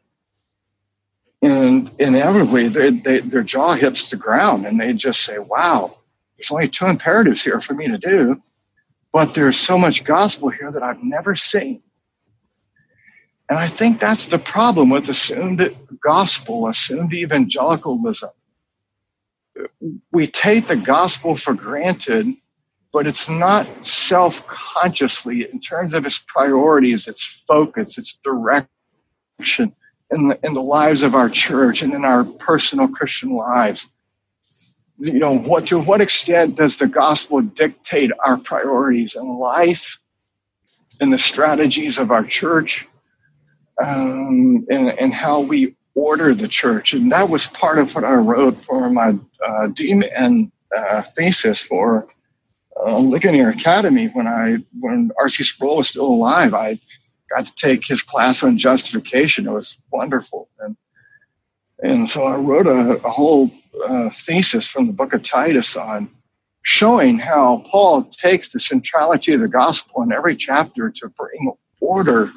And 1.41 1.91
inevitably, 1.99 2.67
they, 2.67 2.91
they, 2.91 3.19
their 3.21 3.43
jaw 3.43 3.75
hits 3.75 4.09
the 4.09 4.15
ground 4.15 4.65
and 4.65 4.79
they 4.79 4.93
just 4.93 5.21
say, 5.21 5.39
wow, 5.39 5.97
there's 6.37 6.51
only 6.51 6.69
two 6.69 6.85
imperatives 6.85 7.43
here 7.43 7.59
for 7.59 7.73
me 7.73 7.87
to 7.87 7.97
do, 7.97 8.41
but 9.11 9.33
there's 9.33 9.57
so 9.57 9.77
much 9.77 10.03
gospel 10.03 10.49
here 10.49 10.71
that 10.71 10.83
I've 10.83 11.03
never 11.03 11.35
seen. 11.35 11.81
And 13.49 13.59
I 13.59 13.67
think 13.67 13.99
that's 13.99 14.27
the 14.27 14.39
problem 14.39 14.89
with 14.89 15.09
assumed 15.09 15.75
gospel, 16.01 16.67
assumed 16.67 17.13
evangelicalism. 17.13 18.29
We 20.11 20.27
take 20.27 20.69
the 20.69 20.77
gospel 20.77 21.35
for 21.35 21.53
granted, 21.53 22.27
but 22.93 23.07
it's 23.07 23.27
not 23.27 23.85
self 23.85 24.47
consciously 24.47 25.49
in 25.51 25.59
terms 25.59 25.93
of 25.93 26.05
its 26.05 26.19
priorities, 26.19 27.07
its 27.09 27.43
focus, 27.45 27.97
its 27.97 28.17
direction 28.17 28.69
in 30.11 30.29
the, 30.29 30.39
in 30.43 30.53
the 30.53 30.61
lives 30.61 31.03
of 31.03 31.15
our 31.15 31.29
church 31.29 31.81
and 31.81 31.93
in 31.93 32.05
our 32.05 32.23
personal 32.23 32.87
Christian 32.87 33.31
lives. 33.31 33.89
You 35.03 35.19
know, 35.19 35.35
what 35.35 35.67
to 35.67 35.79
what 35.79 35.99
extent 35.99 36.55
does 36.55 36.77
the 36.77 36.87
gospel 36.87 37.41
dictate 37.41 38.11
our 38.23 38.37
priorities 38.37 39.15
in 39.15 39.25
life, 39.25 39.99
in 40.99 41.09
the 41.09 41.17
strategies 41.17 41.97
of 41.97 42.11
our 42.11 42.23
church, 42.23 42.87
um, 43.83 44.67
and, 44.69 44.89
and 44.89 45.11
how 45.13 45.39
we 45.41 45.75
order 45.95 46.35
the 46.35 46.47
church? 46.47 46.93
And 46.93 47.11
that 47.11 47.29
was 47.29 47.47
part 47.47 47.79
of 47.79 47.95
what 47.95 48.03
I 48.03 48.13
wrote 48.13 48.61
for 48.61 48.91
my 48.91 49.09
uh, 49.43 49.67
DMin 49.69 50.51
uh, 50.75 51.01
thesis 51.01 51.61
for 51.63 52.07
uh, 52.79 52.99
Ligonier 52.99 53.49
Academy 53.49 54.07
when 54.07 54.27
I 54.27 54.57
when 54.79 55.09
R.C. 55.19 55.43
Sproul 55.43 55.77
was 55.77 55.89
still 55.89 56.05
alive. 56.05 56.53
I 56.53 56.79
got 57.35 57.47
to 57.47 57.55
take 57.55 57.87
his 57.87 58.03
class 58.03 58.43
on 58.43 58.59
justification. 58.59 59.47
It 59.47 59.51
was 59.51 59.79
wonderful. 59.91 60.49
And, 60.59 60.77
and 61.81 62.09
so 62.09 62.25
I 62.25 62.35
wrote 62.35 62.67
a, 62.67 62.97
a 63.03 63.09
whole 63.09 63.51
uh, 63.87 64.09
thesis 64.11 64.67
from 64.67 64.87
the 64.87 64.93
book 64.93 65.13
of 65.13 65.23
Titus 65.23 65.75
on 65.75 66.09
showing 66.63 67.17
how 67.19 67.63
Paul 67.69 68.03
takes 68.05 68.51
the 68.51 68.59
centrality 68.59 69.33
of 69.33 69.41
the 69.41 69.47
gospel 69.47 70.03
in 70.03 70.11
every 70.11 70.35
chapter 70.35 70.91
to 70.91 71.09
bring 71.09 71.53
order 71.81 72.31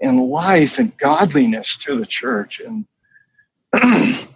and 0.00 0.20
life 0.20 0.78
and 0.78 0.96
godliness 0.98 1.76
to 1.78 1.96
the 1.96 2.06
church. 2.06 2.60
And 2.60 2.86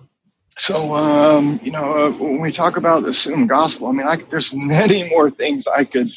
so, 0.51 0.95
um, 0.95 1.61
you 1.62 1.70
know, 1.72 1.99
uh, 1.99 2.11
when 2.12 2.41
we 2.41 2.53
talk 2.53 2.77
about 2.77 3.03
the 3.03 3.11
assumed 3.11 3.49
gospel, 3.49 3.89
I 3.89 3.93
mean, 3.93 4.07
I, 4.07 4.16
there's 4.31 4.55
many 4.55 5.09
more 5.11 5.31
things 5.31 5.66
I 5.66 5.85
could 5.85 6.11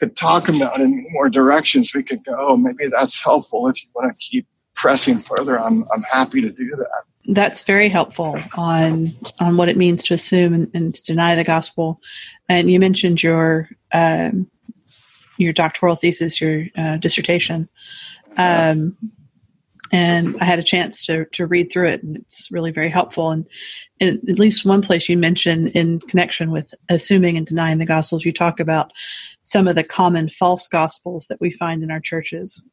could 0.00 0.16
talk 0.16 0.48
about 0.48 0.80
in 0.80 1.06
more 1.12 1.28
directions 1.28 1.94
we 1.94 2.02
could 2.02 2.24
go. 2.24 2.56
Maybe 2.56 2.88
that's 2.90 3.22
helpful 3.22 3.68
if 3.68 3.82
you 3.84 3.90
want 3.94 4.10
to 4.10 4.16
keep 4.18 4.46
pressing 4.74 5.20
further. 5.20 5.60
I'm 5.60 5.84
I'm 5.94 6.02
happy 6.02 6.40
to 6.40 6.50
do 6.50 6.70
that. 6.76 7.04
That's 7.26 7.62
very 7.62 7.88
helpful 7.88 8.42
on 8.56 9.14
on 9.38 9.56
what 9.56 9.68
it 9.68 9.76
means 9.76 10.02
to 10.04 10.14
assume 10.14 10.54
and, 10.54 10.70
and 10.74 10.94
to 10.94 11.02
deny 11.02 11.36
the 11.36 11.44
gospel. 11.44 12.00
And 12.48 12.70
you 12.70 12.80
mentioned 12.80 13.22
your 13.22 13.68
um, 13.92 14.50
your 15.38 15.52
doctoral 15.52 15.96
thesis, 15.96 16.40
your 16.40 16.64
uh, 16.76 16.96
dissertation. 16.96 17.68
Um, 18.36 18.96
and 19.92 20.36
I 20.40 20.46
had 20.46 20.58
a 20.58 20.64
chance 20.64 21.04
to 21.06 21.26
to 21.26 21.46
read 21.46 21.70
through 21.70 21.88
it, 21.88 22.02
and 22.02 22.16
it's 22.16 22.50
really 22.50 22.72
very 22.72 22.88
helpful. 22.88 23.30
And, 23.30 23.46
at 24.00 24.24
least 24.24 24.66
one 24.66 24.82
place 24.82 25.08
you 25.08 25.16
mentioned 25.16 25.68
in 25.76 26.00
connection 26.00 26.50
with 26.50 26.74
assuming 26.88 27.36
and 27.36 27.46
denying 27.46 27.78
the 27.78 27.86
gospels, 27.86 28.24
you 28.24 28.32
talk 28.32 28.58
about 28.58 28.90
some 29.44 29.68
of 29.68 29.76
the 29.76 29.84
common 29.84 30.28
false 30.28 30.66
gospels 30.66 31.28
that 31.28 31.40
we 31.40 31.52
find 31.52 31.84
in 31.84 31.90
our 31.92 32.00
churches. 32.00 32.64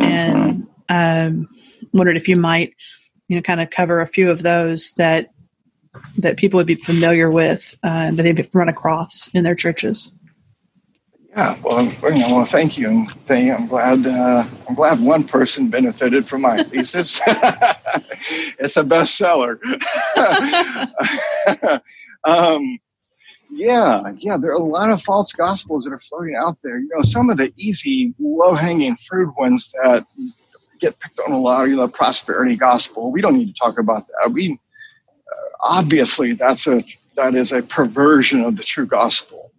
And 0.00 0.66
um, 0.88 1.46
wondered 1.92 2.16
if 2.16 2.26
you 2.26 2.36
might, 2.36 2.72
you 3.28 3.36
know, 3.36 3.42
kind 3.42 3.60
of 3.60 3.70
cover 3.70 4.00
a 4.00 4.06
few 4.06 4.30
of 4.30 4.42
those 4.42 4.92
that 4.94 5.26
that 6.18 6.36
people 6.36 6.56
would 6.56 6.66
be 6.66 6.74
familiar 6.74 7.30
with 7.30 7.76
uh, 7.82 8.10
that 8.12 8.22
they've 8.22 8.48
run 8.54 8.68
across 8.68 9.28
in 9.34 9.44
their 9.44 9.54
churches. 9.54 10.16
Yeah, 11.34 11.58
well, 11.62 11.90
well, 12.02 12.44
thank 12.44 12.76
you. 12.76 13.06
I'm 13.30 13.66
glad. 13.66 14.06
Uh, 14.06 14.44
I'm 14.68 14.74
glad 14.74 15.00
one 15.00 15.24
person 15.24 15.70
benefited 15.70 16.26
from 16.26 16.42
my 16.42 16.62
thesis. 16.62 17.22
it's 18.58 18.76
a 18.76 18.84
bestseller. 18.84 19.58
um, 22.24 22.78
yeah, 23.50 24.02
yeah, 24.18 24.36
there 24.36 24.50
are 24.50 24.54
a 24.54 24.62
lot 24.62 24.90
of 24.90 25.02
false 25.02 25.32
gospels 25.32 25.84
that 25.84 25.94
are 25.94 25.98
floating 25.98 26.36
out 26.38 26.58
there. 26.62 26.78
You 26.78 26.90
know, 26.94 27.02
some 27.02 27.30
of 27.30 27.38
the 27.38 27.50
easy, 27.56 28.14
low 28.18 28.54
hanging 28.54 28.96
fruit 28.96 29.32
ones 29.38 29.72
that 29.82 30.06
get 30.82 30.98
picked 30.98 31.20
on 31.20 31.32
a 31.32 31.38
lot, 31.38 31.68
you 31.68 31.76
know, 31.76 31.88
prosperity 31.88 32.56
gospel. 32.56 33.10
We 33.10 33.22
don't 33.22 33.34
need 33.34 33.54
to 33.54 33.58
talk 33.58 33.78
about 33.78 34.06
that. 34.08 34.32
We 34.32 34.52
uh, 34.52 35.48
obviously 35.60 36.34
that's 36.34 36.66
a 36.66 36.84
that 37.16 37.34
is 37.34 37.52
a 37.52 37.62
perversion 37.62 38.44
of 38.44 38.56
the 38.56 38.62
true 38.62 38.86
gospel 38.86 39.52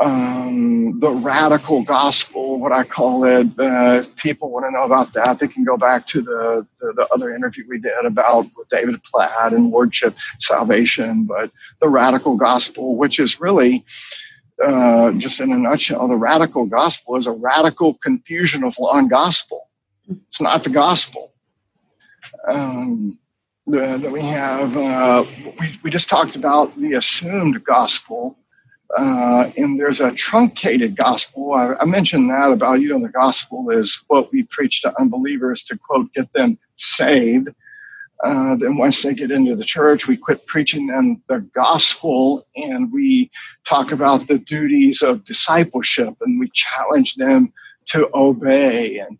um, 0.00 0.98
the 0.98 1.10
radical 1.10 1.82
gospel, 1.82 2.58
what 2.58 2.72
I 2.72 2.84
call 2.84 3.24
it. 3.24 3.46
Uh, 3.58 4.00
if 4.00 4.16
people 4.16 4.50
want 4.50 4.64
to 4.64 4.70
know 4.70 4.84
about 4.84 5.12
that, 5.12 5.38
they 5.38 5.46
can 5.46 5.62
go 5.62 5.76
back 5.76 6.06
to 6.08 6.22
the, 6.22 6.66
the, 6.80 6.92
the, 6.94 7.08
other 7.12 7.34
interview 7.34 7.64
we 7.68 7.78
did 7.78 8.06
about 8.06 8.46
David 8.70 9.02
Platt 9.04 9.52
and 9.52 9.70
lordship 9.70 10.16
salvation. 10.38 11.24
But 11.24 11.50
the 11.80 11.88
radical 11.88 12.36
gospel, 12.36 12.96
which 12.96 13.20
is 13.20 13.40
really, 13.40 13.84
uh, 14.64 15.12
just 15.12 15.40
in 15.40 15.52
a 15.52 15.58
nutshell, 15.58 16.08
the 16.08 16.16
radical 16.16 16.64
gospel 16.64 17.16
is 17.16 17.26
a 17.26 17.32
radical 17.32 17.94
confusion 17.94 18.64
of 18.64 18.78
law 18.78 18.96
and 18.96 19.10
gospel. 19.10 19.68
It's 20.28 20.40
not 20.40 20.64
the 20.64 20.70
gospel. 20.70 21.32
Um, 22.48 23.18
that 23.66 24.10
we 24.10 24.22
have, 24.22 24.76
uh, 24.76 25.24
we, 25.60 25.68
we 25.84 25.90
just 25.90 26.08
talked 26.08 26.34
about 26.34 26.76
the 26.80 26.94
assumed 26.94 27.62
gospel 27.64 28.36
uh, 28.96 29.50
and 29.56 29.78
there's 29.78 30.00
a 30.00 30.12
truncated 30.12 30.96
gospel. 30.96 31.52
I, 31.52 31.74
I, 31.74 31.84
mentioned 31.84 32.28
that 32.30 32.50
about, 32.50 32.80
you 32.80 32.88
know, 32.88 33.00
the 33.00 33.12
gospel 33.12 33.70
is 33.70 34.02
what 34.08 34.32
we 34.32 34.42
preach 34.50 34.82
to 34.82 35.00
unbelievers 35.00 35.62
to, 35.64 35.78
quote, 35.78 36.12
get 36.12 36.32
them 36.32 36.58
saved. 36.74 37.48
Uh, 38.24 38.56
then 38.56 38.76
once 38.76 39.02
they 39.02 39.14
get 39.14 39.30
into 39.30 39.54
the 39.54 39.64
church, 39.64 40.08
we 40.08 40.16
quit 40.16 40.44
preaching 40.46 40.88
them 40.88 41.22
the 41.28 41.38
gospel 41.54 42.46
and 42.56 42.92
we 42.92 43.30
talk 43.64 43.92
about 43.92 44.26
the 44.26 44.38
duties 44.38 45.02
of 45.02 45.24
discipleship 45.24 46.14
and 46.20 46.40
we 46.40 46.50
challenge 46.52 47.14
them 47.14 47.52
to 47.86 48.10
obey 48.12 48.98
and 48.98 49.18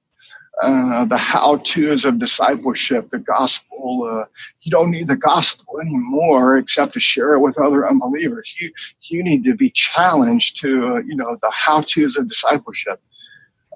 uh, 0.63 1.05
the 1.07 1.17
how 1.17 1.57
to's 1.65 2.05
of 2.05 2.19
discipleship, 2.19 3.09
the 3.11 3.19
gospel. 3.19 4.09
Uh, 4.11 4.25
you 4.61 4.71
don't 4.71 4.91
need 4.91 5.09
the 5.09 5.17
gospel 5.17 5.81
anymore 5.81 6.59
except 6.59 6.93
to 6.93 7.01
share 7.01 7.35
it 7.35 7.41
with 7.41 7.59
other 7.59 7.89
unbelievers. 7.89 8.55
You 8.61 8.71
you 9.09 9.25
need 9.25 9.45
to 9.45 9.55
be 9.55 9.71
challenged 9.71 10.61
to 10.61 10.97
uh, 10.97 10.99
you 10.99 11.17
know 11.17 11.37
the 11.41 11.51
how 11.51 11.83
to's 11.83 12.17
of 12.17 12.29
discipleship. 12.29 13.01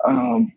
Um, 0.07 0.53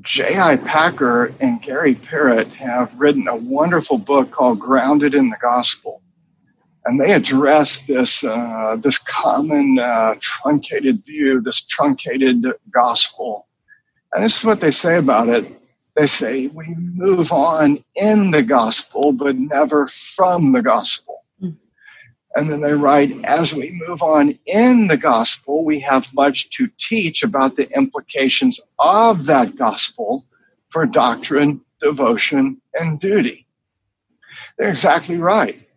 J.I. 0.00 0.56
Packer 0.56 1.32
and 1.40 1.60
Gary 1.60 1.94
Parrett 1.94 2.48
have 2.52 2.98
written 3.00 3.26
a 3.26 3.36
wonderful 3.36 3.98
book 3.98 4.30
called 4.30 4.60
Grounded 4.60 5.14
in 5.14 5.28
the 5.28 5.38
Gospel. 5.40 6.02
And 6.84 7.00
they 7.00 7.12
address 7.12 7.80
this, 7.80 8.22
uh, 8.22 8.76
this 8.80 8.98
common 8.98 9.78
uh, 9.78 10.14
truncated 10.20 11.04
view, 11.04 11.40
this 11.40 11.62
truncated 11.62 12.46
gospel 12.70 13.47
and 14.12 14.24
this 14.24 14.38
is 14.38 14.44
what 14.44 14.60
they 14.60 14.70
say 14.70 14.96
about 14.96 15.28
it. 15.28 15.46
they 15.94 16.06
say 16.06 16.46
we 16.46 16.74
move 16.76 17.32
on 17.32 17.78
in 17.96 18.30
the 18.30 18.42
gospel, 18.42 19.12
but 19.12 19.36
never 19.36 19.88
from 19.88 20.52
the 20.52 20.62
gospel. 20.62 21.24
Mm. 21.42 21.56
And 22.34 22.50
then 22.50 22.60
they 22.60 22.72
write, 22.72 23.24
as 23.24 23.54
we 23.54 23.70
move 23.86 24.02
on 24.02 24.38
in 24.46 24.86
the 24.86 24.96
gospel, 24.96 25.64
we 25.64 25.80
have 25.80 26.12
much 26.14 26.50
to 26.50 26.68
teach 26.78 27.22
about 27.22 27.56
the 27.56 27.68
implications 27.76 28.60
of 28.78 29.26
that 29.26 29.56
gospel 29.56 30.24
for 30.68 30.86
doctrine, 30.86 31.62
devotion, 31.80 32.60
and 32.74 33.00
duty. 33.00 33.46
They're 34.56 34.70
exactly 34.70 35.16
right. 35.16 35.67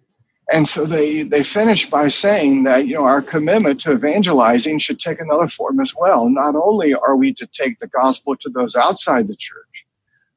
And 0.51 0.67
so 0.67 0.85
they, 0.85 1.23
they 1.23 1.43
finish 1.43 1.89
by 1.89 2.09
saying 2.09 2.63
that, 2.63 2.85
you 2.85 2.95
know, 2.95 3.05
our 3.05 3.21
commitment 3.21 3.79
to 3.81 3.93
evangelizing 3.93 4.79
should 4.79 4.99
take 4.99 5.21
another 5.21 5.47
form 5.47 5.79
as 5.79 5.95
well. 5.95 6.27
Not 6.29 6.55
only 6.55 6.93
are 6.93 7.15
we 7.15 7.33
to 7.35 7.47
take 7.47 7.79
the 7.79 7.87
gospel 7.87 8.35
to 8.35 8.49
those 8.49 8.75
outside 8.75 9.29
the 9.29 9.35
church, 9.35 9.85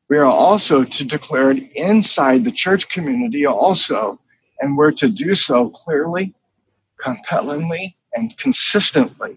we 0.08 0.16
are 0.16 0.24
also 0.24 0.84
to 0.84 1.04
declare 1.04 1.50
it 1.50 1.72
inside 1.72 2.44
the 2.44 2.52
church 2.52 2.88
community 2.88 3.44
also. 3.44 4.20
And 4.60 4.76
we're 4.76 4.92
to 4.92 5.08
do 5.08 5.34
so 5.34 5.70
clearly, 5.70 6.32
compellingly, 7.00 7.96
and 8.14 8.36
consistently. 8.38 9.36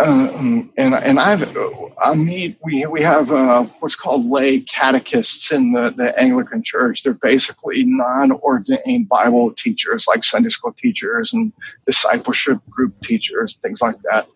Um, 0.00 0.72
and 0.76 0.92
and 0.94 1.20
I've 1.20 1.56
I 2.02 2.14
meet 2.14 2.58
we 2.64 2.84
we 2.86 3.00
have 3.02 3.30
uh, 3.30 3.64
what's 3.78 3.94
called 3.94 4.26
lay 4.26 4.60
catechists 4.60 5.52
in 5.52 5.72
the, 5.72 5.90
the 5.96 6.18
Anglican 6.20 6.64
Church. 6.64 7.04
They're 7.04 7.14
basically 7.14 7.84
non-ordained 7.84 9.08
Bible 9.08 9.52
teachers, 9.52 10.06
like 10.08 10.24
Sunday 10.24 10.48
school 10.48 10.74
teachers 10.76 11.32
and 11.32 11.52
discipleship 11.86 12.58
group 12.68 13.00
teachers, 13.04 13.56
things 13.56 13.80
like 13.80 13.96
that. 14.10 14.26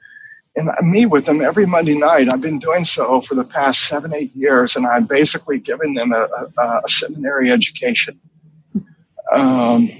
And 0.54 0.70
I 0.70 0.80
meet 0.82 1.06
with 1.06 1.26
them 1.26 1.40
every 1.42 1.66
Monday 1.66 1.96
night. 1.96 2.28
I've 2.32 2.40
been 2.40 2.61
doing 2.61 2.84
so 2.84 3.20
for 3.20 3.34
the 3.34 3.44
past 3.44 3.82
seven, 3.86 4.14
eight 4.14 4.34
years, 4.36 4.76
and 4.76 4.86
I'm 4.86 5.06
basically 5.06 5.59
giving 5.59 5.94
them 5.94 6.12
a, 6.12 6.28
a, 6.59 6.82
a 6.84 6.88
seminary 6.88 7.50
education. 7.50 8.20
Um, 9.32 9.90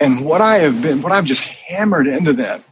and 0.00 0.24
what 0.24 0.40
I 0.40 0.58
have 0.58 0.82
been, 0.82 1.02
what 1.02 1.12
I've 1.12 1.24
just 1.24 1.42
hammered 1.42 2.08
into 2.08 2.32
them 2.32 2.64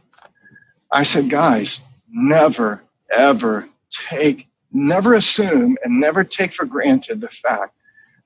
I 0.91 1.03
said, 1.03 1.29
guys, 1.29 1.81
never, 2.09 2.83
ever 3.11 3.69
take, 3.91 4.47
never 4.71 5.13
assume 5.13 5.77
and 5.83 5.99
never 5.99 6.23
take 6.23 6.53
for 6.53 6.65
granted 6.65 7.21
the 7.21 7.29
fact 7.29 7.75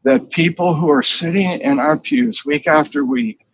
that 0.03 0.29
people 0.31 0.73
who 0.73 0.89
are 0.89 1.03
sitting 1.03 1.49
in 1.61 1.79
our 1.79 1.97
pews 1.97 2.45
week 2.45 2.67
after 2.67 3.03
week 3.03 3.45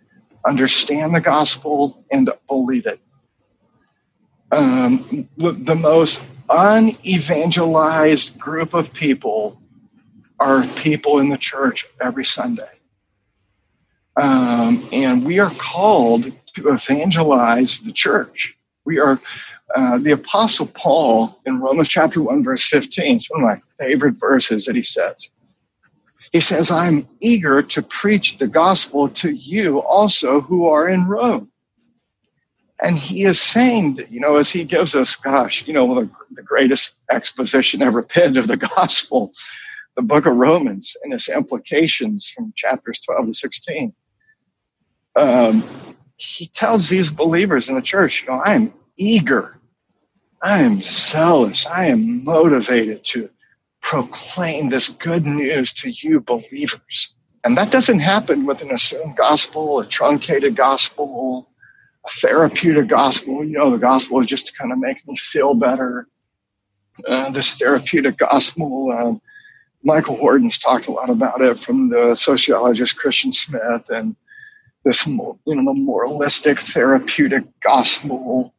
understand 0.46 1.14
the 1.14 1.22
gospel 1.22 2.04
and 2.12 2.30
believe 2.48 2.86
it. 2.86 3.00
Um, 4.52 5.28
the, 5.38 5.52
the 5.52 5.76
most 5.76 6.24
unevangelized 6.50 8.38
group 8.40 8.74
of 8.74 8.92
people 8.94 9.62
are 10.40 10.66
people 10.76 11.20
in 11.20 11.30
the 11.30 11.38
church 11.38 11.86
every 12.02 12.26
Sunday. 12.26 12.70
Um, 14.16 14.90
and 14.92 15.26
we 15.26 15.40
are 15.40 15.54
called 15.58 16.32
to 16.56 16.70
evangelize 16.70 17.82
the 17.82 17.92
church 17.92 18.58
we 18.86 19.00
are 19.00 19.20
uh, 19.76 19.98
the 20.00 20.12
apostle 20.12 20.68
paul 20.68 21.40
in 21.46 21.60
romans 21.60 21.90
chapter 21.90 22.22
1 22.22 22.44
verse 22.44 22.66
15 22.68 23.16
it's 23.16 23.32
one 23.32 23.44
of 23.44 23.48
my 23.48 23.62
favorite 23.78 24.16
verses 24.20 24.66
that 24.66 24.76
he 24.76 24.84
says. 24.84 25.30
He 26.32 26.40
says 26.40 26.72
i'm 26.72 27.08
eager 27.20 27.62
to 27.62 27.82
preach 27.82 28.38
the 28.38 28.48
gospel 28.48 29.10
to 29.10 29.32
you 29.32 29.80
also 29.80 30.42
who 30.42 30.68
are 30.68 30.88
in 30.88 31.08
rome. 31.08 31.52
And 32.82 32.98
he 32.98 33.26
is 33.26 33.42
saying 33.42 33.96
that, 33.96 34.12
you 34.12 34.20
know 34.22 34.38
as 34.38 34.50
he 34.50 34.64
gives 34.64 34.96
us 34.96 35.16
gosh 35.16 35.64
you 35.68 35.74
know 35.74 35.96
the, 35.96 36.10
the 36.32 36.44
greatest 36.44 36.96
exposition 37.12 37.82
ever 37.82 38.02
penned 38.02 38.38
of 38.38 38.48
the 38.48 38.58
gospel 38.76 39.32
the 39.96 40.02
book 40.02 40.26
of 40.26 40.36
romans 40.36 40.96
and 41.04 41.14
its 41.14 41.30
implications 41.30 42.30
from 42.34 42.54
chapters 42.56 43.02
12 43.02 43.28
to 43.28 43.34
16 43.34 43.94
um, 45.16 45.89
he 46.20 46.48
tells 46.48 46.90
these 46.90 47.12
believers 47.12 47.70
in 47.70 47.76
the 47.76 47.82
church, 47.82 48.22
you 48.22 48.28
know, 48.28 48.42
I 48.44 48.54
am 48.54 48.74
eager. 48.98 49.58
I 50.42 50.62
am 50.62 50.82
zealous. 50.82 51.66
I 51.66 51.86
am 51.88 52.24
motivated 52.24 53.04
to 53.06 53.30
proclaim 53.82 54.70
this 54.70 54.90
good 54.90 55.26
news 55.26 55.74
to 55.74 55.92
you 55.92 56.22
believers. 56.22 57.14
And 57.46 57.58
that 57.58 57.72
doesn't 57.72 58.00
happen 58.00 58.46
with 58.46 58.62
an 58.62 58.72
assumed 58.72 59.16
gospel, 59.16 59.80
a 59.80 59.86
truncated 59.86 60.58
gospel, 60.58 61.50
a 62.06 62.10
therapeutic 62.10 62.90
gospel. 62.90 63.46
You 63.46 63.58
know, 63.58 63.72
the 63.72 63.78
gospel 63.78 64.20
is 64.20 64.28
just 64.28 64.48
to 64.48 64.54
kind 64.54 64.74
of 64.74 64.78
make 64.78 64.98
me 65.08 65.16
feel 65.16 65.54
better. 65.54 66.08
Uh, 67.08 67.32
this 67.32 67.56
therapeutic 67.56 68.18
gospel, 68.18 68.92
uh, 68.92 69.14
Michael 69.84 70.18
Horton's 70.18 70.60
talked 70.60 70.88
a 70.88 70.92
lot 70.92 71.10
about 71.10 71.42
it 71.42 71.58
from 71.58 71.88
the 71.88 72.14
sociologist 72.16 72.98
Christian 72.98 73.32
Smith 73.32 73.90
and 73.90 74.18
this, 74.84 75.06
you 75.06 75.16
know, 75.16 75.38
the 75.46 75.74
moralistic 75.82 76.62
therapeutic 76.62 77.44
gospel 77.62 78.54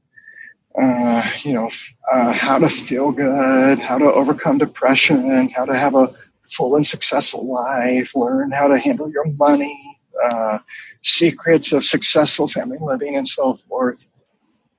uh, 0.80 1.28
you 1.42 1.52
know, 1.52 1.70
uh, 2.12 2.32
how 2.32 2.58
to 2.58 2.68
feel 2.68 3.10
good, 3.10 3.78
how 3.78 3.98
to 3.98 4.04
overcome 4.04 4.58
depression, 4.58 5.48
how 5.48 5.64
to 5.64 5.76
have 5.76 5.94
a 5.94 6.12
full 6.48 6.76
and 6.76 6.86
successful 6.86 7.46
life, 7.46 8.14
learn 8.14 8.50
how 8.50 8.68
to 8.68 8.78
handle 8.78 9.10
your 9.10 9.24
money, 9.38 9.98
uh, 10.32 10.58
secrets 11.02 11.72
of 11.72 11.84
successful 11.84 12.46
family 12.46 12.78
living, 12.80 13.16
and 13.16 13.26
so 13.26 13.54
forth. 13.68 14.08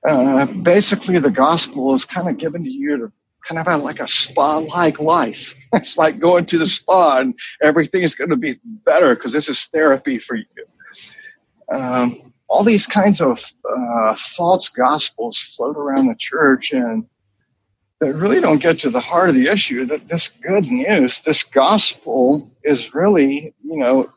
Uh, 0.08 0.46
basically, 0.46 1.18
the 1.18 1.30
gospel 1.30 1.94
is 1.94 2.04
kind 2.04 2.28
of 2.28 2.38
given 2.38 2.64
to 2.64 2.70
you 2.70 2.96
to 2.96 3.12
kind 3.46 3.58
of 3.58 3.66
have 3.66 3.82
like 3.82 4.00
a 4.00 4.08
spa-like 4.08 5.00
life. 5.00 5.54
It's 5.74 5.96
like 5.96 6.18
going 6.18 6.44
to 6.46 6.58
the 6.58 6.68
spa 6.68 7.20
and 7.20 7.34
everything 7.62 8.02
is 8.02 8.14
going 8.14 8.28
to 8.28 8.36
be 8.36 8.56
better 8.84 9.14
because 9.14 9.32
this 9.32 9.48
is 9.48 9.64
therapy 9.66 10.16
for 10.16 10.36
you. 10.36 10.44
Um, 11.72 12.32
all 12.48 12.64
these 12.64 12.86
kinds 12.86 13.20
of 13.20 13.42
uh, 13.68 14.14
false 14.16 14.68
gospels 14.68 15.38
float 15.38 15.76
around 15.76 16.06
the 16.06 16.16
church 16.18 16.72
and 16.72 17.06
that 18.00 18.14
really 18.14 18.40
don't 18.40 18.60
get 18.60 18.80
to 18.80 18.90
the 18.90 19.00
heart 19.00 19.28
of 19.28 19.34
the 19.34 19.46
issue 19.46 19.86
that 19.86 20.08
this 20.08 20.28
good 20.28 20.64
news, 20.64 21.22
this 21.22 21.44
gospel 21.44 22.50
is 22.64 22.94
really, 22.94 23.54
you 23.62 23.78
know, 23.78 24.12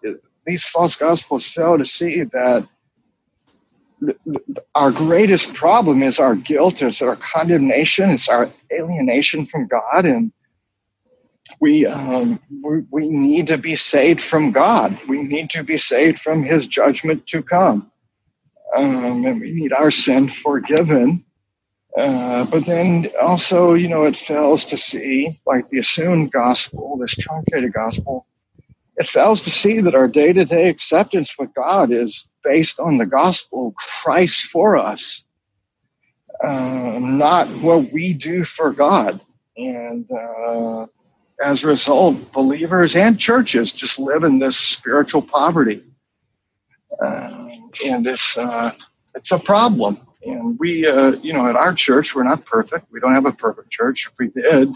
these 0.45 0.67
false 0.67 0.95
gospels 0.95 1.47
fail 1.47 1.77
to 1.77 1.85
see 1.85 2.23
that 2.23 2.67
our 4.73 4.91
greatest 4.91 5.53
problem 5.53 6.03
is 6.03 6.19
our 6.19 6.35
guilt, 6.35 6.81
it's 6.81 7.01
our 7.01 7.15
condemnation, 7.15 8.09
it's 8.09 8.27
our 8.27 8.49
alienation 8.71 9.45
from 9.45 9.67
God, 9.67 10.05
and 10.05 10.31
we, 11.61 11.85
um, 11.85 12.39
we 12.63 12.83
we 12.91 13.09
need 13.09 13.47
to 13.47 13.57
be 13.57 13.75
saved 13.75 14.21
from 14.21 14.51
God. 14.51 14.99
We 15.07 15.23
need 15.23 15.49
to 15.51 15.63
be 15.63 15.77
saved 15.77 16.19
from 16.19 16.43
His 16.43 16.67
judgment 16.67 17.27
to 17.27 17.43
come 17.43 17.83
um, 18.75 19.25
and 19.25 19.41
we 19.41 19.51
need 19.53 19.73
our 19.73 19.91
sin 19.91 20.29
forgiven. 20.29 21.25
Uh, 21.97 22.45
but 22.45 22.65
then 22.65 23.09
also, 23.21 23.73
you 23.73 23.87
know, 23.89 24.05
it 24.05 24.17
fails 24.17 24.65
to 24.65 24.77
see, 24.77 25.39
like 25.45 25.69
the 25.69 25.79
assumed 25.79 26.31
gospel, 26.31 26.97
this 26.99 27.15
truncated 27.15 27.73
gospel, 27.73 28.27
it 28.97 29.07
fails 29.07 29.43
to 29.43 29.51
see 29.51 29.81
that 29.81 29.95
our 29.95 30.07
day 30.07 30.33
to 30.33 30.45
day 30.45 30.69
acceptance 30.69 31.35
with 31.39 31.53
God 31.55 31.91
is 31.91 32.29
based 32.43 32.79
on 32.79 32.97
the 32.97 33.05
gospel 33.07 33.69
of 33.69 33.75
Christ 33.75 34.45
for 34.45 34.77
us, 34.77 35.23
uh, 36.43 36.99
not 36.99 37.49
what 37.61 37.91
we 37.93 38.13
do 38.13 38.45
for 38.45 38.73
God. 38.73 39.21
And 39.57 40.09
uh, 40.11 40.87
as 41.43 41.63
a 41.63 41.67
result, 41.67 42.31
believers 42.31 42.95
and 42.95 43.19
churches 43.19 43.71
just 43.71 43.99
live 43.99 44.23
in 44.23 44.39
this 44.39 44.57
spiritual 44.57 45.21
poverty. 45.21 45.83
Uh, 47.01 47.47
and 47.83 48.07
it's 48.07 48.37
uh, 48.37 48.71
it's 49.15 49.31
a 49.31 49.39
problem. 49.39 49.99
And 50.23 50.57
we, 50.59 50.87
uh, 50.87 51.11
you 51.21 51.33
know, 51.33 51.47
at 51.47 51.55
our 51.55 51.73
church, 51.73 52.15
we're 52.15 52.23
not 52.23 52.45
perfect. 52.45 52.91
We 52.91 52.99
don't 52.99 53.11
have 53.11 53.25
a 53.25 53.31
perfect 53.31 53.69
church. 53.69 54.07
If 54.07 54.13
we 54.17 54.29
did, 54.29 54.69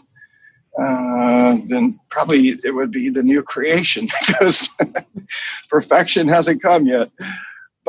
uh, 0.80 1.58
then 1.68 1.98
probably 2.10 2.50
it 2.64 2.74
would 2.74 2.92
be 2.92 3.10
the 3.10 3.24
new 3.24 3.42
creation 3.42 4.08
because 4.28 4.70
perfection 5.70 6.28
hasn't 6.28 6.62
come 6.62 6.86
yet. 6.86 7.10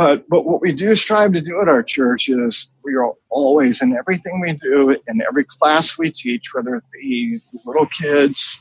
But 0.01 0.31
but 0.31 0.47
what 0.47 0.63
we 0.63 0.73
do 0.73 0.97
strive 0.97 1.35
to 1.35 1.43
do 1.43 1.61
at 1.61 1.69
our 1.69 1.83
church 1.83 2.31
is 2.31 2.73
we 2.83 2.95
are 2.95 3.13
always 3.29 3.83
in 3.83 3.95
everything 3.95 4.41
we 4.41 4.55
do, 4.55 4.89
in 4.89 5.21
every 5.29 5.45
class 5.45 5.99
we 5.99 6.11
teach, 6.11 6.55
whether 6.55 6.77
it 6.77 6.85
be 6.91 7.39
little 7.67 7.85
kids, 7.85 8.59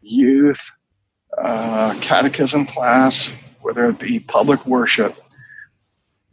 youth, 0.00 0.70
uh, 1.36 1.98
catechism 2.00 2.66
class, 2.66 3.32
whether 3.62 3.86
it 3.86 3.98
be 3.98 4.20
public 4.20 4.64
worship, 4.64 5.16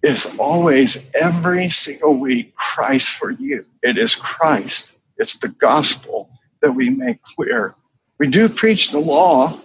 is 0.04 0.32
always 0.38 1.00
every 1.16 1.72
single 1.72 2.16
week 2.16 2.56
Christ 2.56 3.10
for 3.10 3.32
you. 3.32 3.66
It 3.82 3.98
is 3.98 4.14
Christ. 4.14 4.94
It's 5.18 5.40
the 5.40 5.48
gospel 5.48 6.30
that 6.62 6.74
we 6.74 6.92
make 6.92 7.24
clear. 7.24 7.74
We 8.20 8.28
do 8.28 8.48
preach 8.50 8.92
the 8.92 9.00
law. 9.00 9.60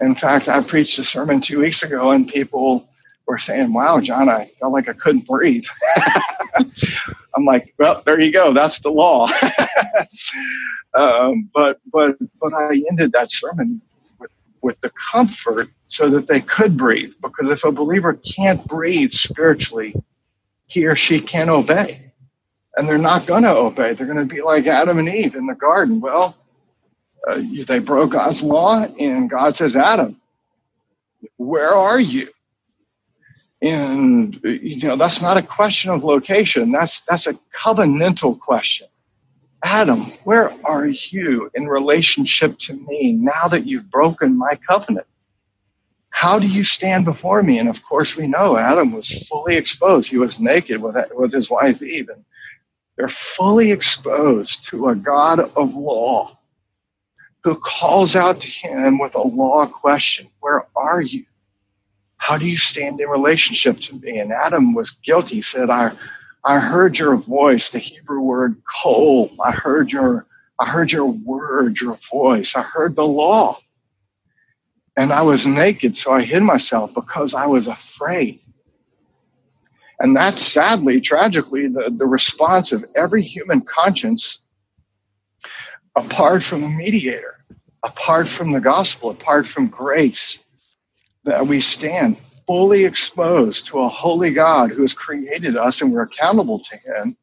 In 0.00 0.14
fact, 0.14 0.48
I 0.48 0.62
preached 0.62 1.00
a 1.00 1.04
sermon 1.04 1.40
two 1.40 1.58
weeks 1.58 1.82
ago, 1.82 2.12
and 2.12 2.28
people 2.28 2.88
were 3.26 3.38
saying, 3.38 3.72
"Wow, 3.72 4.00
John, 4.00 4.28
I 4.28 4.44
felt 4.46 4.72
like 4.72 4.88
I 4.88 4.92
couldn't 4.94 5.26
breathe." 5.26 5.66
I'm 7.34 7.44
like, 7.44 7.74
"Well, 7.78 8.02
there 8.04 8.20
you 8.20 8.32
go. 8.32 8.52
That's 8.52 8.80
the 8.80 8.90
law." 8.90 9.28
um, 10.94 11.50
but 11.54 11.80
but 11.92 12.16
but 12.40 12.52
I 12.54 12.80
ended 12.90 13.12
that 13.12 13.30
sermon 13.30 13.80
with 14.18 14.30
with 14.60 14.80
the 14.80 14.90
comfort 14.90 15.68
so 15.86 16.08
that 16.10 16.26
they 16.26 16.40
could 16.40 16.76
breathe. 16.76 17.14
Because 17.22 17.48
if 17.48 17.64
a 17.64 17.72
believer 17.72 18.14
can't 18.14 18.66
breathe 18.66 19.10
spiritually, 19.10 19.94
he 20.68 20.86
or 20.86 20.96
she 20.96 21.20
can't 21.20 21.50
obey, 21.50 22.12
and 22.76 22.88
they're 22.88 22.98
not 22.98 23.26
going 23.26 23.42
to 23.42 23.54
obey. 23.54 23.94
They're 23.94 24.06
going 24.06 24.26
to 24.26 24.34
be 24.34 24.42
like 24.42 24.66
Adam 24.66 24.98
and 24.98 25.08
Eve 25.08 25.34
in 25.34 25.46
the 25.46 25.54
garden. 25.54 26.00
Well, 26.00 26.36
uh, 27.28 27.40
they 27.66 27.78
broke 27.78 28.12
God's 28.12 28.42
law, 28.42 28.84
and 28.98 29.30
God 29.30 29.54
says, 29.54 29.76
"Adam, 29.76 30.20
where 31.36 31.74
are 31.74 32.00
you?" 32.00 32.28
And 33.62 34.40
you 34.42 34.88
know 34.88 34.96
that's 34.96 35.22
not 35.22 35.36
a 35.36 35.42
question 35.42 35.90
of 35.90 36.02
location. 36.02 36.72
That's 36.72 37.02
that's 37.02 37.28
a 37.28 37.34
covenantal 37.54 38.38
question. 38.40 38.88
Adam, 39.62 40.00
where 40.24 40.52
are 40.66 40.86
you 40.86 41.48
in 41.54 41.68
relationship 41.68 42.58
to 42.58 42.74
me 42.74 43.12
now 43.12 43.46
that 43.48 43.64
you've 43.64 43.88
broken 43.88 44.36
my 44.36 44.58
covenant? 44.68 45.06
How 46.10 46.40
do 46.40 46.48
you 46.48 46.64
stand 46.64 47.04
before 47.04 47.42
me? 47.42 47.58
And 47.58 47.68
of 47.68 47.84
course, 47.84 48.16
we 48.16 48.26
know 48.26 48.56
Adam 48.56 48.92
was 48.92 49.28
fully 49.28 49.56
exposed. 49.56 50.10
He 50.10 50.18
was 50.18 50.40
naked 50.40 50.82
with, 50.82 50.96
with 51.14 51.32
his 51.32 51.48
wife 51.48 51.80
Eve. 51.80 52.08
And 52.08 52.24
they're 52.96 53.08
fully 53.08 53.70
exposed 53.70 54.68
to 54.70 54.88
a 54.88 54.96
God 54.96 55.38
of 55.40 55.74
law 55.76 56.38
who 57.44 57.56
calls 57.56 58.14
out 58.14 58.40
to 58.40 58.48
him 58.48 58.98
with 58.98 59.14
a 59.14 59.22
law 59.22 59.66
question 59.66 60.28
Where 60.40 60.66
are 60.76 61.00
you? 61.00 61.24
How 62.22 62.38
do 62.38 62.46
you 62.46 62.56
stand 62.56 63.00
in 63.00 63.08
relationship 63.08 63.80
to 63.80 63.96
me? 63.96 64.20
And 64.20 64.30
Adam 64.30 64.74
was 64.74 64.92
guilty. 64.92 65.34
He 65.34 65.42
said, 65.42 65.70
I, 65.70 65.90
I 66.44 66.60
heard 66.60 66.96
your 66.96 67.16
voice, 67.16 67.70
the 67.70 67.80
Hebrew 67.80 68.20
word 68.20 68.62
kol. 68.64 69.32
I 69.44 69.50
heard 69.50 69.90
your 69.90 70.28
I 70.56 70.68
heard 70.68 70.92
your 70.92 71.06
word, 71.06 71.80
your 71.80 71.94
voice. 71.94 72.54
I 72.54 72.62
heard 72.62 72.94
the 72.94 73.04
law. 73.04 73.58
And 74.96 75.12
I 75.12 75.22
was 75.22 75.48
naked, 75.48 75.96
so 75.96 76.12
I 76.12 76.22
hid 76.22 76.44
myself 76.44 76.94
because 76.94 77.34
I 77.34 77.46
was 77.46 77.66
afraid. 77.66 78.38
And 79.98 80.14
that's 80.14 80.46
sadly, 80.46 81.00
tragically, 81.00 81.66
the, 81.66 81.90
the 81.92 82.06
response 82.06 82.70
of 82.70 82.84
every 82.94 83.24
human 83.24 83.62
conscience 83.62 84.38
apart 85.96 86.44
from 86.44 86.62
a 86.62 86.68
mediator, 86.68 87.44
apart 87.82 88.28
from 88.28 88.52
the 88.52 88.60
gospel, 88.60 89.10
apart 89.10 89.44
from 89.44 89.66
grace 89.66 90.38
that 91.24 91.46
we 91.46 91.60
stand 91.60 92.18
fully 92.46 92.84
exposed 92.84 93.68
to 93.68 93.80
a 93.80 93.88
holy 93.88 94.32
God 94.32 94.70
who 94.70 94.82
has 94.82 94.94
created 94.94 95.56
us 95.56 95.80
and 95.80 95.92
we're 95.92 96.02
accountable 96.02 96.60
to 96.60 96.76
him. 96.76 97.16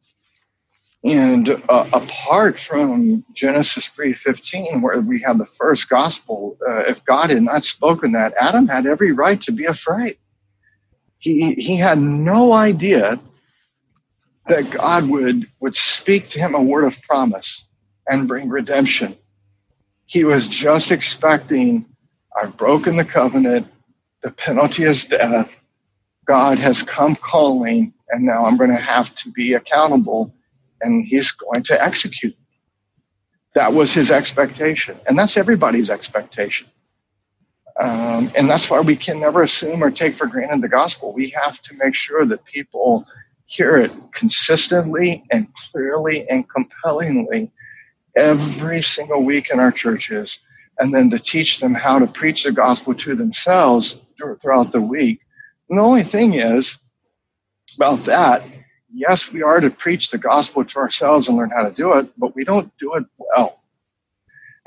And 1.03 1.49
uh, 1.69 1.89
apart 1.93 2.59
from 2.59 3.23
Genesis 3.33 3.91
3:15 3.91 4.81
where 4.81 4.99
we 4.99 5.21
have 5.21 5.37
the 5.37 5.45
first 5.45 5.89
gospel, 5.89 6.57
uh, 6.67 6.81
if 6.89 7.05
God 7.05 7.29
had 7.29 7.43
not 7.43 7.63
spoken 7.63 8.13
that, 8.13 8.33
Adam 8.39 8.67
had 8.67 8.85
every 8.85 9.13
right 9.13 9.41
to 9.43 9.51
be 9.51 9.65
afraid. 9.65 10.17
He 11.19 11.53
he 11.55 11.77
had 11.77 11.99
no 11.99 12.53
idea 12.53 13.19
that 14.47 14.71
God 14.71 15.09
would 15.09 15.47
would 15.59 15.75
speak 15.77 16.29
to 16.29 16.39
him 16.39 16.55
a 16.55 16.61
word 16.61 16.85
of 16.85 17.01
promise 17.03 17.65
and 18.07 18.27
bring 18.27 18.49
redemption. 18.49 19.15
He 20.05 20.25
was 20.25 20.47
just 20.47 20.91
expecting 20.91 21.85
I've 22.35 22.57
broken 22.57 22.97
the 22.97 23.05
covenant, 23.05 23.67
the 24.21 24.31
penalty 24.31 24.83
is 24.83 25.05
death. 25.05 25.55
God 26.25 26.59
has 26.59 26.83
come 26.83 27.15
calling, 27.15 27.93
and 28.09 28.25
now 28.25 28.45
I'm 28.45 28.57
going 28.57 28.71
to 28.71 28.75
have 28.77 29.13
to 29.15 29.31
be 29.31 29.53
accountable, 29.53 30.33
and 30.81 31.01
He's 31.01 31.31
going 31.31 31.63
to 31.63 31.83
execute. 31.83 32.35
That 33.55 33.73
was 33.73 33.93
His 33.93 34.11
expectation, 34.11 34.97
and 35.07 35.17
that's 35.17 35.37
everybody's 35.37 35.89
expectation. 35.89 36.67
Um, 37.79 38.31
and 38.35 38.49
that's 38.49 38.69
why 38.69 38.81
we 38.81 38.97
can 38.97 39.21
never 39.21 39.43
assume 39.43 39.81
or 39.81 39.89
take 39.89 40.13
for 40.13 40.27
granted 40.27 40.61
the 40.61 40.67
gospel. 40.67 41.13
We 41.13 41.29
have 41.29 41.61
to 41.61 41.75
make 41.77 41.95
sure 41.95 42.25
that 42.25 42.43
people 42.43 43.07
hear 43.45 43.77
it 43.77 43.91
consistently 44.13 45.23
and 45.31 45.47
clearly 45.71 46.27
and 46.29 46.45
compellingly 46.49 47.51
every 48.15 48.83
single 48.83 49.23
week 49.23 49.49
in 49.51 49.59
our 49.59 49.71
churches, 49.71 50.39
and 50.79 50.93
then 50.93 51.09
to 51.09 51.19
teach 51.19 51.59
them 51.59 51.73
how 51.73 51.99
to 51.99 52.07
preach 52.07 52.43
the 52.43 52.51
gospel 52.51 52.93
to 52.95 53.15
themselves 53.15 54.01
throughout 54.41 54.71
the 54.71 54.81
week. 54.81 55.19
And 55.69 55.77
the 55.77 55.83
only 55.83 56.03
thing 56.03 56.33
is 56.33 56.77
about 57.75 58.05
that, 58.05 58.43
yes, 58.93 59.31
we 59.31 59.43
are 59.43 59.59
to 59.59 59.69
preach 59.69 60.09
the 60.09 60.17
gospel 60.17 60.65
to 60.65 60.79
ourselves 60.79 61.27
and 61.27 61.37
learn 61.37 61.51
how 61.51 61.63
to 61.63 61.71
do 61.71 61.93
it, 61.93 62.09
but 62.17 62.35
we 62.35 62.43
don't 62.43 62.71
do 62.79 62.95
it 62.95 63.05
well. 63.17 63.61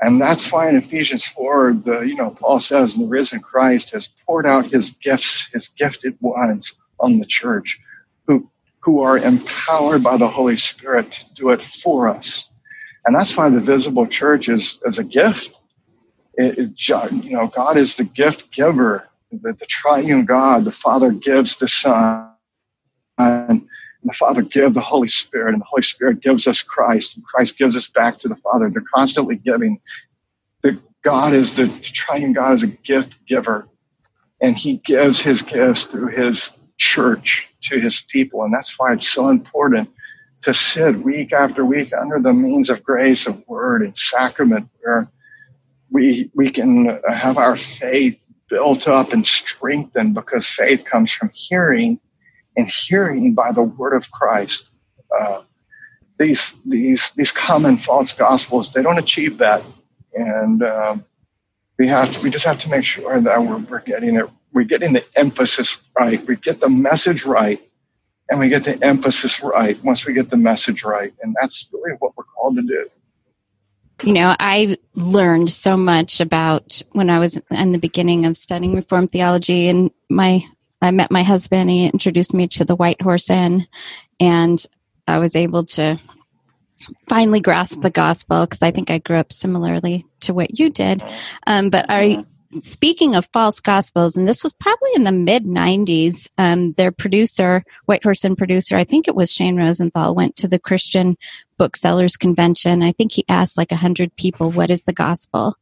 And 0.01 0.19
that's 0.19 0.51
why 0.51 0.69
in 0.69 0.75
Ephesians 0.75 1.25
4, 1.25 1.73
the, 1.85 2.01
you 2.01 2.15
know, 2.15 2.31
Paul 2.31 2.59
says 2.59 2.95
the 2.95 3.05
risen 3.05 3.39
Christ 3.39 3.91
has 3.91 4.07
poured 4.07 4.45
out 4.45 4.65
his 4.65 4.91
gifts, 4.91 5.47
his 5.53 5.69
gifted 5.69 6.17
ones 6.19 6.75
on 6.99 7.19
the 7.19 7.25
church 7.25 7.79
who, 8.27 8.49
who 8.81 9.01
are 9.01 9.17
empowered 9.17 10.03
by 10.03 10.17
the 10.17 10.27
Holy 10.27 10.57
Spirit 10.57 11.11
to 11.13 11.25
do 11.35 11.49
it 11.51 11.61
for 11.61 12.07
us. 12.07 12.49
And 13.05 13.15
that's 13.15 13.35
why 13.35 13.49
the 13.49 13.61
visible 13.61 14.07
church 14.07 14.49
is, 14.49 14.79
is 14.85 14.99
a 14.99 15.03
gift. 15.03 15.59
It, 16.35 16.57
it, 16.57 17.23
you 17.23 17.31
know, 17.31 17.47
God 17.47 17.77
is 17.77 17.97
the 17.97 18.03
gift 18.03 18.51
giver 18.51 19.07
that 19.41 19.57
the 19.59 19.65
triune 19.65 20.25
God, 20.25 20.63
the 20.65 20.71
Father 20.71 21.11
gives 21.11 21.59
the 21.59 21.67
Son, 21.67 22.29
and 23.17 23.67
the 24.03 24.13
Father 24.13 24.41
gives 24.41 24.73
the 24.73 24.81
Holy 24.81 25.07
Spirit, 25.07 25.53
and 25.53 25.61
the 25.61 25.65
Holy 25.65 25.83
Spirit 25.83 26.21
gives 26.21 26.47
us 26.47 26.61
Christ, 26.61 27.15
and 27.15 27.25
Christ 27.25 27.57
gives 27.57 27.75
us 27.75 27.87
back 27.87 28.19
to 28.19 28.27
the 28.27 28.35
Father. 28.35 28.69
They're 28.69 28.83
constantly 28.93 29.37
giving. 29.37 29.79
The 30.61 30.79
God 31.03 31.33
is 31.33 31.55
the 31.55 31.67
triune 31.81 32.33
God 32.33 32.53
is 32.53 32.63
a 32.63 32.67
gift 32.67 33.15
giver, 33.27 33.67
and 34.41 34.55
He 34.57 34.77
gives 34.77 35.21
His 35.21 35.41
gifts 35.41 35.85
through 35.85 36.07
His 36.07 36.51
church 36.77 37.47
to 37.63 37.79
His 37.79 38.01
people, 38.01 38.43
and 38.43 38.53
that's 38.53 38.77
why 38.77 38.93
it's 38.93 39.09
so 39.09 39.29
important 39.29 39.89
to 40.43 40.53
sit 40.53 41.01
week 41.01 41.31
after 41.31 41.63
week 41.63 41.93
under 41.93 42.19
the 42.19 42.33
means 42.33 42.69
of 42.69 42.83
grace 42.83 43.27
of 43.27 43.47
word 43.47 43.81
and 43.81 43.97
sacrament 43.97 44.67
where 44.81 45.07
we 45.93 46.31
we 46.33 46.51
can 46.51 46.99
have 47.07 47.37
our 47.37 47.55
faith 47.55 48.19
built 48.49 48.87
up 48.87 49.13
and 49.13 49.25
strengthened 49.25 50.15
because 50.15 50.47
faith 50.47 50.83
comes 50.83 51.11
from 51.13 51.31
hearing 51.33 51.99
and 52.57 52.67
hearing 52.67 53.33
by 53.33 53.51
the 53.51 53.63
word 53.63 53.95
of 53.95 54.11
Christ. 54.11 54.69
Uh, 55.17 55.43
these 56.19 56.55
these 56.65 57.13
these 57.13 57.31
common 57.31 57.77
false 57.77 58.13
gospels 58.13 58.73
they 58.73 58.81
don't 58.81 58.99
achieve 58.99 59.37
that, 59.37 59.63
and 60.13 60.63
um, 60.63 61.05
we 61.79 61.87
have 61.87 62.11
to, 62.13 62.21
we 62.21 62.31
just 62.31 62.45
have 62.45 62.59
to 62.61 62.69
make 62.69 62.85
sure 62.85 63.21
that 63.21 63.41
we're, 63.43 63.59
we're 63.59 63.81
getting 63.81 64.17
it 64.17 64.25
we're 64.51 64.65
getting 64.65 64.93
the 64.93 65.05
emphasis 65.15 65.77
right, 65.99 66.25
we 66.27 66.35
get 66.35 66.59
the 66.59 66.69
message 66.69 67.25
right, 67.25 67.61
and 68.29 68.39
we 68.39 68.49
get 68.49 68.63
the 68.63 68.83
emphasis 68.83 69.43
right 69.43 69.81
once 69.83 70.07
we 70.07 70.13
get 70.13 70.29
the 70.29 70.37
message 70.37 70.83
right, 70.83 71.13
and 71.21 71.35
that's 71.39 71.69
really 71.71 71.95
what 71.99 72.17
we're 72.17 72.25
called 72.25 72.55
to 72.55 72.63
do 72.63 72.89
you 74.03 74.13
know, 74.13 74.35
I 74.39 74.77
learned 74.95 75.49
so 75.49 75.77
much 75.77 76.19
about 76.19 76.81
when 76.91 77.09
I 77.09 77.19
was 77.19 77.41
in 77.51 77.71
the 77.71 77.79
beginning 77.79 78.25
of 78.25 78.37
studying 78.37 78.75
Reformed 78.75 79.11
theology, 79.11 79.69
and 79.69 79.91
my 80.09 80.43
I 80.81 80.91
met 80.91 81.11
my 81.11 81.23
husband. 81.23 81.69
He 81.69 81.85
introduced 81.85 82.33
me 82.33 82.47
to 82.49 82.65
the 82.65 82.75
White 82.75 83.01
Horse 83.01 83.29
Inn, 83.29 83.67
and 84.19 84.63
I 85.07 85.19
was 85.19 85.35
able 85.35 85.65
to 85.65 85.99
finally 87.07 87.39
grasp 87.39 87.81
the 87.81 87.89
gospel 87.89 88.45
because 88.45 88.61
I 88.61 88.71
think 88.71 88.91
I 88.91 88.97
grew 88.97 89.17
up 89.17 89.31
similarly 89.31 90.05
to 90.21 90.33
what 90.33 90.59
you 90.59 90.69
did. 90.69 91.01
Um, 91.47 91.69
but 91.69 91.85
I 91.89 92.25
speaking 92.61 93.15
of 93.15 93.27
false 93.33 93.59
gospels, 93.59 94.17
and 94.17 94.27
this 94.27 94.43
was 94.43 94.53
probably 94.53 94.89
in 94.95 95.03
the 95.03 95.11
mid 95.11 95.45
90s, 95.45 96.29
um, 96.37 96.73
their 96.73 96.91
producer, 96.91 97.63
White 97.85 98.03
Horse 98.03 98.25
Inn 98.25 98.35
producer, 98.35 98.75
I 98.75 98.83
think 98.83 99.07
it 99.07 99.15
was 99.15 99.31
Shane 99.31 99.57
Rosenthal, 99.57 100.15
went 100.15 100.35
to 100.37 100.47
the 100.47 100.59
Christian 100.59 101.17
Booksellers 101.57 102.17
Convention. 102.17 102.83
I 102.83 102.91
think 102.91 103.11
he 103.11 103.25
asked 103.29 103.57
like 103.57 103.71
100 103.71 104.15
people, 104.15 104.51
What 104.51 104.69
is 104.69 104.83
the 104.83 104.93
gospel? 104.93 105.57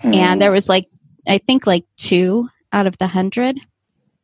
Hmm. 0.00 0.14
And 0.14 0.42
there 0.42 0.52
was 0.52 0.68
like, 0.68 0.88
I 1.26 1.38
think 1.38 1.66
like 1.66 1.84
two 1.96 2.48
out 2.72 2.86
of 2.86 2.96
the 2.98 3.06
100 3.06 3.58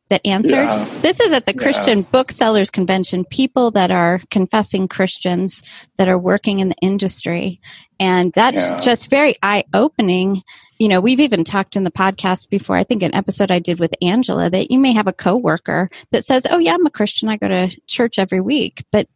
that 0.09 0.25
answered. 0.25 0.63
Yeah. 0.63 0.99
This 1.01 1.19
is 1.19 1.33
at 1.33 1.45
the 1.45 1.53
Christian 1.53 1.99
yeah. 1.99 2.05
Booksellers 2.11 2.69
Convention, 2.69 3.25
people 3.25 3.71
that 3.71 3.91
are 3.91 4.21
confessing 4.31 4.87
Christians 4.87 5.63
that 5.97 6.07
are 6.07 6.17
working 6.17 6.59
in 6.59 6.69
the 6.69 6.77
industry. 6.81 7.59
And 7.99 8.31
that's 8.33 8.55
yeah. 8.55 8.77
just 8.77 9.09
very 9.09 9.35
eye 9.43 9.65
opening 9.73 10.43
you 10.79 10.87
know, 10.87 10.99
we've 11.01 11.19
even 11.19 11.43
talked 11.43 11.75
in 11.75 11.83
the 11.83 11.91
podcast 11.91 12.49
before. 12.49 12.75
I 12.77 12.83
think 12.83 13.03
an 13.03 13.15
episode 13.15 13.51
I 13.51 13.59
did 13.59 13.79
with 13.79 13.93
Angela 14.01 14.49
that 14.49 14.71
you 14.71 14.79
may 14.79 14.91
have 14.93 15.07
a 15.07 15.13
coworker 15.13 15.89
that 16.11 16.23
says, 16.23 16.45
"Oh 16.49 16.57
yeah, 16.59 16.73
I'm 16.73 16.85
a 16.85 16.91
Christian. 16.91 17.29
I 17.29 17.37
go 17.37 17.47
to 17.47 17.69
church 17.87 18.19
every 18.19 18.41
week," 18.41 18.85
but 18.91 19.07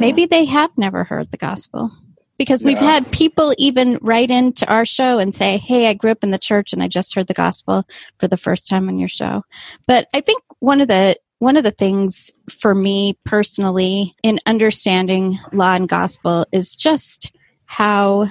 maybe 0.00 0.26
they 0.26 0.44
have 0.46 0.70
never 0.76 1.04
heard 1.04 1.30
the 1.30 1.36
gospel. 1.36 1.90
because 2.38 2.62
we've 2.62 2.76
Yeah. 2.82 2.90
had 2.92 3.10
people 3.12 3.54
even 3.56 3.98
write 4.02 4.30
into 4.30 4.66
our 4.68 4.84
show 4.84 5.18
and 5.18 5.34
say, 5.34 5.56
Hey, 5.56 5.86
I 5.88 5.94
grew 5.94 6.10
up 6.10 6.22
in 6.22 6.32
the 6.32 6.38
church 6.38 6.74
and 6.74 6.82
I 6.82 6.86
just 6.86 7.14
heard 7.14 7.28
the 7.28 7.32
gospel 7.32 7.82
for 8.18 8.28
the 8.28 8.36
first 8.36 8.68
time 8.68 8.90
on 8.90 8.98
your 8.98 9.08
show. 9.08 9.42
But 9.86 10.08
I 10.12 10.20
think 10.20 10.42
one 10.58 10.82
of 10.82 10.88
the 10.88 11.16
one 11.38 11.56
of 11.56 11.64
the 11.64 11.70
things 11.70 12.30
for 12.50 12.74
me 12.74 13.16
personally 13.24 14.14
in 14.22 14.38
understanding 14.44 15.38
law 15.54 15.76
and 15.76 15.88
gospel 15.88 16.44
is 16.52 16.74
just 16.74 17.32
how 17.64 18.28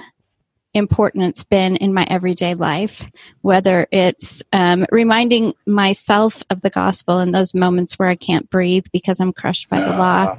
important 0.76 1.24
it's 1.24 1.44
been 1.44 1.76
in 1.76 1.94
my 1.94 2.06
everyday 2.08 2.54
life, 2.54 3.06
whether 3.42 3.86
it's 3.90 4.42
um, 4.52 4.86
reminding 4.92 5.54
myself 5.66 6.42
of 6.50 6.60
the 6.60 6.70
gospel 6.70 7.18
in 7.20 7.32
those 7.32 7.54
moments 7.54 7.98
where 7.98 8.08
I 8.08 8.16
can't 8.16 8.48
breathe 8.50 8.86
because 8.92 9.20
I'm 9.20 9.32
crushed 9.32 9.68
by 9.70 9.78
the 9.80 9.96
law, 9.98 10.36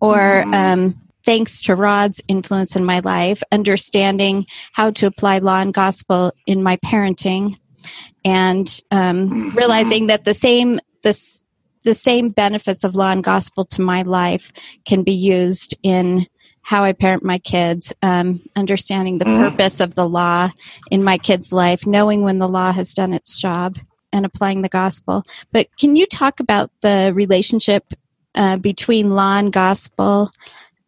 or 0.00 0.44
Mhm. 0.46 0.54
um, 0.54 0.94
thanks 1.24 1.60
to 1.62 1.74
Rod's 1.74 2.20
influence 2.28 2.76
in 2.76 2.84
my 2.84 3.00
life, 3.00 3.42
understanding 3.52 4.46
how 4.72 4.90
to 4.92 5.06
apply 5.06 5.38
law 5.38 5.60
and 5.60 5.72
gospel 5.72 6.32
in 6.46 6.62
my 6.62 6.76
parenting, 6.78 7.54
and 8.24 8.80
um, 8.90 9.30
Mhm. 9.30 9.54
realizing 9.54 10.06
that 10.08 10.24
the 10.24 10.34
same 10.34 10.80
this 11.02 11.44
the 11.84 11.94
same 11.94 12.30
benefits 12.30 12.82
of 12.82 12.94
law 12.94 13.10
and 13.10 13.22
gospel 13.22 13.62
to 13.62 13.82
my 13.82 14.00
life 14.02 14.50
can 14.86 15.02
be 15.02 15.12
used 15.12 15.76
in 15.82 16.26
how 16.64 16.82
I 16.82 16.92
parent 16.92 17.22
my 17.22 17.38
kids, 17.38 17.92
um, 18.02 18.40
understanding 18.56 19.18
the 19.18 19.26
Mhm. 19.26 19.50
purpose 19.50 19.80
of 19.80 19.94
the 19.94 20.08
law 20.08 20.50
in 20.90 21.04
my 21.04 21.18
kids' 21.18 21.52
life, 21.52 21.86
knowing 21.86 22.22
when 22.22 22.38
the 22.38 22.48
law 22.48 22.72
has 22.72 22.94
done 22.94 23.12
its 23.12 23.34
job, 23.34 23.76
and 24.12 24.24
applying 24.24 24.62
the 24.62 24.68
gospel. 24.68 25.24
But 25.52 25.68
can 25.78 25.94
you 25.94 26.06
talk 26.06 26.40
about 26.40 26.70
the 26.80 27.12
relationship 27.14 27.84
uh, 28.36 28.56
between 28.56 29.14
law 29.14 29.38
and 29.38 29.52
gospel 29.52 30.32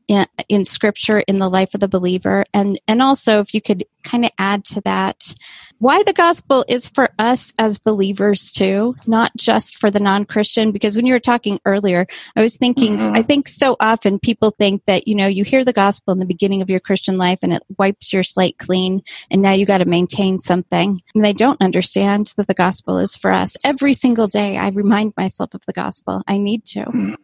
in, 0.08 0.26
in 0.48 0.64
Scripture 0.64 1.20
in 1.20 1.38
the 1.38 1.48
life 1.48 1.74
of 1.74 1.80
the 1.80 1.88
believer, 1.88 2.44
and 2.54 2.78
and 2.86 3.02
also 3.02 3.40
if 3.40 3.52
you 3.54 3.60
could 3.60 3.84
kind 4.04 4.24
of 4.24 4.30
add 4.38 4.64
to 4.64 4.80
that 4.82 5.34
why 5.78 6.00
the 6.04 6.12
gospel 6.12 6.64
is 6.68 6.86
for 6.86 7.10
us 7.18 7.52
as 7.58 7.76
believers 7.78 8.52
too, 8.52 8.94
not 9.08 9.32
just 9.36 9.76
for 9.78 9.90
the 9.90 9.98
non-Christian. 9.98 10.70
Because 10.70 10.94
when 10.94 11.06
you 11.06 11.12
were 11.12 11.18
talking 11.18 11.58
earlier, 11.66 12.06
I 12.36 12.42
was 12.42 12.56
thinking, 12.56 12.96
Mhm. 12.96 13.16
I 13.18 13.22
think 13.22 13.48
so 13.48 13.76
often 13.80 14.20
people 14.20 14.52
think 14.52 14.82
that 14.86 15.08
you 15.08 15.14
know 15.14 15.26
you 15.26 15.42
hear 15.44 15.64
the 15.64 15.72
gospel 15.72 16.12
in 16.12 16.20
the 16.20 16.26
beginning 16.26 16.62
of 16.62 16.70
your 16.70 16.80
Christian 16.80 17.18
life 17.18 17.40
and 17.42 17.52
it 17.52 17.62
wipes 17.76 18.12
your 18.12 18.22
slate 18.22 18.58
clean, 18.58 19.02
and 19.30 19.42
now 19.42 19.52
you 19.52 19.66
got 19.66 19.78
to 19.78 19.84
maintain 19.84 20.38
something, 20.38 21.02
and 21.14 21.24
they 21.24 21.32
don't 21.32 21.60
understand 21.60 22.32
that 22.36 22.46
the 22.46 22.54
gospel 22.54 22.98
is 22.98 23.16
for 23.16 23.32
us 23.32 23.56
every 23.64 23.92
single 23.94 24.28
day. 24.28 24.56
I 24.56 24.68
remind 24.68 25.14
myself 25.16 25.52
of 25.52 25.62
the 25.66 25.72
gospel. 25.72 26.22
I 26.28 26.38
need 26.38 26.64
to. 26.66 27.16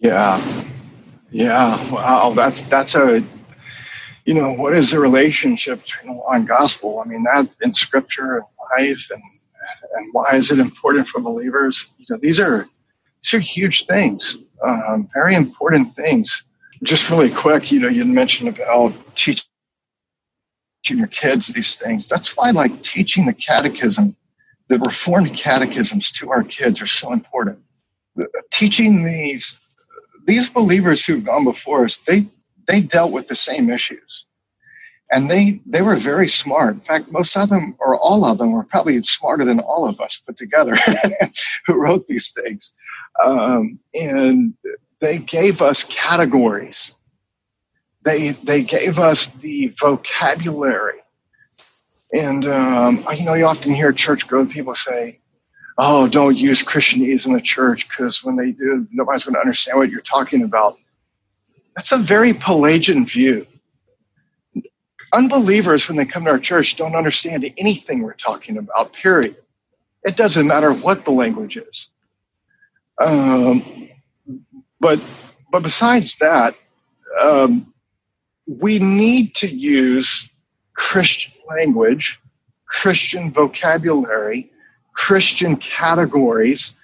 Yeah. 0.00 0.64
Yeah. 1.32 1.92
Wow. 1.92 2.34
That's 2.34 2.62
that's 2.64 2.96
a 2.96 3.24
you 4.26 4.34
know, 4.34 4.52
what 4.52 4.76
is 4.76 4.92
the 4.92 5.00
relationship 5.00 5.82
between 5.82 6.16
law 6.16 6.30
and 6.32 6.48
gospel? 6.48 7.00
I 7.04 7.08
mean, 7.08 7.24
that 7.24 7.48
in 7.62 7.74
scripture 7.74 8.36
and 8.36 8.44
life 8.78 9.08
and 9.10 9.22
and 9.96 10.08
why 10.12 10.30
is 10.34 10.50
it 10.50 10.58
important 10.60 11.08
for 11.08 11.20
believers? 11.20 11.90
You 11.98 12.06
know, 12.10 12.18
these 12.22 12.40
are 12.40 12.68
these 13.22 13.34
are 13.34 13.40
huge 13.40 13.86
things, 13.86 14.36
um, 14.64 15.08
very 15.14 15.36
important 15.36 15.96
things. 15.96 16.44
Just 16.84 17.10
really 17.10 17.30
quick, 17.30 17.72
you 17.72 17.80
know, 17.80 17.88
you 17.88 18.04
mentioned 18.04 18.48
about 18.50 18.94
teaching 19.16 19.46
your 20.90 21.08
kids 21.08 21.48
these 21.48 21.76
things. 21.76 22.08
That's 22.08 22.36
why, 22.36 22.50
like, 22.50 22.82
teaching 22.82 23.26
the 23.26 23.34
catechism, 23.34 24.16
the 24.68 24.78
Reformed 24.80 25.36
catechisms 25.36 26.10
to 26.12 26.30
our 26.30 26.44
kids 26.44 26.82
are 26.82 26.86
so 26.88 27.12
important. 27.12 27.60
The- 28.16 28.28
Teaching 28.52 29.04
these 29.04 29.58
these 30.24 30.48
believers 30.48 31.04
who've 31.04 31.24
gone 31.24 31.44
before 31.44 31.84
us, 31.84 31.98
they 31.98 32.26
they 32.66 32.80
dealt 32.80 33.12
with 33.12 33.28
the 33.28 33.34
same 33.34 33.70
issues, 33.70 34.24
and 35.10 35.30
they 35.30 35.60
they 35.66 35.82
were 35.82 35.96
very 35.96 36.28
smart. 36.28 36.74
In 36.74 36.80
fact, 36.80 37.10
most 37.10 37.36
of 37.36 37.48
them, 37.48 37.76
or 37.80 37.98
all 37.98 38.24
of 38.24 38.38
them, 38.38 38.52
were 38.52 38.64
probably 38.64 39.02
smarter 39.02 39.44
than 39.44 39.60
all 39.60 39.88
of 39.88 40.00
us 40.00 40.18
put 40.18 40.36
together, 40.36 40.76
who 41.66 41.74
wrote 41.74 42.06
these 42.06 42.32
things, 42.32 42.72
um, 43.24 43.78
and 43.94 44.54
they 45.00 45.18
gave 45.18 45.62
us 45.62 45.84
categories. 45.84 46.94
They 48.02 48.30
they 48.30 48.62
gave 48.62 48.98
us 48.98 49.28
the 49.28 49.72
vocabulary, 49.80 51.00
and 52.12 52.46
um, 52.46 53.06
you 53.16 53.24
know 53.24 53.34
you 53.34 53.46
often 53.46 53.72
hear 53.72 53.92
church 53.92 54.26
growth 54.26 54.50
people 54.50 54.74
say, 54.74 55.20
oh, 55.78 56.08
don't 56.08 56.36
use 56.36 56.62
Christianese 56.62 57.26
in 57.26 57.32
the 57.32 57.40
church 57.40 57.88
because 57.88 58.22
when 58.22 58.36
they 58.36 58.52
do, 58.52 58.86
nobody's 58.92 59.24
going 59.24 59.34
to 59.34 59.40
understand 59.40 59.78
what 59.78 59.90
you're 59.90 60.00
talking 60.00 60.42
about. 60.42 60.78
That's 61.74 61.92
a 61.92 61.98
very 61.98 62.34
Pelagian 62.34 63.06
view. 63.06 63.46
Unbelievers, 65.14 65.88
when 65.88 65.96
they 65.96 66.04
come 66.06 66.24
to 66.24 66.30
our 66.30 66.38
church, 66.38 66.76
don't 66.76 66.94
understand 66.94 67.50
anything 67.58 68.02
we're 68.02 68.14
talking 68.14 68.58
about, 68.58 68.92
period. 68.92 69.36
It 70.04 70.16
doesn't 70.16 70.46
matter 70.46 70.72
what 70.72 71.04
the 71.04 71.10
language 71.10 71.56
is. 71.56 71.88
Um, 73.00 73.88
but, 74.80 75.00
but 75.50 75.62
besides 75.62 76.16
that, 76.20 76.54
um, 77.20 77.72
we 78.46 78.78
need 78.78 79.34
to 79.36 79.46
use 79.46 80.28
Christian 80.74 81.32
language, 81.48 82.20
Christian 82.66 83.32
vocabulary, 83.32 84.51
Christian 84.92 85.56
categories, 85.56 86.74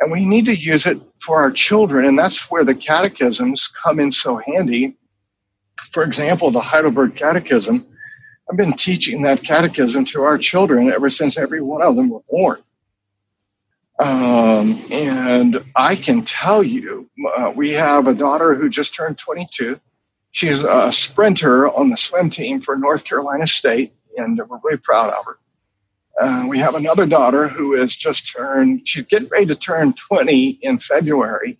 and 0.00 0.12
we 0.12 0.24
need 0.24 0.44
to 0.46 0.56
use 0.56 0.86
it 0.86 1.00
for 1.20 1.40
our 1.40 1.50
children. 1.50 2.06
And 2.06 2.18
that's 2.18 2.50
where 2.50 2.64
the 2.64 2.74
catechisms 2.74 3.68
come 3.68 4.00
in 4.00 4.12
so 4.12 4.36
handy. 4.36 4.96
For 5.92 6.02
example, 6.02 6.50
the 6.50 6.60
Heidelberg 6.60 7.16
Catechism, 7.16 7.86
I've 8.50 8.56
been 8.56 8.74
teaching 8.74 9.22
that 9.22 9.42
catechism 9.42 10.04
to 10.06 10.22
our 10.22 10.38
children 10.38 10.92
ever 10.92 11.10
since 11.10 11.38
every 11.38 11.60
one 11.60 11.82
of 11.82 11.96
them 11.96 12.10
were 12.10 12.22
born. 12.28 12.62
Um, 13.98 14.84
and 14.90 15.64
I 15.74 15.96
can 15.96 16.22
tell 16.24 16.62
you, 16.62 17.08
uh, 17.36 17.52
we 17.54 17.72
have 17.72 18.06
a 18.06 18.14
daughter 18.14 18.54
who 18.54 18.68
just 18.68 18.94
turned 18.94 19.16
22. 19.16 19.80
She's 20.32 20.64
a 20.64 20.92
sprinter 20.92 21.68
on 21.70 21.88
the 21.88 21.96
swim 21.96 22.28
team 22.28 22.60
for 22.60 22.76
North 22.76 23.04
Carolina 23.04 23.46
State, 23.46 23.94
and 24.18 24.38
we're 24.48 24.58
really 24.62 24.76
proud 24.76 25.10
of 25.10 25.24
her. 25.24 25.38
Uh, 26.20 26.46
we 26.48 26.58
have 26.58 26.74
another 26.74 27.06
daughter 27.06 27.48
who 27.48 27.74
has 27.74 27.94
just 27.94 28.32
turned, 28.32 28.88
she's 28.88 29.04
getting 29.04 29.28
ready 29.28 29.46
to 29.46 29.54
turn 29.56 29.92
20 29.92 30.58
in 30.62 30.78
February. 30.78 31.58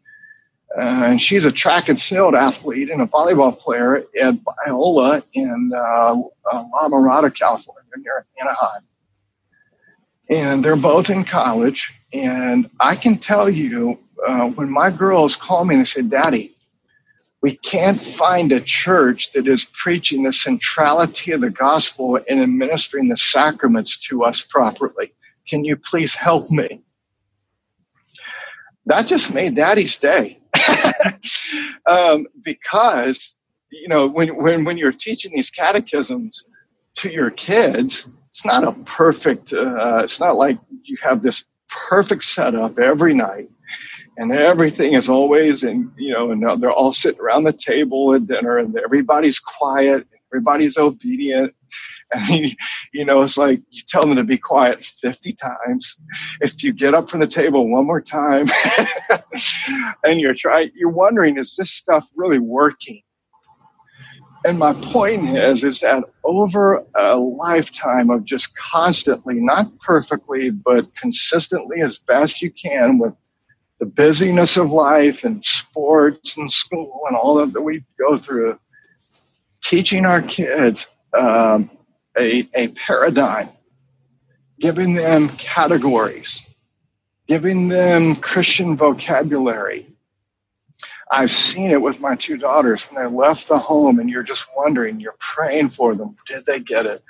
Uh, 0.76 0.80
and 0.80 1.22
she's 1.22 1.44
a 1.44 1.52
track 1.52 1.88
and 1.88 2.00
field 2.00 2.34
athlete 2.34 2.90
and 2.90 3.00
a 3.00 3.06
volleyball 3.06 3.56
player 3.56 4.04
at 4.20 4.34
Biola 4.44 5.22
in 5.32 5.72
uh, 5.74 5.78
uh, 5.78 6.14
La 6.52 6.88
Mirada, 6.88 7.34
California, 7.34 7.82
near 7.96 8.26
Anaheim. 8.40 8.82
And 10.28 10.64
they're 10.64 10.76
both 10.76 11.08
in 11.08 11.24
college. 11.24 11.92
And 12.12 12.68
I 12.80 12.96
can 12.96 13.18
tell 13.18 13.48
you, 13.48 13.98
uh, 14.26 14.46
when 14.48 14.70
my 14.70 14.90
girls 14.90 15.36
call 15.36 15.64
me 15.64 15.76
and 15.76 15.82
they 15.82 15.88
say, 15.88 16.02
Daddy, 16.02 16.55
we 17.42 17.56
can't 17.58 18.00
find 18.02 18.50
a 18.52 18.60
church 18.60 19.32
that 19.32 19.46
is 19.46 19.66
preaching 19.72 20.22
the 20.22 20.32
centrality 20.32 21.32
of 21.32 21.40
the 21.40 21.50
gospel 21.50 22.18
and 22.28 22.40
administering 22.40 23.08
the 23.08 23.16
sacraments 23.16 23.98
to 24.08 24.24
us 24.24 24.42
properly. 24.42 25.12
Can 25.46 25.64
you 25.64 25.76
please 25.76 26.14
help 26.14 26.50
me? 26.50 26.82
That 28.86 29.06
just 29.06 29.34
made 29.34 29.56
daddy's 29.56 29.98
day. 29.98 30.40
um, 31.90 32.26
because, 32.42 33.34
you 33.70 33.88
know, 33.88 34.06
when, 34.06 34.36
when, 34.36 34.64
when 34.64 34.78
you're 34.78 34.92
teaching 34.92 35.32
these 35.34 35.50
catechisms 35.50 36.44
to 36.96 37.10
your 37.10 37.30
kids, 37.30 38.08
it's 38.28 38.46
not 38.46 38.64
a 38.64 38.72
perfect, 38.84 39.52
uh, 39.52 39.98
it's 40.02 40.20
not 40.20 40.36
like 40.36 40.58
you 40.84 40.96
have 41.02 41.22
this 41.22 41.44
perfect 41.68 42.24
setup 42.24 42.78
every 42.78 43.12
night 43.12 43.50
and 44.16 44.32
everything 44.32 44.94
is 44.94 45.08
always 45.08 45.64
and 45.64 45.90
you 45.96 46.12
know 46.12 46.30
and 46.30 46.62
they're 46.62 46.70
all 46.70 46.92
sitting 46.92 47.20
around 47.20 47.44
the 47.44 47.52
table 47.52 48.14
at 48.14 48.26
dinner 48.26 48.58
and 48.58 48.76
everybody's 48.78 49.38
quiet 49.38 50.06
everybody's 50.32 50.76
obedient. 50.76 51.52
And 52.12 52.54
you 52.92 53.04
know 53.04 53.22
it's 53.22 53.36
like 53.36 53.60
you 53.68 53.82
tell 53.88 54.02
them 54.02 54.14
to 54.14 54.22
be 54.22 54.38
quiet 54.38 54.84
50 54.84 55.32
times. 55.32 55.96
If 56.40 56.62
you 56.62 56.72
get 56.72 56.94
up 56.94 57.10
from 57.10 57.18
the 57.18 57.26
table 57.26 57.68
one 57.68 57.84
more 57.84 58.00
time 58.00 58.46
and 60.04 60.20
you're 60.20 60.36
trying 60.36 60.70
you're 60.76 60.88
wondering 60.88 61.36
is 61.36 61.56
this 61.56 61.72
stuff 61.72 62.08
really 62.14 62.38
working? 62.38 63.02
And 64.44 64.56
my 64.56 64.72
point 64.92 65.36
is 65.36 65.64
is 65.64 65.80
that 65.80 66.04
over 66.22 66.84
a 66.94 67.16
lifetime 67.16 68.08
of 68.10 68.22
just 68.22 68.56
constantly 68.56 69.40
not 69.40 69.76
perfectly 69.80 70.50
but 70.50 70.94
consistently 70.94 71.82
as 71.82 71.98
best 71.98 72.40
you 72.40 72.52
can 72.52 72.98
with 72.98 73.14
the 73.78 73.86
busyness 73.86 74.56
of 74.56 74.70
life 74.70 75.24
and 75.24 75.44
sports 75.44 76.36
and 76.36 76.50
school 76.50 77.02
and 77.08 77.16
all 77.16 77.44
that 77.46 77.60
we 77.60 77.84
go 77.98 78.16
through, 78.16 78.58
teaching 79.62 80.06
our 80.06 80.22
kids 80.22 80.88
um, 81.16 81.70
a, 82.18 82.48
a 82.54 82.68
paradigm, 82.68 83.48
giving 84.58 84.94
them 84.94 85.28
categories, 85.28 86.46
giving 87.28 87.68
them 87.68 88.16
Christian 88.16 88.76
vocabulary. 88.76 89.86
I've 91.10 91.30
seen 91.30 91.70
it 91.70 91.80
with 91.80 92.00
my 92.00 92.16
two 92.16 92.36
daughters 92.36 92.84
when 92.86 93.04
they 93.04 93.10
left 93.10 93.48
the 93.48 93.58
home 93.58 94.00
and 94.00 94.10
you're 94.10 94.22
just 94.24 94.46
wondering, 94.56 94.98
you're 95.00 95.14
praying 95.18 95.68
for 95.70 95.94
them. 95.94 96.16
Did 96.26 96.46
they 96.46 96.60
get 96.60 96.86
it? 96.86 97.04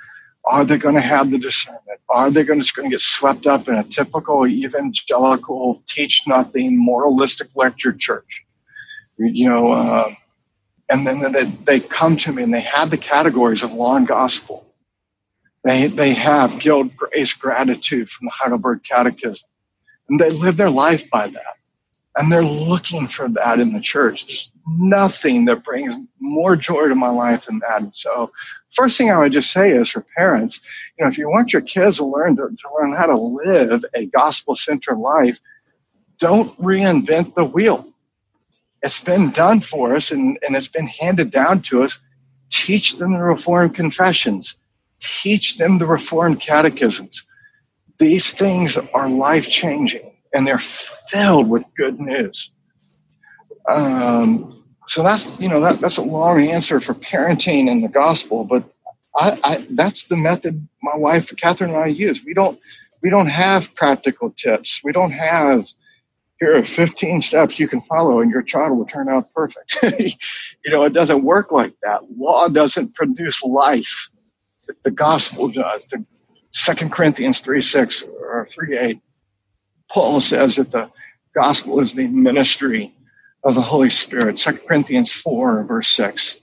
Are 0.49 0.65
they 0.65 0.77
going 0.77 0.95
to 0.95 1.01
have 1.01 1.29
the 1.29 1.37
discernment? 1.37 1.99
Are 2.09 2.31
they 2.31 2.43
going 2.43 2.61
to, 2.61 2.73
going 2.73 2.89
to 2.89 2.93
get 2.93 3.01
swept 3.01 3.47
up 3.47 3.67
in 3.67 3.75
a 3.75 3.83
typical 3.83 4.47
evangelical, 4.47 5.83
teach 5.87 6.23
nothing, 6.25 6.83
moralistic 6.83 7.49
lecture 7.55 7.93
church? 7.93 8.45
You 9.17 9.49
know, 9.49 9.71
uh, 9.73 10.13
and 10.89 11.05
then 11.05 11.31
they, 11.33 11.45
they 11.45 11.79
come 11.81 12.15
to 12.17 12.31
me 12.31 12.43
and 12.43 12.53
they 12.53 12.61
have 12.61 12.91
the 12.91 12.97
categories 12.97 13.63
of 13.63 13.73
law 13.73 13.97
and 13.97 14.07
gospel. 14.07 14.65
They, 15.63 15.87
they 15.87 16.13
have 16.13 16.59
guilt, 16.59 16.95
grace, 16.95 17.33
gratitude 17.33 18.09
from 18.09 18.25
the 18.25 18.31
Heidelberg 18.31 18.83
Catechism. 18.83 19.49
And 20.07 20.19
they 20.19 20.29
live 20.29 20.55
their 20.55 20.69
life 20.69 21.09
by 21.09 21.27
that. 21.27 21.56
And 22.17 22.31
they're 22.31 22.43
looking 22.43 23.05
for 23.05 23.29
that 23.29 23.59
in 23.59 23.73
the 23.73 23.79
church. 23.79 24.25
There's 24.25 24.51
nothing 24.65 25.45
that 25.45 25.63
brings 25.63 25.95
more 26.19 26.55
joy 26.55 26.87
to 26.87 26.95
my 26.95 27.09
life 27.09 27.45
than 27.45 27.59
that. 27.59 27.81
And 27.81 27.95
so, 27.95 28.31
first 28.71 28.97
thing 28.97 29.11
I 29.11 29.19
would 29.19 29.33
just 29.33 29.51
say 29.51 29.71
is 29.71 29.91
for 29.91 30.03
parents, 30.15 30.61
you 30.97 31.05
know, 31.05 31.09
if 31.09 31.19
you 31.19 31.29
want 31.29 31.53
your 31.53 31.61
kids 31.61 31.97
to 31.97 32.05
learn 32.05 32.35
to, 32.37 32.49
to 32.49 32.69
learn 32.79 32.93
how 32.93 33.05
to 33.05 33.17
live 33.17 33.85
a 33.93 34.07
gospel 34.07 34.55
centered 34.55 34.97
life, 34.97 35.39
don't 36.17 36.59
reinvent 36.59 37.35
the 37.35 37.45
wheel. 37.45 37.93
It's 38.81 39.03
been 39.03 39.29
done 39.29 39.61
for 39.61 39.95
us 39.95 40.09
and, 40.09 40.39
and 40.41 40.55
it's 40.55 40.67
been 40.67 40.87
handed 40.87 41.29
down 41.29 41.61
to 41.63 41.83
us. 41.83 41.99
Teach 42.49 42.97
them 42.97 43.13
the 43.13 43.19
Reformed 43.19 43.75
confessions. 43.75 44.55
Teach 44.99 45.59
them 45.59 45.77
the 45.77 45.85
Reformed 45.85 46.39
catechisms. 46.39 47.25
These 47.99 48.33
things 48.33 48.77
are 48.77 49.07
life 49.07 49.47
changing 49.47 50.16
and 50.37 50.45
they're 50.45 50.59
filled 50.59 51.49
with 51.49 51.63
good 51.75 51.99
news. 51.99 52.51
Um, 53.67 54.63
so 54.87 55.01
that's 55.01 55.27
you 55.39 55.49
know 55.49 55.59
that, 55.61 55.81
that's 55.81 55.97
a 55.97 56.03
long 56.03 56.41
answer 56.41 56.79
for 56.79 56.93
parenting 56.93 57.69
and 57.69 57.83
the 57.83 57.89
gospel, 57.89 58.45
but 58.45 58.71
I, 59.15 59.39
I, 59.43 59.67
that's 59.71 60.07
the 60.07 60.15
method 60.15 60.67
my 60.83 60.95
wife 60.95 61.35
Catherine 61.35 61.71
and 61.71 61.79
I 61.79 61.87
use. 61.87 62.23
We 62.23 62.35
don't 62.35 62.59
we 63.01 63.09
don't 63.09 63.27
have 63.27 63.73
practical 63.73 64.29
tips. 64.29 64.81
We 64.83 64.91
don't 64.91 65.11
have 65.11 65.67
here 66.39 66.55
are 66.55 66.65
15 66.65 67.21
steps 67.23 67.59
you 67.59 67.67
can 67.67 67.81
follow 67.81 68.21
and 68.21 68.29
your 68.29 68.43
child 68.43 68.77
will 68.77 68.85
turn 68.85 69.09
out 69.09 69.33
perfect. 69.33 69.79
you 70.63 70.71
know, 70.71 70.83
it 70.83 70.93
doesn't 70.93 71.23
work 71.23 71.51
like 71.51 71.73
that. 71.81 72.01
Law 72.15 72.47
doesn't 72.47 72.93
produce 72.93 73.41
life. 73.41 74.11
The 74.83 74.91
gospel 74.91 75.49
does. 75.49 75.87
The 75.87 76.05
Second 76.51 76.91
Corinthians 76.91 77.39
3 77.39 77.59
6 77.59 78.03
or 78.03 78.45
3 78.45 78.77
8 78.77 79.01
Paul 79.89 80.21
says 80.21 80.57
that 80.57 80.71
the 80.71 80.89
gospel 81.33 81.79
is 81.79 81.93
the 81.93 82.07
ministry 82.07 82.93
of 83.43 83.55
the 83.55 83.61
Holy 83.61 83.89
Spirit. 83.89 84.37
2 84.37 84.53
Corinthians 84.67 85.13
4, 85.13 85.63
verse 85.63 85.89
6. 85.89 86.37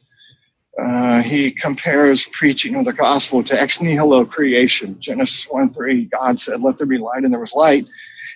Uh, 0.81 1.23
he 1.23 1.53
compares 1.53 2.27
preaching 2.27 2.75
of 2.75 2.85
the 2.85 2.93
gospel 2.93 3.45
to 3.45 3.61
ex 3.61 3.81
nihilo 3.81 4.25
creation. 4.25 4.97
Genesis 4.99 5.47
1 5.49 5.71
3, 5.71 6.07
God 6.07 6.41
said, 6.41 6.63
Let 6.63 6.79
there 6.79 6.87
be 6.87 6.99
light, 6.99 7.23
and 7.23 7.33
there 7.33 7.41
was 7.41 7.55
light. 7.55 7.87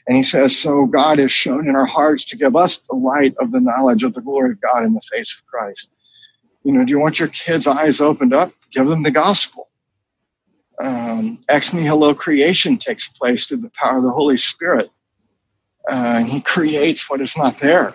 And 0.07 0.17
he 0.17 0.23
says, 0.23 0.57
So 0.57 0.87
God 0.87 1.19
has 1.19 1.33
shone 1.33 1.69
in 1.69 1.75
our 1.75 1.87
hearts 1.87 2.25
to 2.27 2.37
give 2.37 2.55
us 2.55 2.79
the 2.79 2.95
light 2.95 3.35
of 3.41 3.51
the 3.51 3.61
knowledge 3.61 4.05
of 4.05 4.15
the 4.15 4.21
glory 4.21 4.51
of 4.51 4.61
God 4.61 4.85
in 4.85 4.95
the 4.95 5.01
face 5.01 5.35
of 5.35 5.47
Christ. 5.47 5.91
You 6.63 6.73
know, 6.73 6.85
do 6.85 6.91
you 6.91 7.01
want 7.01 7.19
your 7.19 7.29
kids' 7.29 7.67
eyes 7.67 8.01
opened 8.01 8.35
up? 8.35 8.53
Give 8.71 8.87
them 8.87 9.03
the 9.03 9.11
gospel. 9.11 9.69
Um, 10.81 11.43
ex 11.49 11.73
nihilo 11.73 12.15
creation 12.15 12.79
takes 12.79 13.09
place 13.09 13.47
through 13.47 13.63
the 13.63 13.71
power 13.71 13.99
of 13.99 14.05
the 14.05 14.13
Holy 14.13 14.39
Spirit 14.39 14.91
uh, 15.89 16.23
he 16.23 16.41
creates 16.41 17.09
what 17.09 17.21
is 17.21 17.37
not 17.37 17.59
there 17.59 17.95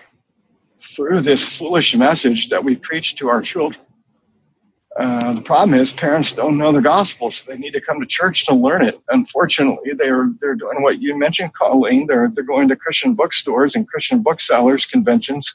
through 0.80 1.20
this 1.20 1.56
foolish 1.56 1.94
message 1.94 2.48
that 2.48 2.62
we 2.62 2.76
preach 2.76 3.16
to 3.16 3.28
our 3.28 3.40
children. 3.40 3.80
Uh, 4.98 5.34
the 5.34 5.40
problem 5.40 5.78
is 5.78 5.90
parents 5.90 6.32
don't 6.32 6.56
know 6.56 6.70
the 6.70 6.80
gospel, 6.80 7.30
so 7.30 7.50
they 7.50 7.58
need 7.58 7.72
to 7.72 7.80
come 7.80 7.98
to 7.98 8.06
church 8.06 8.46
to 8.46 8.54
learn 8.54 8.84
it. 8.84 9.00
Unfortunately, 9.08 9.92
they're 9.96 10.30
they're 10.40 10.54
doing 10.54 10.82
what 10.82 11.00
you 11.00 11.18
mentioned, 11.18 11.52
Colleen. 11.54 12.06
They're 12.06 12.30
they're 12.32 12.44
going 12.44 12.68
to 12.68 12.76
Christian 12.76 13.14
bookstores 13.14 13.74
and 13.74 13.88
Christian 13.88 14.22
booksellers 14.22 14.86
conventions. 14.86 15.52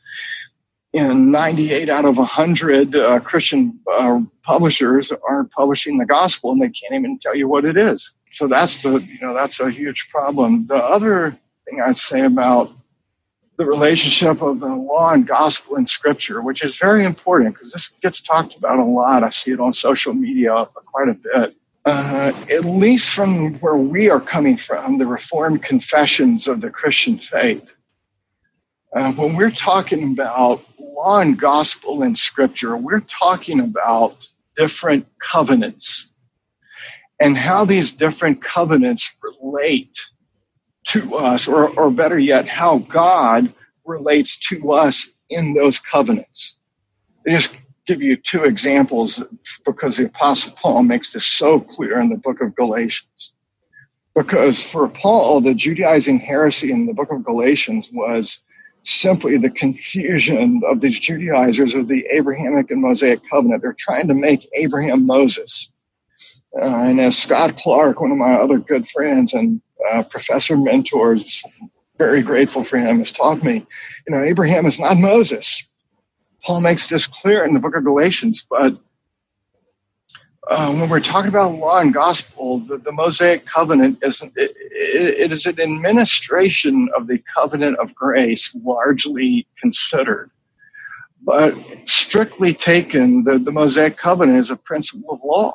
And 0.94 1.32
98 1.32 1.88
out 1.88 2.06
of 2.06 2.18
100 2.18 2.96
uh, 2.96 3.20
Christian 3.20 3.80
uh, 3.94 4.22
publishers 4.42 5.12
aren't 5.30 5.52
publishing 5.52 6.00
the 6.00 6.06
gospel, 6.06 6.52
and 6.52 6.60
they 6.60 6.70
can't 6.70 6.94
even 6.94 7.20
tell 7.20 7.36
you 7.36 7.48
what 7.48 7.64
it 7.64 7.78
is. 7.78 8.16
So 8.34 8.48
that's 8.48 8.84
the 8.84 9.00
you 9.00 9.20
know 9.22 9.34
that's 9.34 9.62
a 9.62 9.70
huge 9.70 10.10
problem. 10.10 10.68
The 10.68 10.84
other 10.84 11.40
thing 11.70 11.82
I'd 11.82 11.98
say 11.98 12.26
about 12.26 12.72
the 13.58 13.66
relationship 13.66 14.42
of 14.42 14.60
the 14.60 14.74
law 14.74 15.12
and 15.12 15.28
gospel 15.28 15.76
in 15.76 15.86
scripture, 15.86 16.42
which 16.42 16.64
is 16.64 16.78
very 16.78 17.06
important 17.06 17.54
because 17.54 17.74
this 17.74 17.90
gets 18.02 18.22
talked 18.22 18.56
about 18.56 18.80
a 18.80 18.86
lot. 18.86 19.24
I 19.24 19.30
see 19.30 19.52
it 19.52 19.60
on 19.60 19.74
social 19.74 20.14
media 20.14 20.66
quite 20.86 21.10
a 21.10 21.14
bit. 21.14 21.56
Uh, 21.86 22.32
at 22.50 22.66
least 22.66 23.10
from 23.10 23.56
where 23.56 23.76
we 23.76 24.10
are 24.10 24.22
coming 24.22 24.56
from, 24.56 24.98
the 24.98 25.08
Reformed 25.08 25.64
confessions 25.64 26.48
of 26.48 26.62
the 26.62 26.70
Christian 26.70 27.18
faith. 27.18 27.74
Uh, 28.96 29.12
when 29.14 29.36
we're 29.36 29.52
talking 29.52 30.12
about 30.12 30.64
law 30.80 31.20
and 31.20 31.40
gospel 31.40 32.04
in 32.04 32.16
scripture, 32.16 32.78
we're 32.78 33.02
talking 33.02 33.60
about 33.60 34.28
different 34.56 35.06
covenants 35.20 36.12
and 37.20 37.38
how 37.38 37.66
these 37.66 37.92
different 37.92 38.42
covenants 38.42 39.14
relate 39.22 40.00
to 40.86 41.16
us, 41.16 41.48
or, 41.48 41.70
or 41.78 41.92
better 41.92 42.18
yet, 42.18 42.48
how 42.48 42.80
God 42.80 43.54
relates 43.86 44.38
to 44.50 44.72
us 44.72 45.10
in 45.30 45.54
those 45.54 45.80
covenants. 45.80 46.58
I 47.28 47.32
just 47.32 47.58
give 47.86 48.02
you 48.02 48.16
two 48.18 48.44
examples 48.44 49.22
because 49.66 49.98
the 49.98 50.06
Apostle 50.06 50.54
Paul 50.54 50.84
makes 50.84 51.14
this 51.14 51.26
so 51.26 51.60
clear 51.60 52.00
in 52.00 52.10
the 52.10 52.18
book 52.18 52.42
of 52.42 52.56
Galatians. 52.56 53.34
Because 54.16 54.62
for 54.64 54.88
Paul, 54.88 55.42
the 55.42 55.54
Judaizing 55.54 56.20
heresy 56.20 56.72
in 56.72 56.86
the 56.86 56.94
book 56.94 57.12
of 57.12 57.24
Galatians 57.24 57.90
was 57.92 58.40
simply 58.84 59.38
the 59.38 59.50
confusion 59.50 60.62
of 60.68 60.82
these 60.82 61.00
Judaizers 61.00 61.76
of 61.76 61.88
the 61.88 62.06
Abrahamic 62.12 62.72
and 62.72 62.82
Mosaic 62.82 63.22
covenant. 63.30 63.62
They're 63.62 63.76
trying 63.78 64.08
to 64.08 64.14
make 64.14 64.48
Abraham 64.54 65.06
Moses. 65.06 65.72
Uh, 66.60 66.66
and 66.66 67.00
as 67.00 67.18
Scott 67.18 67.56
Clark, 67.58 68.02
one 68.02 68.12
of 68.12 68.18
my 68.18 68.34
other 68.34 68.58
good 68.58 68.88
friends 68.88 69.34
and 69.34 69.62
uh, 69.92 70.04
professor 70.04 70.58
mentors, 70.58 71.44
very 71.98 72.22
grateful 72.22 72.64
for 72.64 72.78
him, 72.78 73.00
has 73.00 73.12
taught 73.12 73.44
me, 73.44 73.66
you 74.08 74.16
know, 74.16 74.24
Abraham 74.24 74.66
is 74.66 74.80
not 74.80 74.98
Moses. 74.98 75.64
Paul 76.44 76.62
makes 76.62 76.88
this 76.88 77.08
clear 77.08 77.44
in 77.44 77.54
the 77.54 77.60
book 77.60 77.76
of 77.76 77.84
Galatians, 77.84 78.46
but 78.50 78.78
uh, 80.48 80.74
when 80.74 80.90
we're 80.90 81.00
talking 81.00 81.30
about 81.30 81.54
law 81.54 81.80
and 81.80 81.94
gospel, 81.94 82.60
the, 82.60 82.78
the 82.78 82.92
Mosaic 82.92 83.46
covenant 83.46 84.00
is 84.02 84.22
it, 84.22 84.32
it, 84.36 85.32
is 85.32 85.46
an 85.46 85.60
administration 85.60 86.90
of 86.96 87.08
the 87.08 87.20
covenant 87.20 87.78
of 87.78 87.94
grace, 87.94 88.56
largely 88.64 89.46
considered. 89.60 90.32
But 91.22 91.54
strictly 91.86 92.54
taken, 92.54 93.26
the, 93.26 93.38
the 93.38 93.52
Mosaic 93.52 93.98
covenant 93.98 94.40
is 94.40 94.50
a 94.50 94.56
principle 94.56 95.12
of 95.12 95.20
law 95.24 95.54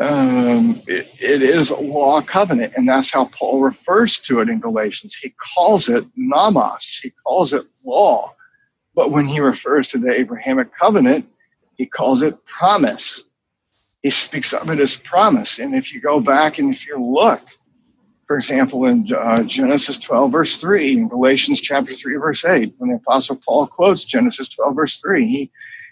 um, 0.00 0.80
it, 0.86 1.08
it 1.20 1.42
is 1.42 1.70
a 1.70 1.76
law 1.76 2.22
covenant, 2.22 2.72
and 2.76 2.88
that's 2.88 3.12
how 3.12 3.26
Paul 3.26 3.60
refers 3.60 4.18
to 4.20 4.40
it 4.40 4.48
in 4.48 4.58
Galatians. 4.58 5.14
He 5.14 5.34
calls 5.54 5.90
it 5.90 6.06
nomos, 6.16 7.00
he 7.02 7.12
calls 7.24 7.52
it 7.52 7.66
law. 7.84 8.34
But 8.94 9.10
when 9.10 9.26
he 9.26 9.40
refers 9.40 9.88
to 9.88 9.98
the 9.98 10.10
Abrahamic 10.10 10.74
covenant, 10.74 11.26
he 11.76 11.86
calls 11.86 12.22
it 12.22 12.44
promise. 12.46 13.24
He 14.02 14.10
speaks 14.10 14.54
of 14.54 14.70
it 14.70 14.80
as 14.80 14.96
promise. 14.96 15.58
And 15.58 15.74
if 15.74 15.92
you 15.92 16.00
go 16.00 16.18
back 16.18 16.58
and 16.58 16.72
if 16.72 16.86
you 16.86 17.02
look, 17.02 17.42
for 18.26 18.36
example, 18.36 18.86
in 18.86 19.06
uh, 19.12 19.42
Genesis 19.42 19.98
12, 19.98 20.32
verse 20.32 20.56
3, 20.58 20.92
in 20.92 21.08
Galatians 21.08 21.60
chapter 21.60 21.92
3, 21.92 22.16
verse 22.16 22.44
8, 22.44 22.74
when 22.78 22.90
the 22.90 22.96
Apostle 22.96 23.40
Paul 23.44 23.66
quotes 23.66 24.04
Genesis 24.04 24.48
12, 24.48 24.74
verse 24.74 24.98
3, 25.00 25.26
he 25.26 25.50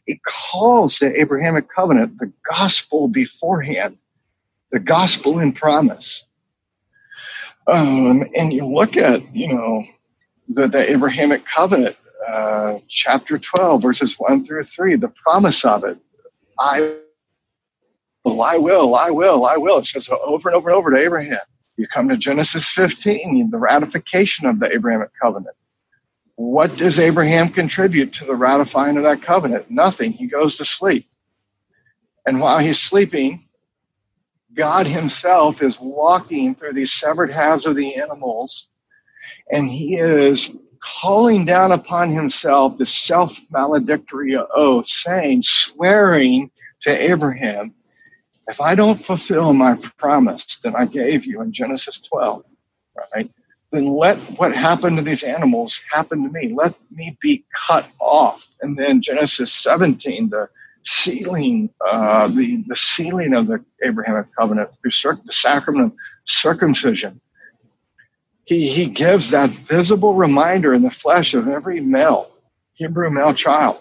it 0.09 0.24
calls 0.24 0.98
the 0.98 1.20
Abrahamic 1.20 1.68
covenant 1.68 2.18
the 2.18 2.32
gospel 2.50 3.09
beforehand, 3.09 3.98
the 4.72 4.80
gospel 4.80 5.38
in 5.38 5.52
promise. 5.52 6.24
Um, 7.66 8.24
and 8.34 8.50
you 8.50 8.64
look 8.64 8.96
at, 8.96 9.36
you 9.36 9.48
know, 9.48 9.84
the, 10.48 10.66
the 10.66 10.90
Abrahamic 10.90 11.44
covenant, 11.44 11.94
uh, 12.26 12.78
chapter 12.88 13.38
12, 13.38 13.82
verses 13.82 14.14
1 14.18 14.44
through 14.44 14.62
3, 14.62 14.96
the 14.96 15.11
promise 15.11 15.62
of 15.66 15.84
it. 15.84 15.98
I 16.59 16.96
will, 18.24 18.40
I 18.40 18.56
will, 18.56 18.94
I 18.94 19.11
will, 19.11 19.44
I 19.44 19.59
will. 19.59 19.78
It 19.78 19.86
says 19.86 20.09
over 20.24 20.48
and 20.48 20.56
over 20.56 20.70
and 20.70 20.76
over 20.76 20.90
to 20.90 20.96
Abraham. 20.96 21.38
You 21.76 21.86
come 21.86 22.09
to 22.09 22.16
Genesis 22.16 22.70
15, 22.70 23.50
the 23.50 23.59
ratification 23.59 24.46
of 24.46 24.59
the 24.59 24.72
Abrahamic 24.72 25.11
covenant. 25.20 25.54
What 26.39 26.76
does 26.76 27.01
Abraham 27.01 27.49
contribute 27.49 28.12
to 28.14 28.24
the 28.24 28.36
ratifying 28.36 28.97
of 28.97 29.03
that 29.03 29.22
covenant? 29.22 29.72
Nothing. 29.72 30.12
He 30.12 30.28
goes 30.28 30.55
to 30.59 30.64
sleep. 30.64 31.09
And 32.24 32.41
while 32.41 32.61
he's 32.61 32.78
sleeping, 32.78 33.49
God 34.55 34.86
himself 34.86 35.61
is 35.62 35.80
walking 35.80 36.55
through 36.55 36.74
these 36.74 36.93
severed 36.93 37.32
halves 37.32 37.66
of 37.66 37.74
the 37.74 37.97
animals, 37.97 38.68
and 39.51 39.68
he 39.68 39.97
is 39.97 40.57
calling 40.78 41.45
down 41.45 41.72
upon 41.72 42.12
himself 42.12 42.76
the 42.78 42.86
self 42.86 43.41
maledictory 43.51 44.36
oath, 44.36 44.86
saying, 44.86 45.43
swearing 45.43 46.53
to 46.82 47.11
Abraham, 47.11 47.74
if 48.47 48.61
I 48.61 48.76
don't 48.76 49.05
fulfill 49.05 49.55
my 49.55 49.74
promise 49.97 50.59
that 50.59 50.76
I 50.76 50.86
gave 50.86 51.26
you 51.26 51.43
in 51.43 51.53
Genesis 51.53 51.99
12, 51.99 52.45
right, 53.12 53.28
then 53.71 53.87
let 53.87 54.19
what 54.39 54.55
happened 54.55 54.97
to 54.97 55.03
these 55.03 55.23
animals 55.23 55.83
happen 55.91 56.23
to 56.23 56.31
me. 56.31 56.55
Let 56.55 56.75
me 56.91 57.16
be 57.21 57.45
cut 57.55 57.87
off. 58.01 58.47
And 58.62 58.77
then 58.77 59.03
Genesis 59.03 59.53
17, 59.53 60.31
the 60.31 60.49
sealing, 60.85 61.71
uh, 61.87 62.29
the, 62.29 62.64
the 62.66 62.77
sealing 62.77 63.35
of 63.35 63.47
the 63.47 63.62
Abrahamic 63.85 64.35
covenant 64.35 64.71
through 64.81 65.16
the 65.25 65.33
sacrament 65.33 65.93
of 65.93 65.99
circumcision. 66.25 67.21
He, 68.45 68.69
he 68.69 68.87
gives 68.87 69.33
that 69.33 69.51
visible 69.51 70.14
reminder 70.14 70.73
in 70.73 70.83
the 70.83 70.91
flesh 70.91 71.35
of 71.35 71.49
every 71.49 71.81
male, 71.81 72.31
Hebrew 72.73 73.11
male 73.11 73.35
child, 73.35 73.79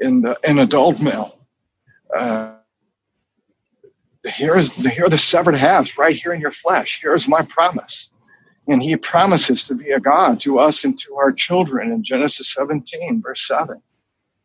in 0.00 0.22
the, 0.22 0.36
an 0.42 0.58
adult 0.58 1.00
male. 1.00 1.38
Uh, 2.12 2.54
here's 4.24 4.74
here 4.74 5.04
are 5.04 5.08
the 5.08 5.18
severed 5.18 5.54
halves 5.54 5.96
right 5.96 6.16
here 6.16 6.32
in 6.32 6.40
your 6.40 6.50
flesh. 6.50 6.98
Here's 7.00 7.28
my 7.28 7.42
promise. 7.42 8.10
And 8.66 8.82
he 8.82 8.96
promises 8.96 9.64
to 9.64 9.74
be 9.74 9.90
a 9.90 10.00
God 10.00 10.40
to 10.40 10.58
us 10.58 10.84
and 10.84 10.98
to 11.00 11.16
our 11.16 11.32
children 11.32 11.92
in 11.92 12.02
Genesis 12.02 12.54
17, 12.54 13.20
verse 13.20 13.46
7. 13.46 13.80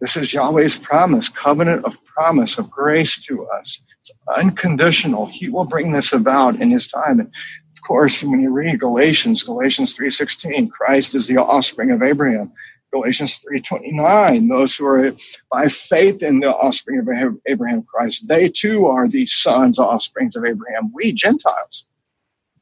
This 0.02 0.18
is 0.18 0.34
Yahweh's 0.34 0.78
promise, 0.78 1.30
covenant 1.30 1.86
of 1.86 2.04
promise, 2.06 2.58
of 2.58 2.70
grace 2.70 3.24
to 3.26 3.46
us. 3.48 3.82
It's 4.00 4.12
unconditional. 4.34 5.26
He 5.26 5.50
will 5.50 5.66
bring 5.66 5.92
this 5.92 6.14
about 6.14 6.62
in 6.62 6.70
his 6.70 6.88
time. 6.88 7.20
And 7.20 7.28
of 7.30 7.82
course, 7.82 8.24
when 8.24 8.40
you 8.40 8.52
read 8.52 8.80
Galatians, 8.80 9.44
Galatians 9.44 9.98
3.16, 9.98 10.70
Christ 10.72 11.16
is 11.16 11.28
the 11.28 11.38
offspring 11.38 11.92
of 11.92 12.02
Abraham. 12.02 12.52
Galatians 12.92 13.40
3.29, 13.40 14.50
those 14.50 14.76
who 14.76 14.86
are 14.86 15.14
by 15.52 15.68
faith 15.68 16.24
in 16.24 16.40
the 16.40 16.48
offspring 16.48 17.00
of 17.00 17.38
Abraham 17.48 17.84
Christ, 17.84 18.28
they 18.28 18.50
too 18.50 18.88
are 18.88 19.08
the 19.08 19.26
sons, 19.28 19.80
offsprings 19.80 20.36
of 20.36 20.44
Abraham. 20.44 20.92
We 20.94 21.12
Gentiles 21.12 21.86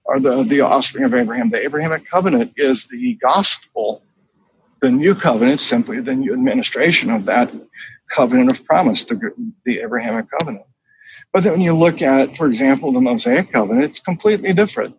are 0.08 0.20
the, 0.20 0.44
the 0.44 0.62
offspring 0.62 1.04
of 1.04 1.14
Abraham. 1.14 1.50
The 1.50 1.64
Abrahamic 1.64 2.10
covenant 2.10 2.54
is 2.58 2.88
the 2.88 3.16
gospel. 3.16 4.04
The 4.82 4.92
new 4.92 5.16
covenant, 5.16 5.62
simply 5.62 6.02
the 6.02 6.16
new 6.16 6.34
administration 6.34 7.10
of 7.10 7.26
that 7.26 7.52
covenant 8.12 8.52
of 8.52 8.64
promise, 8.66 9.04
the, 9.06 9.20
the 9.66 9.80
Abrahamic 9.80 10.28
covenant. 10.40 10.66
But 11.34 11.44
then 11.44 11.54
when 11.54 11.62
you 11.62 11.74
look 11.74 12.02
at, 12.02 12.38
for 12.38 12.48
example, 12.48 12.92
the 12.94 13.02
Mosaic 13.02 13.52
covenant, 13.52 13.86
it's 13.86 14.00
completely 14.00 14.54
different. 14.54 14.96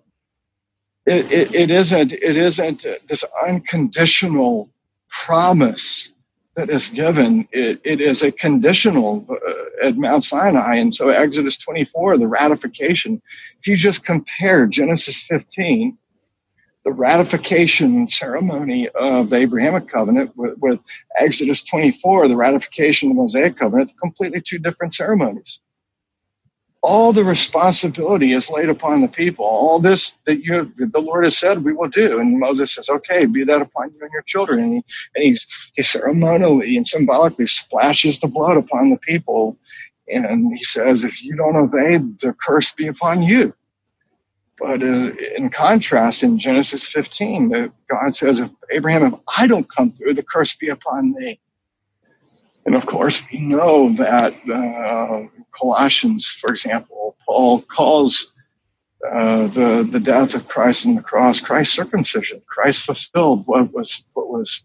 It, 1.07 1.33
it, 1.33 1.55
it 1.55 1.71
isn't 1.71 2.13
it 2.13 2.37
isn't 2.37 2.85
this 3.09 3.25
unconditional 3.47 4.69
promise 5.09 6.11
that 6.55 6.69
is 6.69 6.89
given. 6.89 7.49
It, 7.51 7.81
it 7.83 8.01
is 8.01 8.23
a 8.23 8.31
conditional 8.31 9.27
uh, 9.31 9.53
at 9.89 9.97
Mount 9.97 10.25
Sinai, 10.25 10.77
and 10.77 10.95
so 10.95 11.09
Exodus 11.09 11.59
24, 11.59 12.19
the 12.19 12.29
ratification. 12.29 13.21
If 13.59 13.67
you 13.67 13.77
just 13.77 14.05
compare 14.05 14.67
Genesis 14.67 15.23
15, 15.23 15.99
the 16.85 16.93
ratification 16.93 18.09
ceremony 18.09 18.89
of 18.89 19.31
the 19.31 19.37
Abrahamic 19.37 19.89
covenant 19.89 20.37
with, 20.37 20.57
with 20.59 20.81
Exodus 21.19 21.65
24, 21.65 22.29
the 22.29 22.37
ratification 22.37 23.11
of 23.11 23.17
the 23.17 23.23
Mosaic 23.23 23.57
covenant, 23.57 23.93
completely 24.01 24.41
two 24.41 24.59
different 24.59 24.95
ceremonies 24.95 25.61
all 26.83 27.13
the 27.13 27.25
responsibility 27.25 28.33
is 28.33 28.51
laid 28.51 28.69
upon 28.69 29.01
the 29.01 29.09
people. 29.09 29.45
All 29.45 29.81
this 29.81 30.19
that 30.27 30.45
you 30.45 30.73
the 30.77 31.01
Lord 31.01 31.25
has 31.25 31.37
said 31.37 31.65
we 31.65 31.73
will 31.73 31.89
do. 31.89 32.21
And 32.21 32.39
Moses 32.39 32.75
says, 32.75 32.89
Okay, 32.89 33.27
be 33.27 33.45
that 33.45 33.61
upon 33.61 33.93
you 33.93 34.01
and 34.03 34.13
your 34.13 34.23
children. 34.23 34.61
And 34.61 34.75
he 34.75 34.83
and 35.15 35.25
he, 35.25 35.39
he 35.75 35.83
ceremonially 35.83 36.77
and 36.77 36.87
symbolically 36.87 37.47
splashes 37.47 38.21
the 38.21 38.29
blood 38.29 38.57
upon 38.57 38.91
the 38.91 38.99
people. 38.99 39.57
And 40.09 40.57
he 40.57 40.65
says, 40.65 41.05
If 41.05 41.23
you 41.23 41.37
don't 41.37 41.57
obey, 41.57 41.99
the 41.99 42.35
curse 42.41 42.73
be 42.73 42.87
upon 42.87 43.23
you. 43.23 43.55
But 44.59 44.83
uh, 44.83 45.13
in 45.37 45.51
contrast, 45.51 46.23
in 46.23 46.39
Genesis 46.39 46.87
15, 46.87 47.73
God 47.91 48.17
says, 48.17 48.41
If 48.41 48.51
Abraham, 48.71 49.05
if 49.05 49.15
I 49.37 49.47
don't 49.47 49.69
come 49.69 49.93
through, 49.93 50.15
the 50.15 50.23
curse 50.23 50.55
be 50.55 50.69
upon 50.69 51.13
me. 51.13 51.41
And 52.67 52.75
of 52.75 52.87
course, 52.87 53.23
we 53.33 53.39
know 53.39 53.95
that 53.95 54.35
uh, 54.51 55.29
Colossians, 55.59 56.27
for 56.27 56.51
example, 56.51 57.17
Paul 57.25 57.63
calls 57.63 58.33
uh, 59.07 59.47
the 59.49 59.89
the 59.91 60.01
death 60.01 60.35
of 60.35 60.49
Christ 60.49 60.87
on 60.87 60.95
the 60.97 61.03
cross 61.03 61.41
Christ's 61.41 61.75
circumcision. 61.77 62.43
Christ 62.47 62.83
fulfilled 62.83 63.47
what 63.47 63.73
was 63.73 64.05
what 64.15 64.29
was 64.29 64.65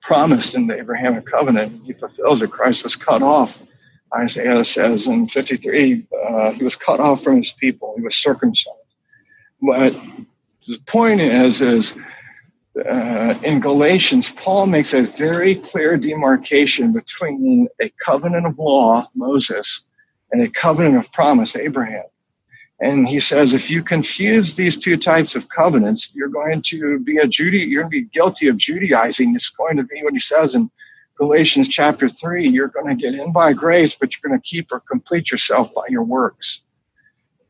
promised 0.00 0.54
in 0.54 0.66
the 0.66 0.78
Abrahamic 0.78 1.26
covenant. 1.26 1.82
He 1.84 1.92
fulfills 1.92 2.42
it. 2.42 2.50
Christ 2.50 2.82
was 2.82 2.96
cut 2.96 3.22
off. 3.22 3.62
Isaiah 4.14 4.64
says 4.64 5.06
in 5.06 5.28
53, 5.28 6.06
uh, 6.28 6.50
he 6.52 6.64
was 6.64 6.76
cut 6.76 7.00
off 7.00 7.22
from 7.22 7.38
his 7.38 7.52
people. 7.52 7.94
He 7.96 8.02
was 8.02 8.16
circumcised. 8.16 8.76
But 9.62 9.94
the 10.66 10.78
point 10.86 11.20
is, 11.20 11.62
is 11.62 11.96
uh, 12.76 13.34
in 13.42 13.60
Galatians, 13.60 14.30
Paul 14.30 14.66
makes 14.66 14.94
a 14.94 15.02
very 15.02 15.56
clear 15.56 15.96
demarcation 15.96 16.92
between 16.92 17.68
a 17.80 17.92
covenant 18.04 18.46
of 18.46 18.58
law, 18.58 19.08
Moses, 19.14 19.82
and 20.30 20.42
a 20.42 20.48
covenant 20.48 20.96
of 20.96 21.12
promise, 21.12 21.56
Abraham. 21.56 22.04
And 22.80 23.06
he 23.06 23.20
says, 23.20 23.54
if 23.54 23.70
you 23.70 23.82
confuse 23.84 24.56
these 24.56 24.76
two 24.76 24.96
types 24.96 25.36
of 25.36 25.48
covenants, 25.48 26.10
you're 26.14 26.28
going 26.28 26.62
to 26.62 26.98
be 26.98 27.18
a 27.18 27.28
Judy, 27.28 27.58
you're 27.58 27.82
going 27.82 27.92
to 27.92 28.00
be 28.00 28.08
guilty 28.12 28.48
of 28.48 28.56
Judaizing. 28.56 29.34
It's 29.36 29.50
going 29.50 29.76
to 29.76 29.84
be 29.84 30.02
what 30.02 30.14
he 30.14 30.20
says 30.20 30.56
in 30.56 30.68
Galatians 31.16 31.68
chapter 31.68 32.08
three. 32.08 32.48
You're 32.48 32.68
going 32.68 32.88
to 32.88 32.96
get 32.96 33.14
in 33.14 33.32
by 33.32 33.52
grace, 33.52 33.94
but 33.94 34.14
you're 34.14 34.28
going 34.28 34.40
to 34.40 34.44
keep 34.44 34.72
or 34.72 34.80
complete 34.80 35.30
yourself 35.30 35.72
by 35.74 35.84
your 35.90 36.02
works. 36.02 36.62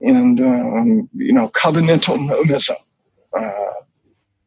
And, 0.02 0.38
um, 0.40 1.08
you 1.14 1.32
know, 1.32 1.48
covenantal 1.48 2.18
nomism. 2.28 2.76
Uh, 3.32 3.72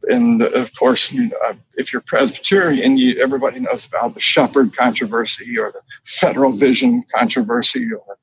and 0.07 0.41
of 0.41 0.73
course, 0.75 1.11
know, 1.11 1.53
if 1.75 1.91
you're 1.91 2.01
Presbyterian, 2.01 2.97
you, 2.97 3.21
everybody 3.21 3.59
knows 3.59 3.85
about 3.85 4.13
the 4.13 4.21
Shepherd 4.21 4.75
controversy 4.75 5.57
or 5.57 5.71
the 5.71 5.81
Federal 6.03 6.51
Vision 6.51 7.03
controversy, 7.13 7.87
or 7.91 8.17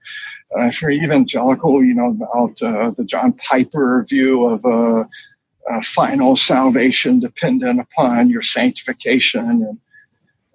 uh, 0.59 0.67
if 0.67 0.83
you're 0.83 0.91
evangelical, 0.91 1.83
you 1.85 1.95
know 1.95 2.11
about 2.11 2.63
uh, 2.63 2.91
the 2.91 3.05
John 3.05 3.33
Piper 3.33 4.05
view 4.09 4.47
of 4.47 4.65
uh, 4.65 5.05
final 5.83 6.37
salvation 6.37 7.21
dependent 7.21 7.81
upon 7.81 8.29
your 8.29 8.43
sanctification 8.43 9.47
and 9.47 9.79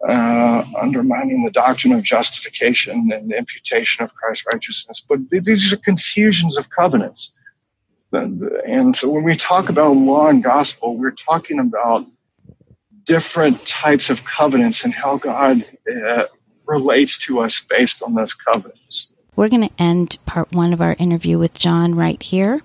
uh, 0.08 0.64
undermining 0.80 1.44
the 1.44 1.52
doctrine 1.52 1.94
of 1.94 2.04
justification 2.04 3.12
and 3.12 3.34
imputation 3.34 4.04
of 4.04 4.14
Christ's 4.14 4.46
righteousness. 4.54 5.04
But 5.08 5.20
these 5.30 5.74
are 5.74 5.78
confusions 5.78 6.58
of 6.58 6.70
covenants. 6.70 7.32
And 8.12 8.96
so 8.96 9.10
when 9.10 9.24
we 9.24 9.36
talk 9.36 9.70
about 9.70 9.96
law 9.96 10.28
and 10.28 10.44
gospel, 10.44 10.98
we're 10.98 11.12
talking 11.12 11.60
about 11.60 12.06
different 13.04 13.66
types 13.66 14.10
of 14.10 14.24
covenants 14.24 14.84
and 14.84 14.94
how 14.94 15.18
God 15.18 15.66
uh, 15.92 16.26
relates 16.66 17.18
to 17.20 17.40
us 17.40 17.62
based 17.62 18.02
on 18.04 18.14
those 18.14 18.34
covenants. 18.34 19.10
We're 19.36 19.50
going 19.50 19.68
to 19.68 19.82
end 19.82 20.18
part 20.26 20.52
one 20.52 20.74
of 20.74 20.82
our 20.82 20.96
interview 20.98 21.38
with 21.38 21.54
John 21.54 21.96
right 21.96 22.22
here. 22.22 22.62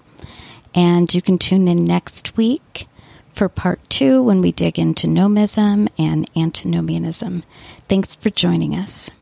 And 0.75 1.13
you 1.13 1.21
can 1.21 1.39
tune 1.39 1.69
in 1.69 1.85
next 1.85 2.37
week 2.37 2.87
for 3.35 3.49
part 3.49 3.81
two 3.91 4.23
when 4.23 4.41
we 4.41 4.53
dig 4.53 4.79
into 4.79 5.07
nomism 5.07 5.89
and 5.99 6.31
antinomianism. 6.37 7.45
Thanks 7.89 8.15
for 8.15 8.31
joining 8.31 8.75
us. 8.75 9.11